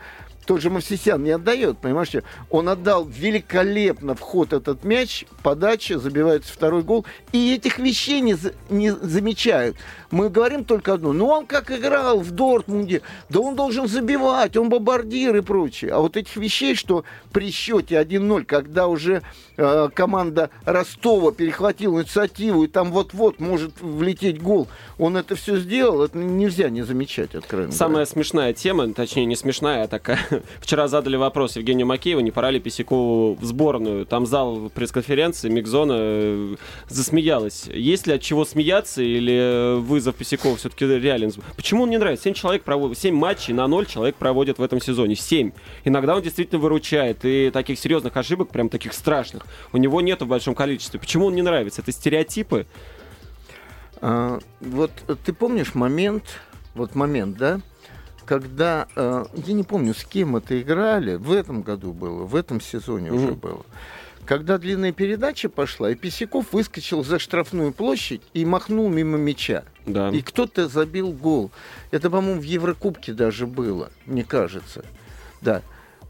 тот 0.53 0.61
же 0.61 0.69
Мавсисян 0.69 1.25
не 1.25 1.31
отдает, 1.31 1.79
понимаешь? 1.79 2.13
Он 2.51 2.69
отдал 2.69 3.07
великолепно 3.07 4.15
вход 4.15 4.53
этот 4.53 4.85
мяч, 4.85 5.25
подача, 5.43 5.99
забивается 5.99 6.53
второй 6.53 6.83
гол. 6.83 7.07
И 7.33 7.55
этих 7.55 7.79
вещей 7.79 8.21
не, 8.21 8.37
не 8.69 8.93
замечают. 8.93 9.79
Мы 10.13 10.29
говорим 10.29 10.65
только 10.65 10.93
одно. 10.93 11.13
Ну, 11.13 11.27
он 11.27 11.47
как 11.47 11.71
играл 11.71 12.21
в 12.21 12.31
Дортмунде, 12.31 13.01
да 13.31 13.41
он 13.41 13.57
должен 13.57 13.89
забивать, 13.89 14.57
он 14.57 14.69
бомбардир 14.69 15.35
и 15.37 15.41
прочее. 15.41 15.93
А 15.93 16.01
вот 16.01 16.17
этих 16.17 16.37
вещей, 16.37 16.75
что 16.75 17.05
при 17.33 17.51
счете 17.51 17.97
1-0, 17.97 18.45
когда 18.45 18.89
уже 18.89 19.23
э, 19.57 19.89
команда 19.95 20.51
Ростова 20.67 21.33
перехватила 21.33 22.01
инициативу, 22.01 22.65
и 22.65 22.69
там 22.69 22.93
вот-вот 22.93 23.41
может 23.41 23.81
влететь 23.81 24.41
гол, 24.41 24.69
он 24.99 25.17
это 25.17 25.35
все 25.35 25.57
сделал, 25.57 26.03
это 26.03 26.19
нельзя 26.19 26.69
не 26.69 26.83
замечать, 26.83 27.35
откровенно 27.35 27.73
Самая 27.73 28.05
говоря. 28.05 28.07
смешная 28.07 28.53
тема, 28.53 28.93
точнее, 28.93 29.25
не 29.25 29.37
смешная, 29.37 29.85
а 29.85 29.89
такая 29.89 30.21
Вчера 30.61 30.89
задали 30.89 31.17
вопрос 31.17 31.57
Евгению 31.57 31.87
Макееву, 31.87 32.21
не 32.21 32.31
пора 32.31 32.51
ли 32.51 32.61
Писякову 32.61 33.35
в 33.35 33.45
сборную. 33.45 34.05
Там 34.05 34.27
зал 34.27 34.71
пресс-конференции, 34.75 35.49
Мигзона 35.49 35.95
э, 35.97 36.57
засмеялась. 36.89 37.67
Есть 37.73 38.07
ли 38.07 38.13
от 38.13 38.21
чего 38.21 38.45
смеяться 38.45 39.03
или 39.03 39.79
вызов 40.03 40.17
Писякова 40.17 40.57
все-таки 40.57 40.85
реален? 40.87 41.33
Почему 41.57 41.85
он 41.85 41.91
не 41.91 41.99
нравится? 41.99 42.25
7 42.25 42.35
человек 42.35 42.63
проводит, 42.65 42.99
7 42.99 43.15
матчей 43.15 43.55
на 43.55 43.67
0 43.67 43.87
человек 43.87 44.17
проводит 44.17 44.59
в 44.59 44.63
этом 44.63 44.81
сезоне. 44.81 45.15
7. 45.15 45.53
Иногда 45.85 46.17
он 46.17 46.23
действительно 46.23 46.61
выручает. 46.61 47.25
И 47.25 47.51
таких 47.51 47.79
серьезных 47.79 48.17
ошибок, 48.17 48.51
прям 48.51 48.69
таких 48.69 48.93
страшных, 48.93 49.47
у 49.73 49.77
него 49.77 50.01
нету 50.01 50.25
в 50.25 50.29
большом 50.29 50.55
количестве. 50.55 50.99
Почему 50.99 51.27
он 51.27 51.35
не 51.35 51.43
нравится? 51.43 51.83
Это 51.83 51.93
стереотипы? 51.93 52.67
А, 54.01 54.41
вот 54.61 54.91
ты 55.25 55.33
помнишь 55.33 55.75
момент, 55.75 56.25
вот 56.75 56.95
момент, 56.95 57.37
да, 57.37 57.61
когда, 58.25 58.89
э, 58.97 59.25
я 59.47 59.53
не 59.53 59.63
помню, 59.63 59.95
с 59.95 60.05
кем 60.05 60.37
это 60.37 60.61
играли, 60.61 61.15
в 61.17 61.33
этом 61.33 61.63
году 61.63 61.93
было, 61.93 62.25
в 62.25 62.35
этом 62.35 62.61
сезоне 62.61 63.09
mm-hmm. 63.09 63.25
уже 63.25 63.33
было, 63.35 63.67
когда 64.25 64.59
длинная 64.59 64.93
передача 64.93 65.49
пошла, 65.49 65.91
и 65.91 65.95
Писяков 65.95 66.53
выскочил 66.53 67.05
за 67.05 67.19
штрафную 67.19 67.73
площадь 67.73 68.23
и 68.35 68.45
махнул 68.45 68.89
мимо 68.89 69.19
мяча. 69.19 69.65
Да. 69.87 70.11
И 70.11 70.21
кто-то 70.23 70.69
забил 70.69 71.13
гол. 71.13 71.51
Это, 71.91 72.09
по-моему, 72.11 72.41
в 72.41 72.45
Еврокубке 72.45 73.13
даже 73.13 73.47
было, 73.47 73.91
мне 74.07 74.25
кажется. 74.25 74.85
Да. 75.41 75.63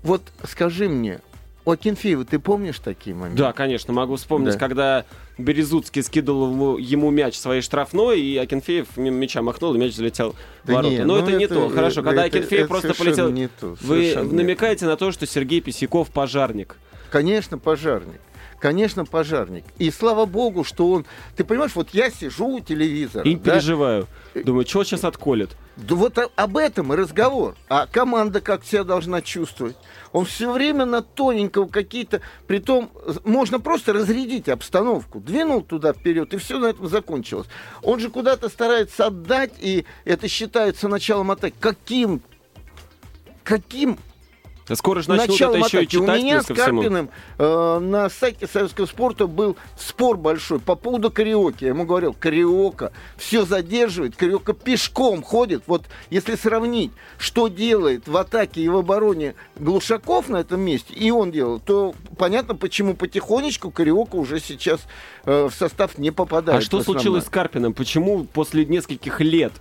Вот 0.02 0.22
скажи 0.46 0.88
мне, 0.88 1.20
у 1.64 1.70
Акинфеева, 1.70 2.24
ты 2.24 2.38
помнишь 2.38 2.80
такие 2.80 3.14
моменты? 3.14 3.38
Да, 3.38 3.52
конечно, 3.52 3.92
могу 3.92 4.16
вспомнить, 4.16 4.54
Да. 4.54 4.58
когда 4.58 5.04
Березуцкий 5.38 6.02
скидывал 6.02 6.76
ему, 6.76 7.10
мяч 7.10 7.38
своей 7.38 7.62
штрафной, 7.62 8.20
и 8.20 8.36
Акинфеев 8.36 8.96
мимо 8.96 9.16
мяча 9.16 9.42
махнул, 9.42 9.74
и 9.74 9.78
мяч 9.78 9.94
залетел 9.94 10.34
в 10.64 10.66
Да 10.66 10.74
ворота. 10.74 10.94
не, 10.94 11.04
Но 11.04 11.14
ну 11.16 11.22
это, 11.22 11.32
не 11.32 11.44
это- 11.44 11.54
то. 11.54 11.68
Хорошо, 11.70 12.00
это- 12.00 12.10
когда 12.10 12.26
это- 12.26 12.36
Акинфеев 12.38 12.60
это 12.64 12.68
просто 12.68 12.94
полетел... 12.94 13.30
не 13.30 13.48
то, 13.48 13.76
Вы 13.80 14.02
совершенно 14.02 14.30
не 14.30 14.36
намекаете 14.36 14.86
на 14.86 14.96
то, 14.96 15.12
что 15.12 15.24
Сергей 15.26 15.60
Писяков 15.60 16.10
пожарник. 16.10 16.76
Конечно, 17.12 17.58
пожарник. 17.58 18.22
Конечно, 18.58 19.04
пожарник. 19.04 19.64
И 19.78 19.90
слава 19.90 20.24
богу, 20.24 20.64
что 20.64 20.90
он... 20.90 21.04
Ты 21.36 21.44
понимаешь, 21.44 21.72
вот 21.74 21.90
я 21.90 22.10
сижу 22.10 22.46
у 22.46 22.60
телевизора. 22.60 23.28
И 23.28 23.34
да, 23.34 23.52
переживаю. 23.52 24.06
Думаю, 24.34 24.66
что 24.66 24.82
сейчас 24.82 25.04
отколет? 25.04 25.50
Да 25.76 25.94
вот 25.94 26.16
об 26.34 26.56
этом 26.56 26.92
и 26.94 26.96
разговор. 26.96 27.54
А 27.68 27.86
команда 27.86 28.40
как 28.40 28.64
себя 28.64 28.84
должна 28.84 29.20
чувствовать? 29.20 29.76
Он 30.12 30.24
все 30.24 30.50
время 30.50 30.86
на 30.86 31.02
тоненького 31.02 31.66
какие-то... 31.66 32.22
Притом 32.46 32.90
з- 33.06 33.20
можно 33.24 33.60
просто 33.60 33.92
разрядить 33.92 34.48
обстановку. 34.48 35.20
Двинул 35.20 35.60
туда 35.60 35.92
вперед, 35.92 36.32
и 36.32 36.38
все 36.38 36.58
на 36.58 36.66
этом 36.66 36.88
закончилось. 36.88 37.48
Он 37.82 38.00
же 38.00 38.08
куда-то 38.08 38.48
старается 38.48 39.08
отдать, 39.08 39.52
и 39.58 39.84
это 40.06 40.28
считается 40.28 40.88
началом 40.88 41.30
атаки. 41.30 41.56
Каким? 41.60 42.22
Каким 43.44 43.98
Скоро 44.74 45.02
же 45.02 45.08
начнут 45.08 45.30
началом 45.30 45.56
это 45.56 45.66
еще 45.66 45.78
и 45.78 45.80
атаки. 45.80 45.96
У 45.96 46.00
читать 46.02 46.22
меня 46.22 46.42
с. 46.42 46.46
Карпиным 46.46 47.10
э, 47.38 47.78
на 47.80 48.08
сайте 48.08 48.46
советского 48.46 48.86
спорта 48.86 49.26
был 49.26 49.56
спор 49.76 50.16
большой 50.16 50.60
по 50.60 50.76
поводу 50.76 51.10
кариоке. 51.10 51.66
Я 51.66 51.68
ему 51.70 51.84
говорил, 51.84 52.14
кариока 52.14 52.92
все 53.16 53.44
задерживает, 53.44 54.16
кариока 54.16 54.52
пешком 54.52 55.22
ходит. 55.22 55.64
Вот 55.66 55.84
если 56.10 56.36
сравнить, 56.36 56.92
что 57.18 57.48
делает 57.48 58.06
в 58.06 58.16
атаке 58.16 58.62
и 58.62 58.68
в 58.68 58.76
обороне 58.76 59.34
Глушаков 59.56 60.28
на 60.28 60.38
этом 60.38 60.60
месте, 60.60 60.94
и 60.94 61.10
он 61.10 61.32
делал, 61.32 61.58
то 61.58 61.94
понятно, 62.16 62.54
почему 62.54 62.94
потихонечку 62.94 63.70
кариока 63.70 64.16
уже 64.16 64.38
сейчас 64.38 64.80
э, 65.24 65.48
в 65.50 65.54
состав 65.54 65.98
не 65.98 66.10
попадает. 66.10 66.62
А 66.62 66.64
что 66.64 66.82
случилось 66.82 67.24
с 67.24 67.28
Карпином? 67.28 67.74
Почему 67.74 68.24
после 68.24 68.64
нескольких 68.64 69.20
лет 69.20 69.52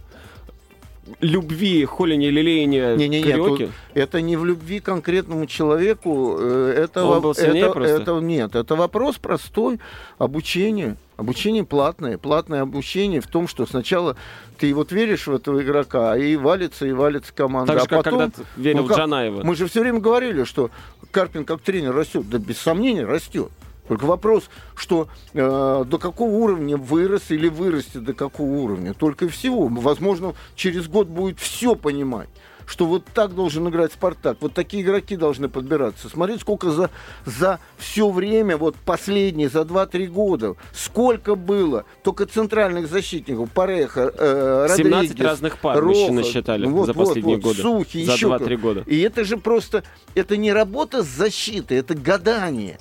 любви, 1.20 1.86
холения, 1.86 2.30
лелеяния 2.30 2.96
Не-не-не, 2.96 3.32
кариоке? 3.32 3.66
тут 3.68 3.76
это 3.94 4.22
не 4.22 4.38
в 4.38 4.46
любви 4.46 4.80
к 4.80 4.86
конкретному 4.86 5.46
человеку. 5.46 6.38
э, 6.40 6.74
Это, 6.78 7.04
Он 7.04 7.22
был 7.22 7.32
это, 7.32 7.72
просто? 7.72 7.96
это- 7.96 8.20
нет, 8.20 8.56
это 8.56 8.76
вопрос 8.76 9.18
простой. 9.18 9.80
Обучение. 10.18 10.98
Обучение 11.18 11.64
платное. 11.64 12.18
Платное 12.18 12.62
обучение 12.62 13.22
в 13.22 13.28
том, 13.28 13.48
что 13.48 13.66
сначала 13.66 14.16
ты 14.58 14.74
вот 14.74 14.92
веришь 14.92 15.28
в 15.28 15.34
этого 15.36 15.62
игрока, 15.62 16.18
и 16.18 16.36
валится, 16.36 16.88
и 16.88 16.92
валится 16.92 17.32
команда. 17.34 17.74
Так 17.74 17.80
же, 17.82 17.86
а 17.86 17.90
как 17.90 18.04
потом, 18.04 18.20
когда-то 18.20 18.44
верил 18.58 18.82
ну 18.84 18.88
как, 18.88 18.98
Джанаева. 18.98 19.44
Мы 19.44 19.56
же 19.56 19.68
все 19.68 19.82
время 19.82 20.00
говорили, 20.00 20.44
что 20.46 20.72
Карпин 21.12 21.46
как 21.46 21.62
тренер 21.62 21.94
растет. 21.94 22.28
Да 22.30 22.40
без 22.40 22.58
сомнения 22.58 23.06
растет. 23.06 23.50
Только 23.88 24.06
вопрос, 24.06 24.50
что 24.76 25.08
э, 25.34 25.84
до 25.86 25.98
какого 25.98 26.30
уровня 26.30 26.78
вырос 26.78 27.32
или 27.32 27.48
вырастет 27.48 28.04
до 28.04 28.14
какого 28.14 28.50
уровня. 28.50 28.94
Только 28.94 29.28
всего. 29.28 29.68
Возможно, 29.68 30.34
через 30.56 30.88
год 30.88 31.08
будет 31.08 31.40
все 31.40 31.76
понимать 31.76 32.30
что 32.72 32.86
вот 32.86 33.04
так 33.14 33.36
должен 33.36 33.68
играть 33.68 33.92
Спартак. 33.92 34.38
Вот 34.40 34.54
такие 34.54 34.82
игроки 34.82 35.18
должны 35.18 35.50
подбираться. 35.50 36.08
Смотрите, 36.08 36.40
сколько 36.40 36.72
за, 36.72 36.90
за 37.26 37.60
все 37.78 38.10
время, 38.10 38.56
вот 38.56 38.76
последние, 38.78 39.50
за 39.50 39.62
2-3 39.62 40.08
года, 40.08 40.56
сколько 40.74 41.36
было 41.36 41.84
только 42.02 42.26
центральных 42.26 42.88
защитников, 42.88 43.52
Пареха, 43.52 44.14
э, 44.18 44.68
17 44.78 45.10
Родригес, 45.10 45.26
разных 45.26 45.58
пар 45.58 45.82
Роха, 45.82 46.14
насчитали 46.14 46.66
вот, 46.66 46.86
за 46.86 46.94
вот, 46.94 47.08
последние 47.08 47.36
вот, 47.36 47.44
годы. 47.44 47.62
Сухи, 47.62 48.06
за 48.06 48.14
еще 48.14 48.28
2-3 48.28 48.38
кто- 48.38 48.58
года. 48.58 48.84
и 48.88 49.00
это 49.02 49.26
же 49.26 49.36
просто, 49.36 49.84
это 50.16 50.38
не 50.38 50.54
работа 50.54 51.04
с 51.04 51.08
защитой, 51.08 51.78
это 51.78 51.94
гадание. 51.94 52.80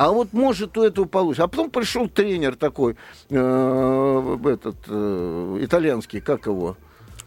А 0.00 0.12
вот 0.12 0.32
может 0.32 0.78
у 0.78 0.82
этого 0.82 1.04
получится. 1.04 1.44
А 1.44 1.48
потом 1.48 1.70
пришел 1.70 2.08
тренер 2.08 2.56
такой, 2.56 2.96
э, 3.28 4.38
этот, 4.46 4.76
э, 4.86 5.58
итальянский, 5.60 6.22
как 6.22 6.46
его? 6.46 6.78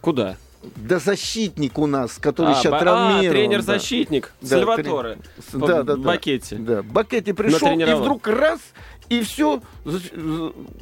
Куда? 0.01 0.37
Да 0.77 0.97
защитник 0.97 1.77
у 1.77 1.85
нас, 1.85 2.17
который 2.17 2.53
а, 2.53 2.55
сейчас 2.55 2.71
ба- 2.71 2.79
травмирован. 2.79 3.27
а, 3.27 3.29
тренер-защитник. 3.29 4.33
Да, 4.41 4.47
Сальваторе. 4.47 5.17
Да, 5.53 5.83
да, 5.83 5.83
да. 5.83 5.97
Бакетти. 5.97 6.55
Да, 6.55 6.81
Бакетти 6.81 7.33
пришел, 7.33 7.79
и 7.79 7.93
вдруг 7.93 8.27
раз, 8.27 8.59
и 9.19 9.23
все 9.23 9.61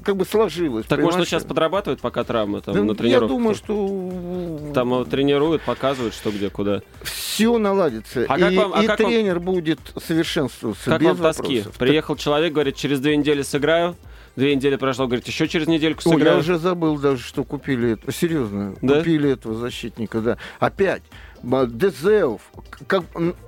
как 0.03 0.15
бы 0.17 0.25
сложилось. 0.25 0.85
Так 0.85 0.99
может 0.99 1.05
он 1.05 1.11
понимаешь? 1.11 1.27
сейчас 1.29 1.43
подрабатывает, 1.43 2.01
пока 2.01 2.23
травма 2.23 2.61
там 2.61 2.73
Да, 2.75 2.83
на 2.83 2.91
Я 2.91 2.95
тренировках? 2.95 3.29
думаю, 3.29 3.55
что 3.55 4.71
Там 4.73 5.05
тренируют, 5.05 5.61
показывают, 5.63 6.13
что 6.13 6.31
где, 6.31 6.49
куда. 6.49 6.81
все 7.03 7.57
наладится. 7.57 8.25
А 8.27 8.37
и 8.37 8.41
как 8.41 8.53
вам- 8.53 8.73
а 8.75 8.83
и 8.83 8.87
как 8.87 8.99
вам- 8.99 9.11
тренер 9.11 9.39
будет 9.39 9.79
совершенствоваться 10.03 10.89
Как 10.89 11.01
без 11.01 11.07
вам 11.09 11.17
тоски? 11.17 11.57
вопросов. 11.57 11.77
Приехал 11.79 12.15
человек, 12.15 12.53
говорит, 12.53 12.75
через 12.75 12.99
две 12.99 13.17
недели 13.17 13.41
сыграю. 13.41 13.95
Две 14.37 14.55
недели 14.55 14.77
прошло, 14.77 15.07
говорит, 15.07 15.27
еще 15.27 15.45
через 15.49 15.67
недельку 15.67 16.01
Ой, 16.05 16.13
я 16.13 16.17
сыграю. 16.19 16.39
уже 16.39 16.57
забыл 16.57 16.97
даже, 16.97 17.21
что 17.21 17.43
купили 17.43 17.91
это. 17.93 18.13
Серьезно, 18.13 18.75
Да? 18.81 18.99
купили 18.99 19.29
этого 19.31 19.55
защитника, 19.55 20.21
да. 20.21 20.37
Опять. 20.59 21.01
Дезеов, 21.43 22.41
как, 22.87 23.03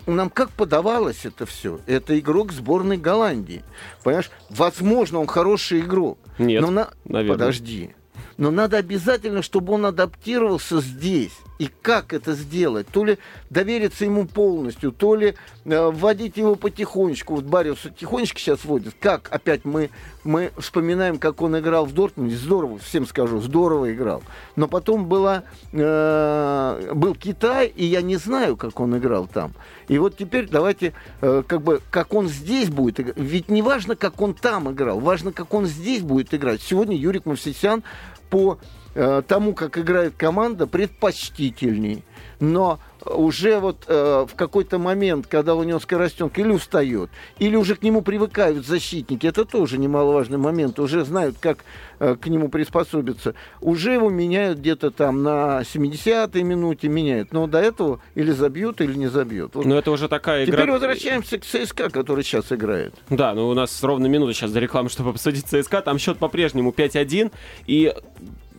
нам 0.08 0.30
как 0.30 0.50
подавалось 0.50 1.26
это 1.26 1.46
все? 1.46 1.80
Это 1.86 2.18
игрок 2.20 2.52
сборной 2.52 2.98
Голландии. 2.98 3.64
Понимаешь, 4.04 4.32
возможно, 4.50 5.20
он 5.20 5.28
хороший 5.28 5.82
игрок. 5.82 6.18
Нет, 6.38 6.62
но 6.62 6.72
на... 6.72 6.90
наверное. 7.06 7.38
Подожди. 7.38 7.96
Но 8.38 8.52
надо 8.52 8.78
обязательно, 8.78 9.42
чтобы 9.42 9.74
он 9.74 9.86
адаптировался 9.86 10.82
здесь. 10.82 11.34
И 11.64 11.70
как 11.82 12.12
это 12.12 12.34
сделать? 12.34 12.88
То 12.90 13.06
ли 13.06 13.18
довериться 13.50 14.04
ему 14.04 14.26
полностью, 14.28 14.92
то 14.92 15.16
ли 15.16 15.36
э, 15.64 15.92
вводить 15.94 16.36
его 16.36 16.56
потихонечку. 16.56 17.36
Вот 17.36 17.46
Бариуса 17.46 17.90
тихонечко 17.90 18.38
сейчас 18.38 18.66
вводит. 18.66 18.96
Как 19.00 19.30
опять 19.32 19.64
мы, 19.64 19.90
мы 20.26 20.52
вспоминаем, 20.58 21.20
как 21.20 21.42
он 21.42 21.58
играл 21.58 21.86
в 21.86 21.94
Дортмунде. 21.94 22.36
Здорово, 22.36 22.80
всем 22.80 23.08
скажу, 23.08 23.40
здорово 23.40 23.94
играл. 23.94 24.24
Но 24.58 24.68
потом 24.68 25.06
была, 25.06 25.44
э, 25.72 26.92
был 26.94 27.16
Китай, 27.16 27.68
и 27.68 27.86
я 27.86 28.02
не 28.02 28.18
знаю, 28.18 28.58
как 28.58 28.82
он 28.82 28.98
играл 28.98 29.26
там. 29.26 29.54
И 29.88 29.98
вот 29.98 30.18
теперь 30.18 30.50
давайте, 30.50 30.92
э, 31.22 31.44
как 31.48 31.62
бы, 31.62 31.80
как 31.92 32.14
он 32.14 32.28
здесь 32.28 32.68
будет 32.68 33.00
играть. 33.00 33.18
Ведь 33.18 33.48
не 33.48 33.62
важно, 33.62 33.96
как 33.96 34.20
он 34.20 34.34
там 34.34 34.70
играл, 34.70 35.00
важно, 35.00 35.32
как 35.32 35.54
он 35.54 35.66
здесь 35.66 36.02
будет 36.02 36.34
играть. 36.34 36.62
Сегодня 36.62 36.98
Юрик 36.98 37.26
Мовсисян 37.26 37.84
по 38.30 38.60
тому, 38.94 39.54
как 39.54 39.78
играет 39.78 40.14
команда, 40.16 40.68
предпочтительней. 40.68 42.04
Но 42.40 42.80
уже 43.06 43.60
вот 43.60 43.86
э, 43.88 44.26
в 44.30 44.36
какой-то 44.36 44.78
момент, 44.78 45.28
когда 45.28 45.56
у 45.56 45.64
него 45.64 45.80
скоростенка 45.80 46.42
или 46.42 46.50
устает, 46.50 47.10
или 47.40 47.56
уже 47.56 47.76
к 47.76 47.84
нему 47.84 48.02
привыкают 48.02 48.66
защитники, 48.66 49.28
это 49.28 49.46
тоже 49.46 49.78
немаловажный 49.78 50.38
момент, 50.38 50.80
уже 50.80 51.04
знают, 51.04 51.38
как 51.40 51.60
э, 52.00 52.16
к 52.20 52.28
нему 52.28 52.50
приспособиться, 52.50 53.36
уже 53.62 53.94
его 53.94 54.10
меняют 54.10 54.60
где-то 54.60 54.92
там 54.92 55.24
на 55.24 55.62
70-й 55.62 56.44
минуте, 56.44 56.88
меняют. 56.88 57.34
Но 57.34 57.48
до 57.48 57.60
этого 57.60 58.00
или 58.16 58.32
забьют, 58.32 58.82
или 58.82 58.96
не 58.96 59.08
забьют. 59.08 59.56
Вот 59.56 59.66
Но 59.66 59.78
это 59.78 59.92
уже 59.92 60.08
такая 60.08 60.46
игра... 60.46 60.58
Теперь 60.58 60.72
возвращаемся 60.72 61.40
к 61.40 61.46
ЦСКА, 61.46 61.90
который 61.90 62.24
сейчас 62.24 62.52
играет. 62.52 62.94
Да, 63.10 63.34
ну 63.34 63.50
у 63.50 63.54
нас 63.54 63.84
ровно 63.84 64.08
минута 64.08 64.34
сейчас 64.34 64.52
до 64.52 64.60
рекламы, 64.60 64.90
чтобы 64.90 65.12
обсудить 65.12 65.46
ЦСКА. 65.46 65.82
Там 65.82 65.98
счет 65.98 66.18
по-прежнему 66.18 66.72
5-1. 66.72 67.32
И 67.68 67.94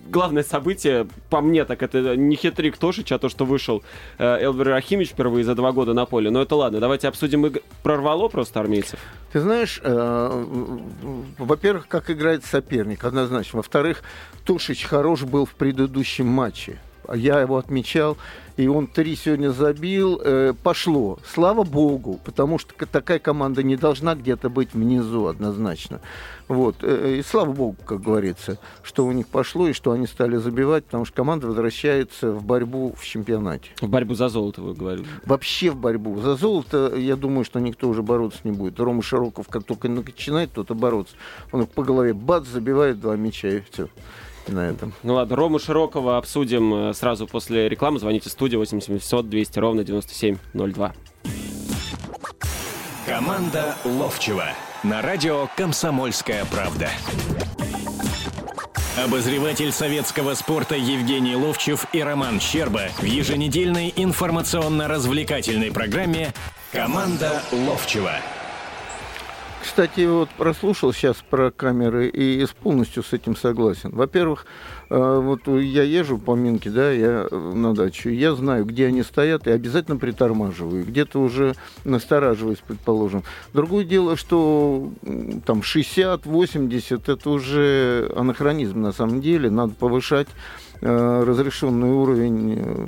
главное 0.09 0.43
событие, 0.43 1.07
по 1.31 1.41
мне, 1.41 1.65
так 1.65 1.83
это 1.83 2.17
не 2.17 2.37
хитрик 2.37 2.77
Тошича, 2.77 3.17
а 3.17 3.19
то, 3.19 3.29
что 3.29 3.45
вышел 3.45 3.83
э, 4.19 4.25
Элвер 4.43 4.69
Рахимович 4.69 5.11
впервые 5.11 5.45
за 5.45 5.55
два 5.55 5.73
года 5.73 5.95
на 5.95 6.07
поле. 6.07 6.31
Но 6.31 6.43
это 6.43 6.55
ладно, 6.57 6.81
давайте 6.81 7.09
обсудим. 7.09 7.47
иг- 7.47 7.63
Прорвало 7.83 8.29
просто 8.29 8.61
армейцев? 8.61 8.99
Ты 9.33 9.41
знаешь, 9.41 9.81
э, 9.83 10.45
во-первых, 11.39 11.89
как 11.89 12.11
играет 12.11 12.45
соперник, 12.45 13.05
однозначно. 13.05 13.59
Во-вторых, 13.59 14.03
Тушич 14.45 14.85
хорош 14.85 15.23
был 15.23 15.47
в 15.47 15.55
предыдущем 15.55 16.27
матче. 16.27 16.79
Я 17.13 17.41
его 17.41 17.57
отмечал, 17.57 18.17
и 18.57 18.69
он 18.69 18.87
три 18.87 19.17
сегодня 19.17 19.51
забил. 19.51 20.21
Э, 20.25 20.55
пошло. 20.63 21.19
Слава 21.27 21.65
богу, 21.65 22.21
потому 22.25 22.59
что 22.59 22.73
такая 22.87 23.19
команда 23.19 23.63
не 23.63 23.77
должна 23.77 24.15
где-то 24.15 24.49
быть 24.49 24.75
внизу 24.75 25.27
однозначно. 25.27 26.01
Вот. 26.47 26.77
Э, 26.83 27.17
И 27.19 27.23
слава 27.23 27.53
богу, 27.53 27.77
как 27.85 28.01
говорится, 28.01 28.59
что 28.83 29.07
у 29.07 29.13
них 29.13 29.27
пошло 29.27 29.69
и 29.69 29.73
что 29.73 29.93
они 29.93 30.07
стали 30.07 30.37
забивать, 30.37 30.85
потому 30.85 31.05
что 31.05 31.17
команда 31.17 31.47
возвращается 31.49 32.33
в 32.33 32.45
борьбу 32.45 32.95
в 32.97 33.05
чемпионате. 33.05 33.71
В 33.81 33.89
борьбу 33.89 34.15
за 34.15 34.29
золото, 34.29 34.63
вы 34.63 34.75
говорили. 34.75 35.07
Вообще 35.27 35.71
в 35.71 35.77
борьбу. 35.77 36.21
За 36.21 36.37
золото, 36.37 36.95
я 36.97 37.17
думаю, 37.17 37.45
что 37.45 37.59
никто 37.61 37.89
уже 37.89 38.03
бороться 38.03 38.41
не 38.45 38.53
будет. 38.53 38.79
Рома 38.79 39.03
Широков, 39.03 39.49
как 39.49 39.65
только 39.65 39.89
начинает 39.89 40.51
кто-то 40.51 40.75
бороться, 40.75 41.17
он 41.51 41.67
по 41.67 41.83
голове 41.83 42.13
бац, 42.15 42.47
забивает 42.47 43.01
два 43.01 43.17
мяча 43.17 43.49
и 43.49 43.63
все. 43.71 43.89
На 44.49 44.69
этом. 44.69 44.93
Ну 45.03 45.15
ладно, 45.15 45.37
Рому 45.37 45.59
Широкого 45.59 46.19
обсудим 46.19 46.75
э, 46.75 46.95
сразу 46.95 47.27
после 47.27 47.69
рекламы. 47.69 47.99
Звоните 47.99 48.29
в 48.29 48.33
студию 48.33 48.61
8700 48.61 49.29
200 49.29 49.59
ровно 49.59 49.85
9702. 49.85 50.95
Команда 53.07 53.77
Ловчева 53.85 54.47
на 54.83 55.01
радио 55.03 55.49
«Комсомольская 55.57 56.45
правда». 56.47 56.91
Обозреватель 59.03 59.73
советского 59.73 60.35
спорта 60.35 60.77
Евгений 60.77 61.35
Ловчев 61.35 61.87
и 61.93 62.01
Роман 62.01 62.39
Щерба 62.39 62.91
в 62.99 63.05
еженедельной 63.05 63.93
информационно-развлекательной 63.97 65.73
программе 65.73 66.33
Команда 66.71 67.43
Ловчева. 67.51 68.13
Кстати, 69.65 70.05
вот 70.05 70.29
прослушал 70.37 70.93
сейчас 70.93 71.17
про 71.31 71.51
камеры 71.51 72.09
и 72.09 72.47
полностью 72.63 73.03
с 73.03 73.15
этим 73.15 73.35
согласен. 73.35 73.93
Во-первых, 73.93 74.45
э, 74.91 74.95
вот 74.95 75.49
я 75.49 75.83
езжу 75.83 76.19
по 76.19 76.35
Минке, 76.35 76.69
да, 76.69 76.93
я 76.93 77.27
на 77.31 77.75
дачу, 77.75 78.11
я 78.11 78.35
знаю, 78.35 78.67
где 78.67 78.89
они 78.89 79.03
стоят, 79.03 79.47
и 79.47 79.51
обязательно 79.51 79.97
притормаживаю. 79.97 80.85
Где-то 80.85 81.19
уже 81.19 81.55
настораживаюсь, 81.85 82.59
предположим. 82.59 83.25
Другое 83.55 83.85
дело, 83.85 84.19
что 84.19 84.93
там 85.47 85.61
60-80 85.61 87.11
это 87.11 87.31
уже 87.31 88.13
анахронизм 88.15 88.83
на 88.83 88.93
самом 88.93 89.23
деле. 89.23 89.49
Надо 89.49 89.73
повышать 89.73 90.29
Э, 90.29 90.64
разрешенный 90.85 91.91
уровень 91.91 92.59
э, 92.59 92.87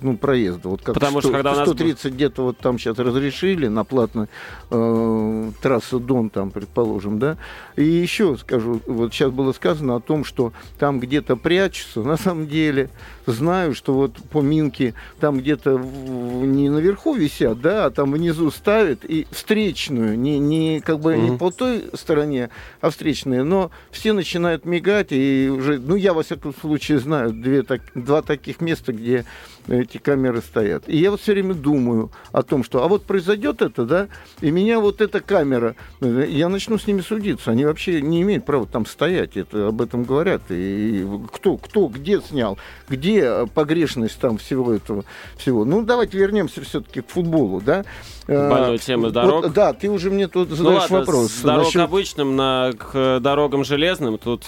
ну, 0.00 0.16
проезда. 0.16 0.68
Вот 0.68 0.82
как 0.82 0.94
Потому 0.94 1.20
100, 1.20 1.28
что 1.28 1.32
когда 1.32 1.64
130 1.64 2.04
нас... 2.04 2.12
где-то 2.12 2.42
вот 2.42 2.58
там 2.58 2.78
сейчас 2.78 2.98
разрешили 2.98 3.66
на 3.66 3.84
платной 3.84 4.28
э, 4.70 5.50
трассу 5.60 5.98
Дон, 5.98 6.30
там, 6.30 6.50
предположим, 6.50 7.18
да. 7.18 7.36
И 7.76 7.84
еще 7.84 8.36
скажу, 8.36 8.80
вот 8.86 9.12
сейчас 9.12 9.32
было 9.32 9.52
сказано 9.52 9.96
о 9.96 10.00
том, 10.00 10.24
что 10.24 10.52
там 10.78 11.00
где-то 11.00 11.36
прячутся. 11.36 12.02
На 12.02 12.16
самом 12.16 12.46
деле 12.46 12.88
знаю, 13.26 13.74
что 13.74 13.94
вот 13.94 14.14
по 14.30 14.40
Минке 14.40 14.94
там 15.20 15.38
где-то 15.38 15.78
не 15.78 16.68
наверху 16.68 17.14
висят, 17.14 17.60
да, 17.60 17.86
а 17.86 17.90
там 17.90 18.12
внизу 18.12 18.50
ставят 18.50 19.04
и 19.04 19.26
встречную, 19.30 20.18
не, 20.18 20.38
не 20.38 20.80
как 20.80 21.00
бы 21.00 21.14
угу. 21.14 21.22
не 21.22 21.36
по 21.36 21.50
той 21.50 21.84
стороне, 21.94 22.50
а 22.80 22.90
встречные, 22.90 23.44
но 23.44 23.70
все 23.90 24.12
начинают 24.12 24.64
мигать 24.64 25.08
и 25.10 25.50
уже, 25.52 25.78
ну 25.78 25.96
я 25.96 26.12
во 26.12 26.22
всяком 26.22 26.54
случае 26.54 26.91
знаю 26.98 27.32
две, 27.32 27.62
так, 27.62 27.80
два 27.94 28.22
таких 28.22 28.60
места, 28.60 28.92
где 28.92 29.24
эти 29.68 29.98
камеры 29.98 30.40
стоят. 30.40 30.84
И 30.86 30.96
я 30.96 31.10
вот 31.10 31.20
все 31.20 31.32
время 31.32 31.54
думаю 31.54 32.10
о 32.32 32.42
том, 32.42 32.64
что 32.64 32.82
а 32.82 32.88
вот 32.88 33.04
произойдет 33.04 33.62
это, 33.62 33.84
да, 33.84 34.08
и 34.40 34.50
меня 34.50 34.80
вот 34.80 35.00
эта 35.00 35.20
камера, 35.20 35.76
я 36.00 36.48
начну 36.48 36.78
с 36.78 36.86
ними 36.86 37.00
судиться. 37.00 37.50
Они 37.50 37.64
вообще 37.64 38.02
не 38.02 38.22
имеют 38.22 38.44
права 38.44 38.66
там 38.66 38.86
стоять, 38.86 39.36
это 39.36 39.68
об 39.68 39.80
этом 39.80 40.04
говорят. 40.04 40.42
И 40.50 41.06
кто, 41.32 41.56
кто, 41.56 41.86
где 41.88 42.20
снял, 42.20 42.58
где 42.88 43.46
погрешность 43.54 44.18
там 44.18 44.38
всего 44.38 44.72
этого 44.72 45.04
всего. 45.36 45.64
Ну, 45.64 45.82
давайте 45.82 46.18
вернемся 46.18 46.60
все-таки 46.62 47.00
к 47.00 47.08
футболу, 47.08 47.60
да. 47.60 47.84
Больной 48.26 48.78
темы 48.78 49.10
дорог. 49.10 49.44
Вот, 49.44 49.52
да, 49.52 49.72
ты 49.72 49.90
уже 49.90 50.10
мне 50.10 50.28
тут 50.28 50.50
ну 50.50 50.56
задаешь 50.56 50.90
ну, 50.90 50.96
ладно, 50.96 50.98
вопрос. 50.98 51.32
С 51.32 51.42
дорог 51.42 51.64
насчет... 51.64 51.82
обычным 51.82 52.36
на, 52.36 52.72
к 52.72 53.20
дорогам 53.20 53.64
железным. 53.64 54.18
Тут 54.18 54.44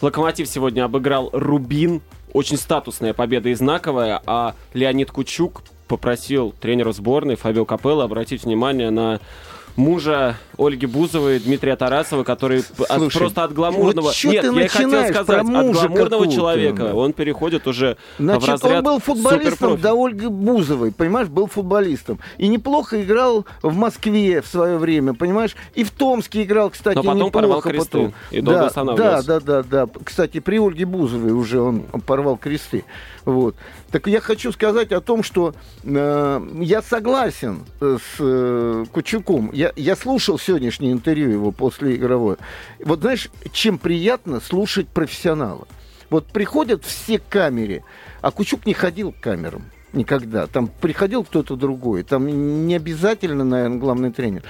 Локомотив 0.00 0.48
сегодня 0.48 0.84
обыграл 0.84 1.30
Рубин 1.32 1.87
очень 2.32 2.56
статусная 2.56 3.14
победа 3.14 3.48
и 3.48 3.54
знаковая, 3.54 4.20
а 4.26 4.54
Леонид 4.74 5.10
Кучук 5.10 5.62
попросил 5.86 6.54
тренера 6.60 6.92
сборной 6.92 7.36
Фабио 7.36 7.64
Капелло 7.64 8.04
обратить 8.04 8.44
внимание 8.44 8.90
на 8.90 9.20
мужа 9.78 10.36
Ольги 10.58 10.86
Бузовой, 10.86 11.38
Дмитрия 11.38 11.76
Тарасова, 11.76 12.24
который 12.24 12.62
Слушай, 12.62 13.18
просто 13.18 13.44
от 13.44 13.52
гламурного... 13.54 14.06
Вот 14.06 14.24
Нет, 14.24 14.44
я 14.44 14.68
хотел 14.68 14.90
сказать, 14.90 15.28
от 15.28 15.46
гламурного 15.46 16.28
человека 16.30 16.94
он 16.94 17.12
переходит 17.12 17.66
уже 17.66 17.96
Значит, 18.18 18.42
в 18.42 18.50
разряд 18.50 18.78
он 18.78 18.84
был 18.84 18.98
футболистом 18.98 19.80
до 19.80 19.94
Ольги 19.94 20.26
Бузовой, 20.26 20.92
понимаешь, 20.92 21.28
был 21.28 21.46
футболистом. 21.46 22.18
И 22.38 22.48
неплохо 22.48 23.00
играл 23.02 23.46
в 23.62 23.74
Москве 23.76 24.42
в 24.42 24.46
свое 24.46 24.78
время, 24.78 25.14
понимаешь? 25.14 25.54
И 25.74 25.84
в 25.84 25.92
Томске 25.92 26.42
играл, 26.42 26.70
кстати, 26.70 26.96
Но 26.96 27.02
потом 27.02 27.16
неплохо. 27.18 27.32
порвал 27.32 27.62
кресты 27.62 27.98
потом. 27.98 28.14
и 28.32 28.40
долго 28.40 28.60
да, 28.60 28.66
останавливался. 28.66 29.26
Да, 29.26 29.40
да, 29.40 29.62
да, 29.62 29.86
да. 29.86 29.92
Кстати, 30.02 30.40
при 30.40 30.58
Ольге 30.58 30.86
Бузовой 30.86 31.32
уже 31.32 31.60
он 31.60 31.82
порвал 32.04 32.36
кресты. 32.36 32.84
Вот. 33.24 33.54
Так 33.90 34.06
я 34.06 34.20
хочу 34.20 34.52
сказать 34.52 34.92
о 34.92 35.00
том, 35.00 35.22
что 35.22 35.54
э, 35.82 36.48
я 36.60 36.82
согласен 36.82 37.64
с 37.80 38.16
э, 38.18 38.84
Кучуком. 38.92 39.50
Я, 39.52 39.72
я 39.76 39.96
слушал 39.96 40.38
сегодняшнее 40.38 40.92
интервью 40.92 41.30
его 41.30 41.52
после 41.52 41.96
игровой. 41.96 42.36
Вот 42.84 43.00
знаешь, 43.00 43.30
чем 43.52 43.78
приятно 43.78 44.40
слушать 44.40 44.88
профессионала. 44.88 45.66
Вот 46.10 46.26
приходят 46.26 46.84
все 46.84 47.18
к 47.18 47.28
камере, 47.28 47.82
а 48.20 48.30
Кучук 48.30 48.66
не 48.66 48.74
ходил 48.74 49.12
к 49.12 49.20
камерам 49.20 49.64
никогда. 49.92 50.46
Там 50.46 50.68
приходил 50.68 51.24
кто-то 51.24 51.56
другой. 51.56 52.02
Там 52.02 52.66
не 52.66 52.76
обязательно, 52.76 53.44
наверное, 53.44 53.78
главный 53.78 54.12
тренер. 54.12 54.42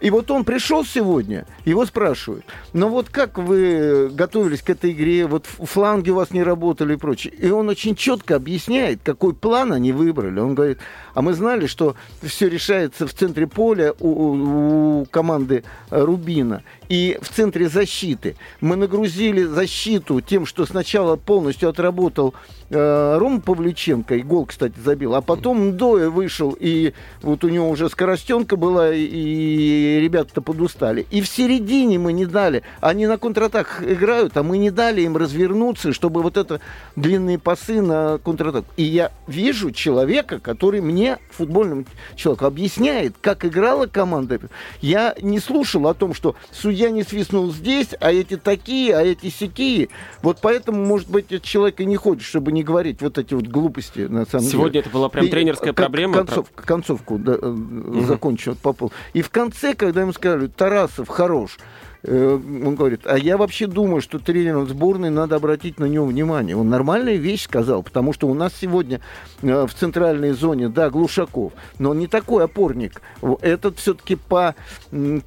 И 0.00 0.08
вот 0.10 0.30
он 0.30 0.44
пришел 0.44 0.84
сегодня, 0.84 1.46
его 1.64 1.84
спрашивают, 1.84 2.44
ну 2.72 2.88
вот 2.88 3.10
как 3.10 3.38
вы 3.38 4.08
готовились 4.08 4.62
к 4.62 4.70
этой 4.70 4.92
игре, 4.92 5.26
вот 5.26 5.44
фланги 5.46 6.10
у 6.10 6.14
вас 6.14 6.30
не 6.30 6.42
работали 6.42 6.94
и 6.94 6.96
прочее. 6.96 7.34
И 7.34 7.50
он 7.50 7.68
очень 7.68 7.94
четко 7.94 8.36
объясняет, 8.36 9.00
какой 9.04 9.34
план 9.34 9.72
они 9.72 9.92
выбрали. 9.92 10.40
Он 10.40 10.54
говорит, 10.54 10.78
а 11.14 11.20
мы 11.20 11.34
знали, 11.34 11.66
что 11.66 11.96
все 12.22 12.48
решается 12.48 13.06
в 13.06 13.12
центре 13.12 13.46
поля 13.46 13.92
у, 14.00 15.00
у 15.00 15.04
команды 15.10 15.64
Рубина 15.90 16.62
и 16.90 17.16
в 17.22 17.28
центре 17.28 17.68
защиты. 17.68 18.34
Мы 18.60 18.74
нагрузили 18.74 19.44
защиту 19.44 20.20
тем, 20.20 20.44
что 20.44 20.66
сначала 20.66 21.14
полностью 21.14 21.68
отработал 21.68 22.34
э, 22.68 23.16
Рома 23.16 23.40
Павлюченко, 23.40 24.16
и 24.16 24.22
гол, 24.22 24.46
кстати, 24.46 24.74
забил, 24.84 25.14
а 25.14 25.20
потом 25.20 25.76
Доя 25.76 26.10
вышел, 26.10 26.56
и 26.58 26.92
вот 27.22 27.44
у 27.44 27.48
него 27.48 27.70
уже 27.70 27.88
скоростенка 27.88 28.56
была, 28.56 28.92
и 28.92 30.00
ребята-то 30.02 30.42
подустали. 30.42 31.06
И 31.12 31.22
в 31.22 31.28
середине 31.28 32.00
мы 32.00 32.12
не 32.12 32.26
дали, 32.26 32.64
они 32.80 33.06
на 33.06 33.18
контратак 33.18 33.84
играют, 33.86 34.36
а 34.36 34.42
мы 34.42 34.58
не 34.58 34.72
дали 34.72 35.02
им 35.02 35.16
развернуться, 35.16 35.92
чтобы 35.92 36.22
вот 36.22 36.36
это 36.36 36.60
длинные 36.96 37.38
пасы 37.38 37.82
на 37.82 38.18
контратак. 38.18 38.64
И 38.76 38.82
я 38.82 39.12
вижу 39.28 39.70
человека, 39.70 40.40
который 40.40 40.80
мне, 40.80 41.18
футбольному 41.30 41.84
человеку, 42.16 42.46
объясняет, 42.46 43.14
как 43.20 43.44
играла 43.44 43.86
команда. 43.86 44.40
Я 44.80 45.14
не 45.22 45.38
слушал 45.38 45.86
о 45.86 45.94
том, 45.94 46.14
что 46.14 46.34
судья 46.50 46.79
я 46.80 46.90
не 46.90 47.02
свистнул 47.02 47.52
здесь, 47.52 47.94
а 48.00 48.10
эти 48.10 48.36
такие, 48.36 48.96
а 48.96 49.02
эти 49.02 49.28
сякие. 49.28 49.88
Вот 50.22 50.38
поэтому, 50.40 50.84
может 50.84 51.10
быть, 51.10 51.26
этот 51.26 51.42
человек 51.42 51.80
и 51.80 51.84
не 51.84 51.96
хочет, 51.96 52.24
чтобы 52.24 52.52
не 52.52 52.62
говорить 52.62 53.02
вот 53.02 53.18
эти 53.18 53.34
вот 53.34 53.46
глупости, 53.46 54.00
на 54.00 54.24
самом 54.24 54.24
Сегодня 54.24 54.44
деле. 54.44 54.50
Сегодня 54.50 54.80
это 54.80 54.90
была 54.90 55.08
прям 55.08 55.28
тренерская 55.28 55.72
и, 55.72 55.74
проблема. 55.74 56.14
Концов, 56.14 56.50
концовку 56.54 57.18
да, 57.18 57.34
угу. 57.34 58.00
закончил 58.06 58.56
Попов. 58.56 58.92
И 59.12 59.22
в 59.22 59.30
конце, 59.30 59.74
когда 59.74 60.00
ему 60.00 60.12
сказали, 60.12 60.46
Тарасов 60.46 61.08
хорош, 61.08 61.58
он 62.06 62.74
говорит, 62.76 63.02
а 63.04 63.18
я 63.18 63.36
вообще 63.36 63.66
думаю, 63.66 64.00
что 64.00 64.18
тренером 64.18 64.66
сборной 64.66 65.10
надо 65.10 65.36
обратить 65.36 65.78
на 65.78 65.84
него 65.84 66.06
внимание. 66.06 66.56
Он 66.56 66.70
нормальная 66.70 67.16
вещь 67.16 67.44
сказал, 67.44 67.82
потому 67.82 68.12
что 68.12 68.26
у 68.26 68.34
нас 68.34 68.52
сегодня 68.58 69.00
э, 69.42 69.66
в 69.66 69.74
центральной 69.74 70.32
зоне, 70.32 70.68
да, 70.68 70.88
Глушаков, 70.88 71.52
но 71.78 71.90
он 71.90 71.98
не 71.98 72.06
такой 72.06 72.44
опорник. 72.44 73.02
Этот 73.42 73.78
все-таки 73.78 74.16
по, 74.16 74.54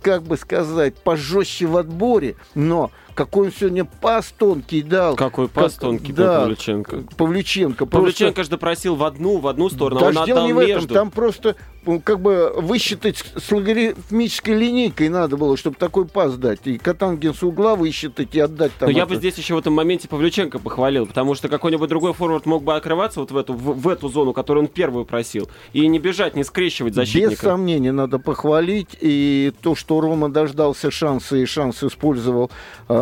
как 0.01 0.23
бы 0.23 0.37
сказать, 0.37 0.95
пожестче 0.95 1.67
в 1.67 1.77
отборе, 1.77 2.35
но 2.55 2.91
какой 3.13 3.47
он 3.47 3.53
сегодня 3.53 3.85
пас 3.85 4.33
тонкий 4.37 4.81
дал. 4.81 5.15
Какой 5.15 5.47
пас 5.47 5.73
как, 5.73 5.81
тонкий 5.81 6.13
да, 6.13 6.41
Павлюченко. 6.41 7.03
Павлюченко. 7.17 7.85
Павлюченко 7.85 8.33
просто... 8.33 8.43
же 8.43 8.49
допросил 8.49 8.95
в 8.95 9.03
одну, 9.03 9.37
в 9.37 9.47
одну 9.47 9.69
сторону, 9.69 10.05
а 10.05 10.09
он 10.09 10.17
отдал 10.17 10.45
не 10.45 10.53
в 10.53 10.59
этом, 10.59 10.75
между. 10.75 10.93
Там 10.93 11.11
просто 11.11 11.55
как 12.03 12.19
бы 12.19 12.53
высчитать 12.57 13.23
с 13.35 13.51
логарифмической 13.51 14.55
линейкой 14.55 15.09
надо 15.09 15.37
было, 15.37 15.57
чтобы 15.57 15.75
такой 15.75 16.05
пас 16.05 16.35
дать. 16.35 16.59
И 16.65 16.77
Катангин 16.77 17.33
с 17.33 17.43
угла 17.43 17.75
высчитать 17.75 18.33
и 18.33 18.39
отдать 18.39 18.71
там. 18.79 18.87
Но 18.87 18.91
это. 18.91 18.99
я 18.99 19.05
бы 19.05 19.15
здесь 19.15 19.37
еще 19.37 19.55
в 19.55 19.57
этом 19.57 19.73
моменте 19.73 20.07
Павлюченко 20.07 20.59
похвалил, 20.59 21.05
потому 21.05 21.35
что 21.35 21.49
какой-нибудь 21.49 21.89
другой 21.89 22.13
форвард 22.13 22.45
мог 22.45 22.63
бы 22.63 22.75
открываться 22.75 23.19
вот 23.19 23.31
в 23.31 23.37
эту, 23.37 23.53
в, 23.53 23.81
в 23.81 23.87
эту 23.87 24.09
зону, 24.09 24.33
которую 24.33 24.63
он 24.65 24.69
первую 24.69 25.05
просил, 25.05 25.49
и 25.73 25.85
не 25.87 25.99
бежать, 25.99 26.35
не 26.35 26.43
скрещивать 26.43 26.93
защитника. 26.93 27.31
Без 27.31 27.39
сомнения 27.39 27.91
надо 27.91 28.19
похвалить. 28.19 28.97
И 29.01 29.53
то, 29.61 29.75
что 29.75 29.99
Рома 29.99 30.29
дождался 30.29 30.91
шанса 30.91 31.35
и 31.35 31.45
шанс 31.45 31.83
использовал, 31.83 32.49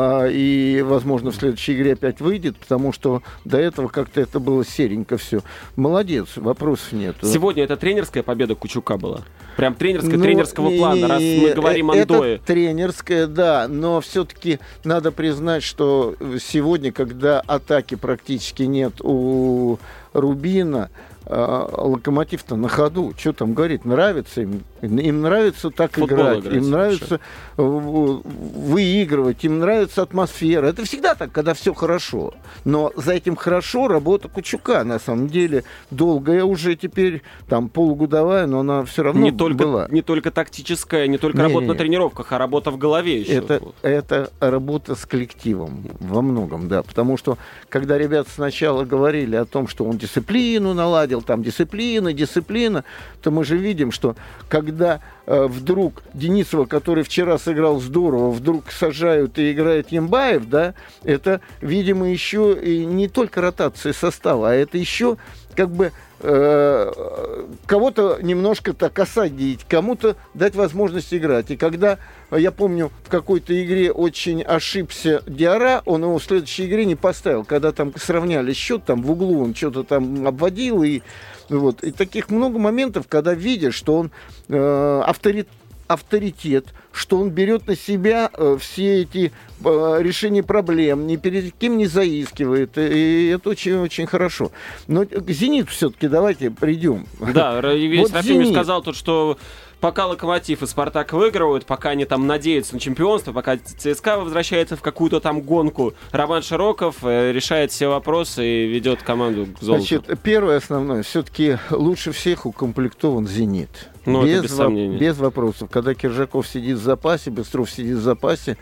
а, 0.02 0.28
и, 0.28 0.82
возможно, 0.82 1.32
в 1.32 1.36
следующей 1.36 1.76
игре 1.76 1.94
опять 1.94 2.22
выйдет, 2.22 2.58
потому 2.58 2.92
что 2.92 3.22
до 3.46 3.58
этого 3.60 3.88
как-то 3.88 4.20
это 4.20 4.40
было 4.40 4.66
серенько 4.66 5.18
все. 5.18 5.42
Молодец, 5.76 6.30
вопросов 6.38 6.92
нет. 6.94 7.16
Сегодня 7.22 7.64
это 7.64 7.78
тренерская 7.78 8.24
победа 8.24 8.56
Кучука 8.56 8.98
была? 8.98 9.22
Прям 9.58 9.76
тренерская, 9.76 10.18
ну, 10.18 10.24
тренерского 10.24 10.70
не, 10.70 10.78
плана, 10.78 11.08
раз 11.08 11.22
мы 11.22 11.54
говорим 11.54 11.92
о 11.92 11.94
Андое. 11.94 12.36
Это 12.36 12.46
тренерская, 12.46 13.28
да, 13.28 13.68
но 13.68 14.02
все-таки 14.02 14.60
надо 14.84 15.12
признать, 15.12 15.62
что 15.62 16.16
сегодня, 16.42 16.92
когда 16.92 17.42
атаки 17.42 17.96
практически 17.96 18.64
нет 18.64 19.02
у 19.02 19.78
Рубина, 20.14 20.90
локомотив-то 21.32 22.56
на 22.56 22.67
ходу, 22.67 23.13
что 23.17 23.32
там 23.32 23.54
говорить, 23.54 23.86
нравится 23.86 24.41
им, 24.41 24.63
им 24.82 25.22
нравится 25.22 25.70
так 25.70 25.94
Футбол 25.94 26.08
играть, 26.08 26.39
играть, 26.39 26.56
им 26.56 26.70
нравится 26.70 27.20
выигрывать, 27.58 29.44
им 29.46 29.60
нравится 29.60 30.02
атмосфера. 30.02 30.67
Это 30.67 30.84
всегда 30.84 31.15
так, 31.15 31.32
когда 31.32 31.54
все 31.54 31.74
хорошо. 31.74 32.34
Но 32.65 32.91
за 32.96 33.13
этим 33.13 33.36
хорошо 33.36 33.88
работа 33.88 34.28
Кучука, 34.28 34.84
на 34.84 35.00
самом 35.00 35.28
деле, 35.28 35.63
долгая 35.89 36.44
уже 36.44 36.76
теперь, 36.76 37.22
там 37.48 37.70
полугодовая, 37.70 38.46
но 38.46 38.60
она 38.60 38.84
все 38.84 39.04
равно 39.04 39.22
не 39.22 39.32
только, 39.32 39.63
была. 39.63 39.88
Не 39.89 40.02
только 40.02 40.32
тактическая, 40.32 41.08
не 41.08 41.17
только 41.17 41.38
не, 41.38 41.44
работа 41.44 41.65
не, 41.65 41.72
на 41.72 41.76
тренировках, 41.76 42.32
а 42.34 42.38
работа 42.38 42.72
в 42.72 42.78
голове 42.78 43.22
еще. 43.22 43.34
Это, 43.34 43.62
это 43.82 44.32
работа 44.41 44.96
с 44.96 45.06
коллективом 45.06 45.86
во 46.00 46.22
многом, 46.22 46.67
да, 46.67 46.84
потому 46.84 47.15
что 47.15 47.38
когда 47.70 47.98
ребята 47.98 48.30
сначала 48.30 48.84
говорили 48.84 49.38
о 49.38 49.46
том, 49.46 49.67
что 49.67 49.86
он 49.86 49.98
дисциплину 49.98 50.74
наладил, 50.74 51.21
наладил 51.22 51.24
там 51.24 51.44
дисциплина, 51.44 52.14
дисциплина, 52.14 52.84
то 53.22 53.32
мы 53.32 53.44
же 53.44 53.58
видим, 53.58 53.92
что 53.92 54.16
когда 54.50 55.00
э, 55.26 55.48
вдруг 55.48 56.04
Денисова, 56.14 56.66
который 56.66 57.04
вчера 57.04 57.38
сыграл 57.38 57.80
здорово, 57.80 58.32
вдруг 58.32 58.72
сажают 58.72 59.38
и 59.38 59.52
играет 59.52 59.92
Ямбаев, 59.92 60.50
да, 60.50 60.74
это, 61.04 61.42
видимо, 61.62 62.10
еще 62.10 62.58
и 62.62 62.86
не 62.86 63.08
только 63.08 63.42
ротация 63.42 63.94
состава, 63.94 64.52
а 64.52 64.54
это 64.54 64.78
еще 64.78 65.18
как 65.56 65.70
бы 65.70 65.92
кого-то 66.22 68.20
немножко 68.22 68.74
так 68.74 69.00
осадить, 69.00 69.66
кому-то 69.68 70.16
дать 70.34 70.56
возможность 70.56 71.14
играть. 71.14 71.50
И 71.50 71.58
когда, 71.58 71.98
я 72.32 72.52
помню, 72.52 72.91
в 73.04 73.10
какой-то 73.10 73.60
игре 73.64 73.91
очень 73.91 74.43
ошибся 74.43 75.24
Диара, 75.26 75.82
он 75.86 76.04
его 76.04 76.20
в 76.20 76.24
следующей 76.24 76.68
игре 76.68 76.86
не 76.86 76.95
поставил. 76.95 77.43
Когда 77.43 77.72
там 77.72 77.93
сравняли 77.95 78.54
счет, 78.54 78.86
там 78.86 79.02
в 79.02 79.12
углу 79.12 79.43
он 79.43 79.56
что-то 79.56 79.84
там 79.84 80.28
обводил. 80.28 80.84
И, 80.84 81.02
вот. 81.50 81.84
и 81.84 81.91
таких 81.91 82.30
много 82.30 82.60
моментов, 82.60 83.08
когда 83.10 83.34
видишь, 83.34 83.76
что 83.76 83.95
он 83.95 84.12
э, 84.48 85.02
авторитет 85.06 85.50
авторитет, 85.94 86.68
что 86.92 87.20
он 87.20 87.30
берет 87.30 87.68
на 87.68 87.76
себя 87.76 88.30
э, 88.34 88.58
все 88.60 89.02
эти 89.02 89.32
э, 89.64 89.98
решения 90.02 90.44
проблем, 90.44 91.08
ни 91.08 91.16
перед 91.16 91.54
кем 91.54 91.78
не 91.78 91.88
заискивает, 91.88 92.78
и 92.78 93.28
это 93.28 93.50
очень-очень 93.50 94.08
хорошо. 94.08 94.52
Но 94.88 95.06
к 95.06 95.30
«Зениту» 95.30 95.72
все-таки 95.72 96.08
давайте 96.08 96.52
придем. 96.52 97.06
Да, 97.20 97.60
весь 97.74 98.02
вот 98.02 98.14
Рафимович 98.14 98.52
сказал 98.52 98.82
тут, 98.82 98.96
что 98.96 99.38
пока 99.82 100.06
Локомотив 100.08 100.64
и 100.64 100.68
Спартак 100.68 101.12
выигрывают, 101.12 101.66
пока 101.66 101.89
они 101.89 102.06
там 102.06 102.28
надеются 102.28 102.76
на 102.76 102.80
чемпионство, 102.80 103.34
пока 103.34 103.58
ЦСКА 103.58 104.18
возвращается 104.18 104.78
в 104.78 104.82
какую-то 104.82 105.20
там 105.20 105.42
гонку, 105.42 105.94
Роман 106.12 106.44
Широков 106.44 106.98
э, 107.04 107.32
решает 107.34 107.72
все 107.72 107.88
вопросы 107.88 108.46
и 108.46 108.68
ведет 108.68 109.02
команду 109.04 109.48
к 109.48 109.62
золоту. 109.62 109.84
Значит, 109.84 110.20
первое 110.24 110.58
основное, 110.58 111.04
все-таки 111.04 111.58
лучше 111.70 112.12
всех 112.12 112.46
укомплектован 112.46 113.28
«Зенит». 113.28 113.91
Ну, 114.06 114.26
без, 114.26 114.43
без, 114.43 114.58
во- 114.58 114.70
без 114.70 115.18
вопросов. 115.18 115.70
Когда 115.70 115.93
Киржаков 115.93 116.47
сидит 116.47 116.78
в 116.78 116.84
запасе, 116.84 117.30
Быстров 117.30 117.70
сидит 117.70 117.97
в 117.97 118.02
запасе, 118.02 118.58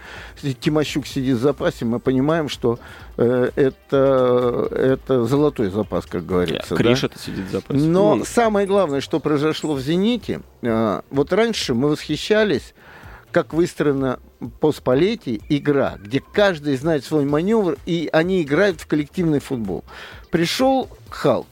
Тимощук 0.59 1.07
сидит 1.07 1.37
в 1.37 1.41
запасе, 1.41 1.85
мы 1.85 1.99
понимаем, 1.99 2.49
что 2.49 2.79
э, 3.17 3.51
это, 3.55 4.67
это 4.71 5.25
золотой 5.25 5.69
запас, 5.69 6.05
как 6.05 6.25
говорится. 6.25 6.75
Криша-то 6.75 7.15
да? 7.15 7.21
сидит 7.21 7.45
в 7.45 7.51
запасе. 7.51 7.79
Но 7.79 8.15
ну. 8.15 8.25
самое 8.25 8.67
главное, 8.67 9.01
что 9.01 9.19
произошло 9.19 9.75
в 9.75 9.81
«Зените», 9.81 10.41
э, 10.61 11.01
вот 11.09 11.31
раньше 11.31 11.73
мы 11.73 11.89
восхищались 11.89 12.73
как 13.31 13.53
выстроена 13.53 14.19
по 14.59 14.71
Спалетти 14.71 15.41
игра, 15.49 15.97
где 15.99 16.19
каждый 16.19 16.75
знает 16.77 17.05
свой 17.05 17.25
маневр, 17.25 17.77
и 17.85 18.09
они 18.11 18.41
играют 18.41 18.81
в 18.81 18.87
коллективный 18.87 19.39
футбол. 19.39 19.83
Пришел 20.31 20.89
Халк, 21.09 21.47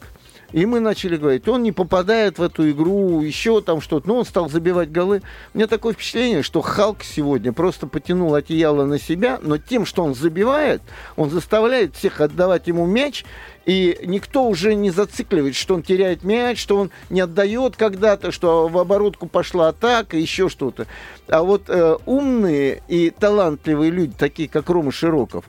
и 0.52 0.66
мы 0.66 0.80
начали 0.80 1.18
говорить, 1.18 1.48
он 1.48 1.64
не 1.64 1.72
попадает 1.72 2.40
в 2.40 2.44
эту 2.44 2.70
игру, 2.70 3.22
еще 3.22 3.62
там 3.62 3.82
что-то. 3.82 4.08
Ну, 4.08 4.16
он 4.18 4.26
стал 4.26 4.50
забивать 4.50 4.92
голы. 4.92 5.22
У 5.54 5.58
меня 5.58 5.68
такое 5.68 5.94
впечатление, 5.94 6.42
что 6.42 6.62
Халк 6.62 7.04
сегодня 7.04 7.52
просто 7.52 7.88
потянул 7.88 8.34
одеяло 8.34 8.86
на 8.86 9.00
себя, 9.00 9.40
но 9.42 9.58
тем, 9.58 9.86
что 9.86 10.04
он 10.04 10.16
забивает, 10.16 10.82
он 11.16 11.30
заставляет 11.30 11.96
всех 11.96 12.22
отдавать 12.22 12.68
ему 12.68 12.86
мяч, 12.86 13.26
и 13.66 14.00
никто 14.06 14.48
уже 14.48 14.76
не 14.76 14.92
зацикливает, 14.92 15.56
что 15.56 15.76
он 15.76 15.84
теряет 15.84 16.24
мяч, 16.24 16.60
что 16.62 16.78
он 16.78 16.92
не 17.10 17.20
отдает 17.20 17.76
когда-то, 17.76 18.32
что 18.32 18.70
в 18.70 18.78
оборотку 18.78 19.28
пошла 19.28 19.70
атака, 19.70 20.18
еще 20.18 20.48
что-то. 20.48 20.88
А 21.28 21.44
вот 21.44 21.64
э, 21.68 21.98
умные 22.06 22.82
и 22.88 23.10
талантливые 23.10 23.92
люди, 23.92 24.14
такие 24.18 24.48
как 24.48 24.70
Рома 24.70 24.94
Широков, 24.94 25.44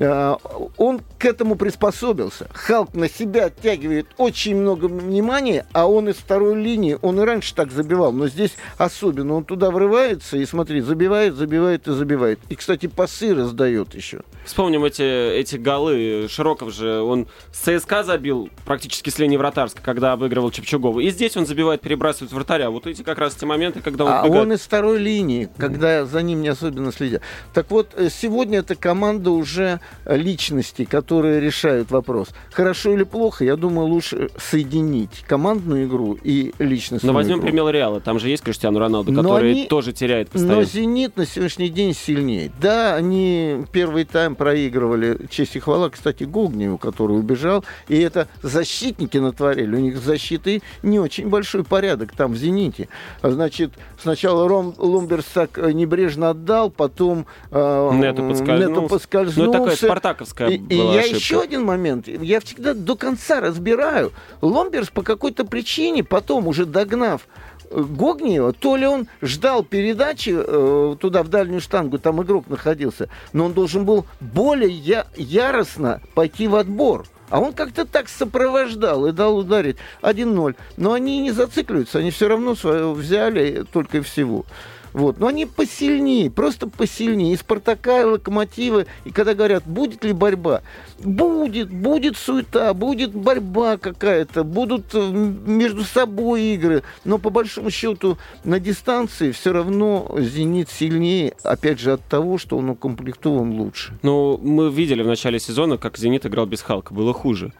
он 0.00 1.00
к 1.18 1.24
этому 1.26 1.56
приспособился. 1.56 2.48
Халк 2.54 2.94
на 2.94 3.08
себя 3.08 3.46
оттягивает 3.46 4.06
очень 4.16 4.56
много 4.56 4.86
внимания, 4.86 5.66
а 5.72 5.86
он 5.86 6.08
из 6.08 6.16
второй 6.16 6.54
линии, 6.54 6.98
он 7.02 7.20
и 7.20 7.24
раньше 7.24 7.54
так 7.54 7.70
забивал, 7.70 8.12
но 8.12 8.28
здесь 8.28 8.54
особенно. 8.78 9.34
Он 9.34 9.44
туда 9.44 9.70
врывается 9.70 10.38
и, 10.38 10.46
смотри, 10.46 10.80
забивает, 10.80 11.34
забивает 11.34 11.86
и 11.86 11.92
забивает. 11.92 12.40
И, 12.48 12.56
кстати, 12.56 12.86
пасы 12.86 13.34
раздает 13.34 13.94
еще. 13.94 14.22
Вспомним 14.44 14.84
эти, 14.84 15.02
эти 15.02 15.56
голы. 15.56 16.26
Широков 16.30 16.72
же, 16.72 17.00
он 17.02 17.28
с 17.52 17.58
ЦСКА 17.58 18.02
забил 18.02 18.48
практически 18.64 19.10
с 19.10 19.18
линии 19.18 19.36
вратарской, 19.36 19.82
когда 19.84 20.12
обыгрывал 20.12 20.50
Чепчугова. 20.50 21.00
И 21.00 21.10
здесь 21.10 21.36
он 21.36 21.46
забивает, 21.46 21.82
перебрасывает 21.82 22.32
вратаря. 22.32 22.70
Вот 22.70 22.86
эти 22.86 23.02
как 23.02 23.18
раз 23.18 23.34
те 23.34 23.44
моменты, 23.46 23.80
когда 23.80 24.04
он 24.06 24.12
А 24.12 24.24
бегает. 24.24 24.42
он 24.42 24.52
из 24.54 24.60
второй 24.60 24.98
линии, 24.98 25.48
когда 25.58 26.06
за 26.06 26.22
ним 26.22 26.40
не 26.40 26.48
особенно 26.48 26.90
следят. 26.92 27.22
Так 27.52 27.70
вот, 27.70 27.92
э, 27.96 28.08
сегодня 28.10 28.60
эта 28.60 28.74
команда 28.74 29.30
уже 29.30 29.80
личности, 30.06 30.84
которые 30.84 31.40
решают 31.40 31.90
вопрос. 31.90 32.28
Хорошо 32.52 32.92
или 32.92 33.04
плохо, 33.04 33.44
я 33.44 33.56
думаю, 33.56 33.88
лучше 33.88 34.30
соединить 34.38 35.24
командную 35.26 35.86
игру 35.86 36.18
и 36.22 36.52
личностную 36.58 37.12
Но 37.12 37.16
возьмем 37.16 37.38
игру. 37.38 37.46
пример 37.46 37.68
Реала. 37.70 38.00
Там 38.00 38.18
же 38.18 38.28
есть 38.28 38.42
Криштиану 38.42 38.78
Роналду, 38.78 39.12
который 39.12 39.52
они... 39.52 39.66
тоже 39.66 39.92
теряет 39.92 40.30
постоянно. 40.30 40.60
Но 40.60 40.64
«Зенит» 40.64 41.16
на 41.16 41.26
сегодняшний 41.26 41.68
день 41.68 41.94
сильнее. 41.94 42.50
Да, 42.60 42.96
они 42.96 43.64
первый 43.72 44.04
тайм 44.04 44.34
проигрывали. 44.34 45.26
Честь 45.30 45.56
и 45.56 45.60
хвала, 45.60 45.90
кстати, 45.90 46.24
Гогневу, 46.24 46.78
который 46.78 47.18
убежал. 47.18 47.64
И 47.88 47.98
это 47.98 48.28
защитники 48.42 49.18
натворили. 49.18 49.76
У 49.76 49.80
них 49.80 49.98
защиты 49.98 50.62
не 50.82 50.98
очень 50.98 51.28
большой 51.28 51.64
порядок 51.64 52.12
там 52.12 52.32
в 52.32 52.36
«Зените». 52.36 52.88
Значит, 53.22 53.72
сначала 54.00 54.48
Ром 54.48 54.74
Лумберс 54.78 55.24
так 55.32 55.58
небрежно 55.58 56.30
отдал, 56.30 56.70
потом 56.70 57.26
э, 57.50 57.90
Нету 57.94 58.28
поскользнулся. 58.28 58.70
Нету 58.70 58.88
поскользнулся. 58.88 59.79
Такая 59.80 59.90
спартаковская 59.96 60.48
и, 60.48 60.58
была 60.58 60.92
и 60.92 60.94
я 60.94 61.00
ошибка. 61.00 61.16
еще 61.16 61.40
один 61.40 61.64
момент. 61.64 62.08
Я 62.08 62.40
всегда 62.40 62.74
до 62.74 62.96
конца 62.96 63.40
разбираю. 63.40 64.12
Ломберс 64.40 64.90
по 64.90 65.02
какой-то 65.02 65.44
причине, 65.44 66.04
потом 66.04 66.46
уже 66.46 66.66
догнав 66.66 67.26
э, 67.70 67.80
Гогниева, 67.82 68.52
то 68.52 68.76
ли 68.76 68.86
он 68.86 69.06
ждал 69.22 69.62
передачи 69.62 70.32
э, 70.36 70.96
туда 71.00 71.22
в 71.22 71.28
дальнюю 71.28 71.60
штангу, 71.60 71.98
там 71.98 72.22
игрок 72.22 72.48
находился, 72.48 73.08
но 73.32 73.46
он 73.46 73.52
должен 73.52 73.84
был 73.84 74.06
более 74.20 74.70
я- 74.70 75.06
яростно 75.16 76.00
пойти 76.14 76.46
в 76.48 76.56
отбор. 76.56 77.06
А 77.30 77.38
он 77.38 77.52
как-то 77.52 77.84
так 77.86 78.08
сопровождал 78.08 79.06
и 79.06 79.12
дал 79.12 79.36
ударить 79.38 79.76
1-0. 80.02 80.56
Но 80.76 80.92
они 80.94 81.20
не 81.20 81.30
зацикливаются, 81.30 82.00
они 82.00 82.10
все 82.10 82.26
равно 82.26 82.56
свое 82.56 82.92
взяли 82.92 83.64
только 83.72 83.98
и 83.98 84.00
всего. 84.00 84.44
Вот. 84.92 85.18
Но 85.18 85.28
они 85.28 85.46
посильнее, 85.46 86.30
просто 86.30 86.68
посильнее. 86.68 87.34
И 87.34 87.36
Спартака, 87.36 88.00
и 88.00 88.04
Локомотива. 88.04 88.86
И 89.04 89.10
когда 89.10 89.34
говорят, 89.34 89.64
будет 89.66 90.04
ли 90.04 90.12
борьба? 90.12 90.62
Будет, 90.98 91.70
будет 91.70 92.16
суета, 92.16 92.74
будет 92.74 93.14
борьба 93.14 93.76
какая-то, 93.76 94.44
будут 94.44 94.86
э, 94.94 95.10
между 95.10 95.84
собой 95.84 96.42
игры. 96.54 96.82
Но 97.04 97.18
по 97.18 97.30
большому 97.30 97.70
счету 97.70 98.18
на 98.44 98.60
дистанции 98.60 99.32
все 99.32 99.52
равно 99.52 100.14
«Зенит» 100.18 100.68
сильнее, 100.70 101.34
опять 101.42 101.80
же, 101.80 101.92
от 101.92 102.04
того, 102.04 102.38
что 102.38 102.58
он 102.58 102.70
укомплектован 102.70 103.52
лучше. 103.52 103.98
Ну, 104.02 104.38
мы 104.42 104.70
видели 104.70 105.02
в 105.02 105.06
начале 105.06 105.38
сезона, 105.38 105.78
как 105.78 105.96
«Зенит» 105.96 106.26
играл 106.26 106.46
без 106.46 106.62
Халка. 106.62 106.92
Было 106.92 107.12
хуже 107.12 107.52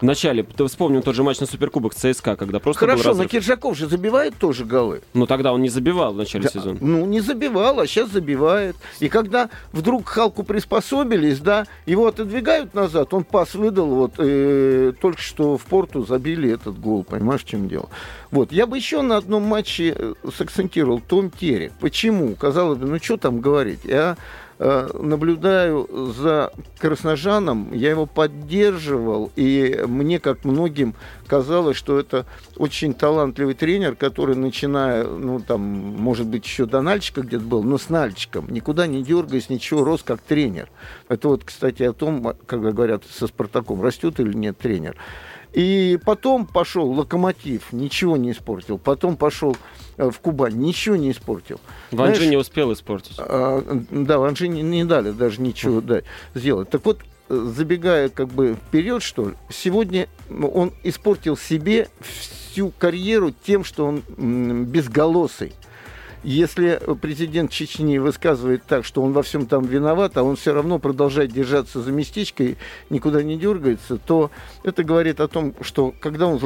в 0.00 0.02
начале, 0.02 0.42
ты 0.42 0.66
вспомнил 0.66 1.02
тот 1.02 1.14
же 1.14 1.22
матч 1.22 1.40
на 1.40 1.46
Суперкубок 1.46 1.94
ЦСКА, 1.94 2.36
когда 2.36 2.60
просто 2.60 2.80
Хорошо, 2.80 3.14
но 3.14 3.24
Киржаков 3.24 3.76
же 3.76 3.86
забивает 3.86 4.36
тоже 4.36 4.64
голы. 4.64 5.02
Ну 5.14 5.26
тогда 5.26 5.52
он 5.52 5.62
не 5.62 5.68
забивал 5.68 6.12
в 6.12 6.16
начале 6.16 6.44
да, 6.44 6.50
сезона. 6.50 6.78
Ну, 6.80 7.06
не 7.06 7.20
забивал, 7.20 7.80
а 7.80 7.86
сейчас 7.86 8.10
забивает. 8.10 8.76
И 9.00 9.08
когда 9.08 9.48
вдруг 9.72 10.08
Халку 10.08 10.42
приспособились, 10.42 11.40
да, 11.40 11.66
его 11.86 12.06
отодвигают 12.06 12.74
назад, 12.74 13.14
он 13.14 13.24
пас 13.24 13.54
выдал, 13.54 13.86
вот, 13.86 14.14
э, 14.18 14.92
только 15.00 15.20
что 15.20 15.56
в 15.56 15.64
порту 15.64 16.04
забили 16.04 16.50
этот 16.50 16.78
гол, 16.78 17.04
понимаешь, 17.04 17.42
в 17.42 17.46
чем 17.46 17.68
дело. 17.68 17.88
Вот, 18.30 18.52
я 18.52 18.66
бы 18.66 18.76
еще 18.76 19.02
на 19.02 19.16
одном 19.16 19.44
матче 19.44 19.94
э, 19.96 20.14
сакцентировал 20.36 21.00
Том 21.00 21.30
Терек. 21.30 21.72
Почему? 21.80 22.34
Казалось 22.34 22.78
бы, 22.78 22.86
ну 22.86 22.98
что 22.98 23.16
там 23.16 23.40
говорить? 23.40 23.80
Я 23.84 23.96
Э, 24.06 24.16
наблюдаю 24.58 25.88
за 26.16 26.52
Красножаном, 26.78 27.72
я 27.72 27.90
его 27.90 28.06
поддерживал, 28.06 29.30
и 29.36 29.84
мне, 29.86 30.18
как 30.18 30.44
многим, 30.44 30.94
казалось, 31.26 31.76
что 31.76 31.98
это 31.98 32.24
очень 32.56 32.94
талантливый 32.94 33.54
тренер, 33.54 33.96
который, 33.96 34.34
начиная, 34.34 35.04
ну, 35.04 35.40
там, 35.40 35.60
может 35.60 36.26
быть, 36.26 36.46
еще 36.46 36.64
до 36.64 36.80
Нальчика 36.80 37.20
где-то 37.20 37.44
был, 37.44 37.62
но 37.62 37.76
с 37.76 37.90
Нальчиком, 37.90 38.46
никуда 38.48 38.86
не 38.86 39.02
дергаясь, 39.02 39.50
ничего, 39.50 39.84
рос 39.84 40.02
как 40.02 40.20
тренер. 40.20 40.70
Это 41.08 41.28
вот, 41.28 41.44
кстати, 41.44 41.82
о 41.82 41.92
том, 41.92 42.34
когда 42.46 42.72
говорят 42.72 43.02
со 43.10 43.26
Спартаком, 43.26 43.82
растет 43.82 44.20
или 44.20 44.32
нет 44.32 44.56
тренер. 44.56 44.96
И 45.56 45.98
потом 46.04 46.44
пошел 46.44 46.90
Локомотив, 46.92 47.72
ничего 47.72 48.18
не 48.18 48.32
испортил. 48.32 48.76
Потом 48.76 49.16
пошел 49.16 49.56
э, 49.96 50.10
в 50.10 50.20
Кубань, 50.20 50.56
ничего 50.56 50.96
не 50.96 51.10
испортил. 51.10 51.58
Ванжи 51.90 52.26
не 52.26 52.36
успел 52.36 52.74
испортить. 52.74 53.16
А, 53.18 53.62
да, 53.90 54.18
Ванжи 54.18 54.48
не, 54.48 54.60
не 54.60 54.84
дали 54.84 55.12
даже 55.12 55.40
ничего 55.40 55.80
дать, 55.80 56.04
сделать. 56.34 56.68
Так 56.68 56.84
вот, 56.84 57.00
э, 57.30 57.52
забегая 57.56 58.10
как 58.10 58.28
бы 58.28 58.58
вперед, 58.68 59.02
что 59.02 59.30
ли, 59.30 59.34
сегодня 59.48 60.08
он 60.28 60.74
испортил 60.82 61.38
себе 61.38 61.88
всю 62.02 62.70
карьеру 62.78 63.30
тем, 63.30 63.64
что 63.64 63.86
он 63.86 64.02
безголосый. 64.66 65.54
Если 66.26 66.80
президент 67.00 67.52
Чечни 67.52 67.98
высказывает 67.98 68.64
так, 68.64 68.84
что 68.84 69.00
он 69.00 69.12
во 69.12 69.22
всем 69.22 69.46
там 69.46 69.64
виноват, 69.64 70.16
а 70.16 70.24
он 70.24 70.34
все 70.34 70.52
равно 70.52 70.80
продолжает 70.80 71.30
держаться 71.30 71.80
за 71.80 71.92
местечко 71.92 72.42
и 72.42 72.56
никуда 72.90 73.22
не 73.22 73.38
дергается, 73.38 73.96
то 73.96 74.32
это 74.64 74.82
говорит 74.82 75.20
о 75.20 75.28
том, 75.28 75.54
что 75.60 75.94
когда 76.00 76.26
он 76.26 76.40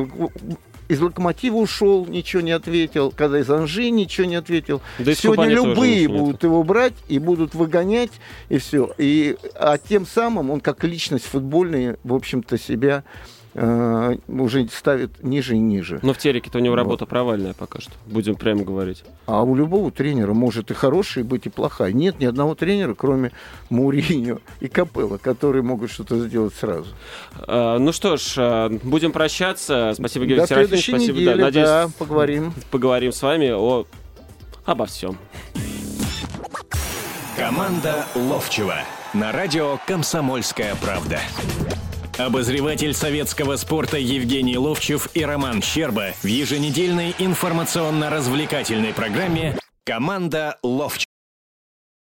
из 0.91 1.01
Локомотива 1.01 1.57
ушел, 1.57 2.05
ничего 2.05 2.43
не 2.43 2.51
ответил, 2.51 3.11
когда 3.11 3.41
из 3.41 3.49
Анжи 3.49 3.89
ничего 3.89 4.27
не 4.27 4.35
ответил. 4.35 4.83
Да 4.99 5.15
Сегодня 5.15 5.49
любые 5.49 6.09
будут 6.09 6.43
его 6.43 6.63
брать 6.63 6.95
и 7.09 7.19
будут 7.19 7.55
выгонять, 7.55 8.13
и 8.51 8.59
все. 8.59 8.93
И, 8.99 9.39
а 9.55 9.79
тем 9.79 10.05
самым 10.05 10.51
он 10.51 10.61
как 10.61 10.85
личность 10.85 11.25
футбольная, 11.25 11.97
в 12.05 12.13
общем-то, 12.13 12.59
себя 12.59 13.03
э, 13.55 14.17
уже 14.29 14.69
ставит 14.69 15.23
ниже 15.23 15.57
и 15.57 15.59
ниже. 15.59 16.01
Но 16.03 16.13
в 16.13 16.19
Тереке-то 16.19 16.59
у 16.59 16.61
него 16.61 16.73
вот. 16.73 16.79
работа 16.79 17.07
провальная 17.07 17.55
пока 17.55 17.81
что, 17.81 17.93
будем 18.07 18.37
прямо 18.37 18.63
говорить. 18.63 19.05
А 19.27 19.43
у 19.43 19.55
любого 19.55 19.91
тренера 19.91 20.33
может 20.33 20.71
и 20.71 20.75
хорошая 20.75 21.25
быть, 21.25 21.47
и 21.47 21.49
плохая. 21.49 21.93
Нет 21.93 22.21
ни 22.21 22.25
одного 22.25 22.55
тренера, 22.55 22.95
кроме 22.95 23.33
Муриньо 23.69 24.39
и 24.61 24.69
Капелла, 24.69 25.19
которые 25.19 25.63
могут 25.63 25.91
что-то 25.91 26.19
сделать 26.21 26.55
сразу. 26.55 26.89
А, 27.39 27.79
ну 27.79 27.93
что 27.93 28.17
ж, 28.17 28.35
а, 28.39 28.69
будем 28.83 29.13
прощаться. 29.13 29.93
Спасибо, 29.95 30.27
Георгий 30.27 30.47
Серафимович. 30.47 30.89
Спасибо, 30.89 31.19
недели, 31.19 31.39
да, 31.39 31.45
надеюсь, 31.45 31.69
да, 31.69 31.91
поговорим. 31.99 32.53
Поговорим 32.71 33.13
с 33.13 33.23
вами 33.23 33.51
о 33.51 33.87
обо 34.65 34.87
всем. 34.87 35.19
Команда 37.37 38.07
Ловчева 38.15 38.77
на 39.15 39.33
радио 39.33 39.79
«Комсомольская 39.87 40.75
правда». 40.77 41.19
Обозреватель 42.21 42.93
советского 42.93 43.57
спорта 43.57 43.97
Евгений 43.97 44.59
Ловчев 44.59 45.09
и 45.15 45.25
Роман 45.25 45.63
Щерба 45.63 46.13
в 46.23 46.27
еженедельной 46.27 47.15
информационно-развлекательной 47.19 48.93
программе 48.93 49.57
«Команда 49.85 50.59
Ловчев». 50.63 51.10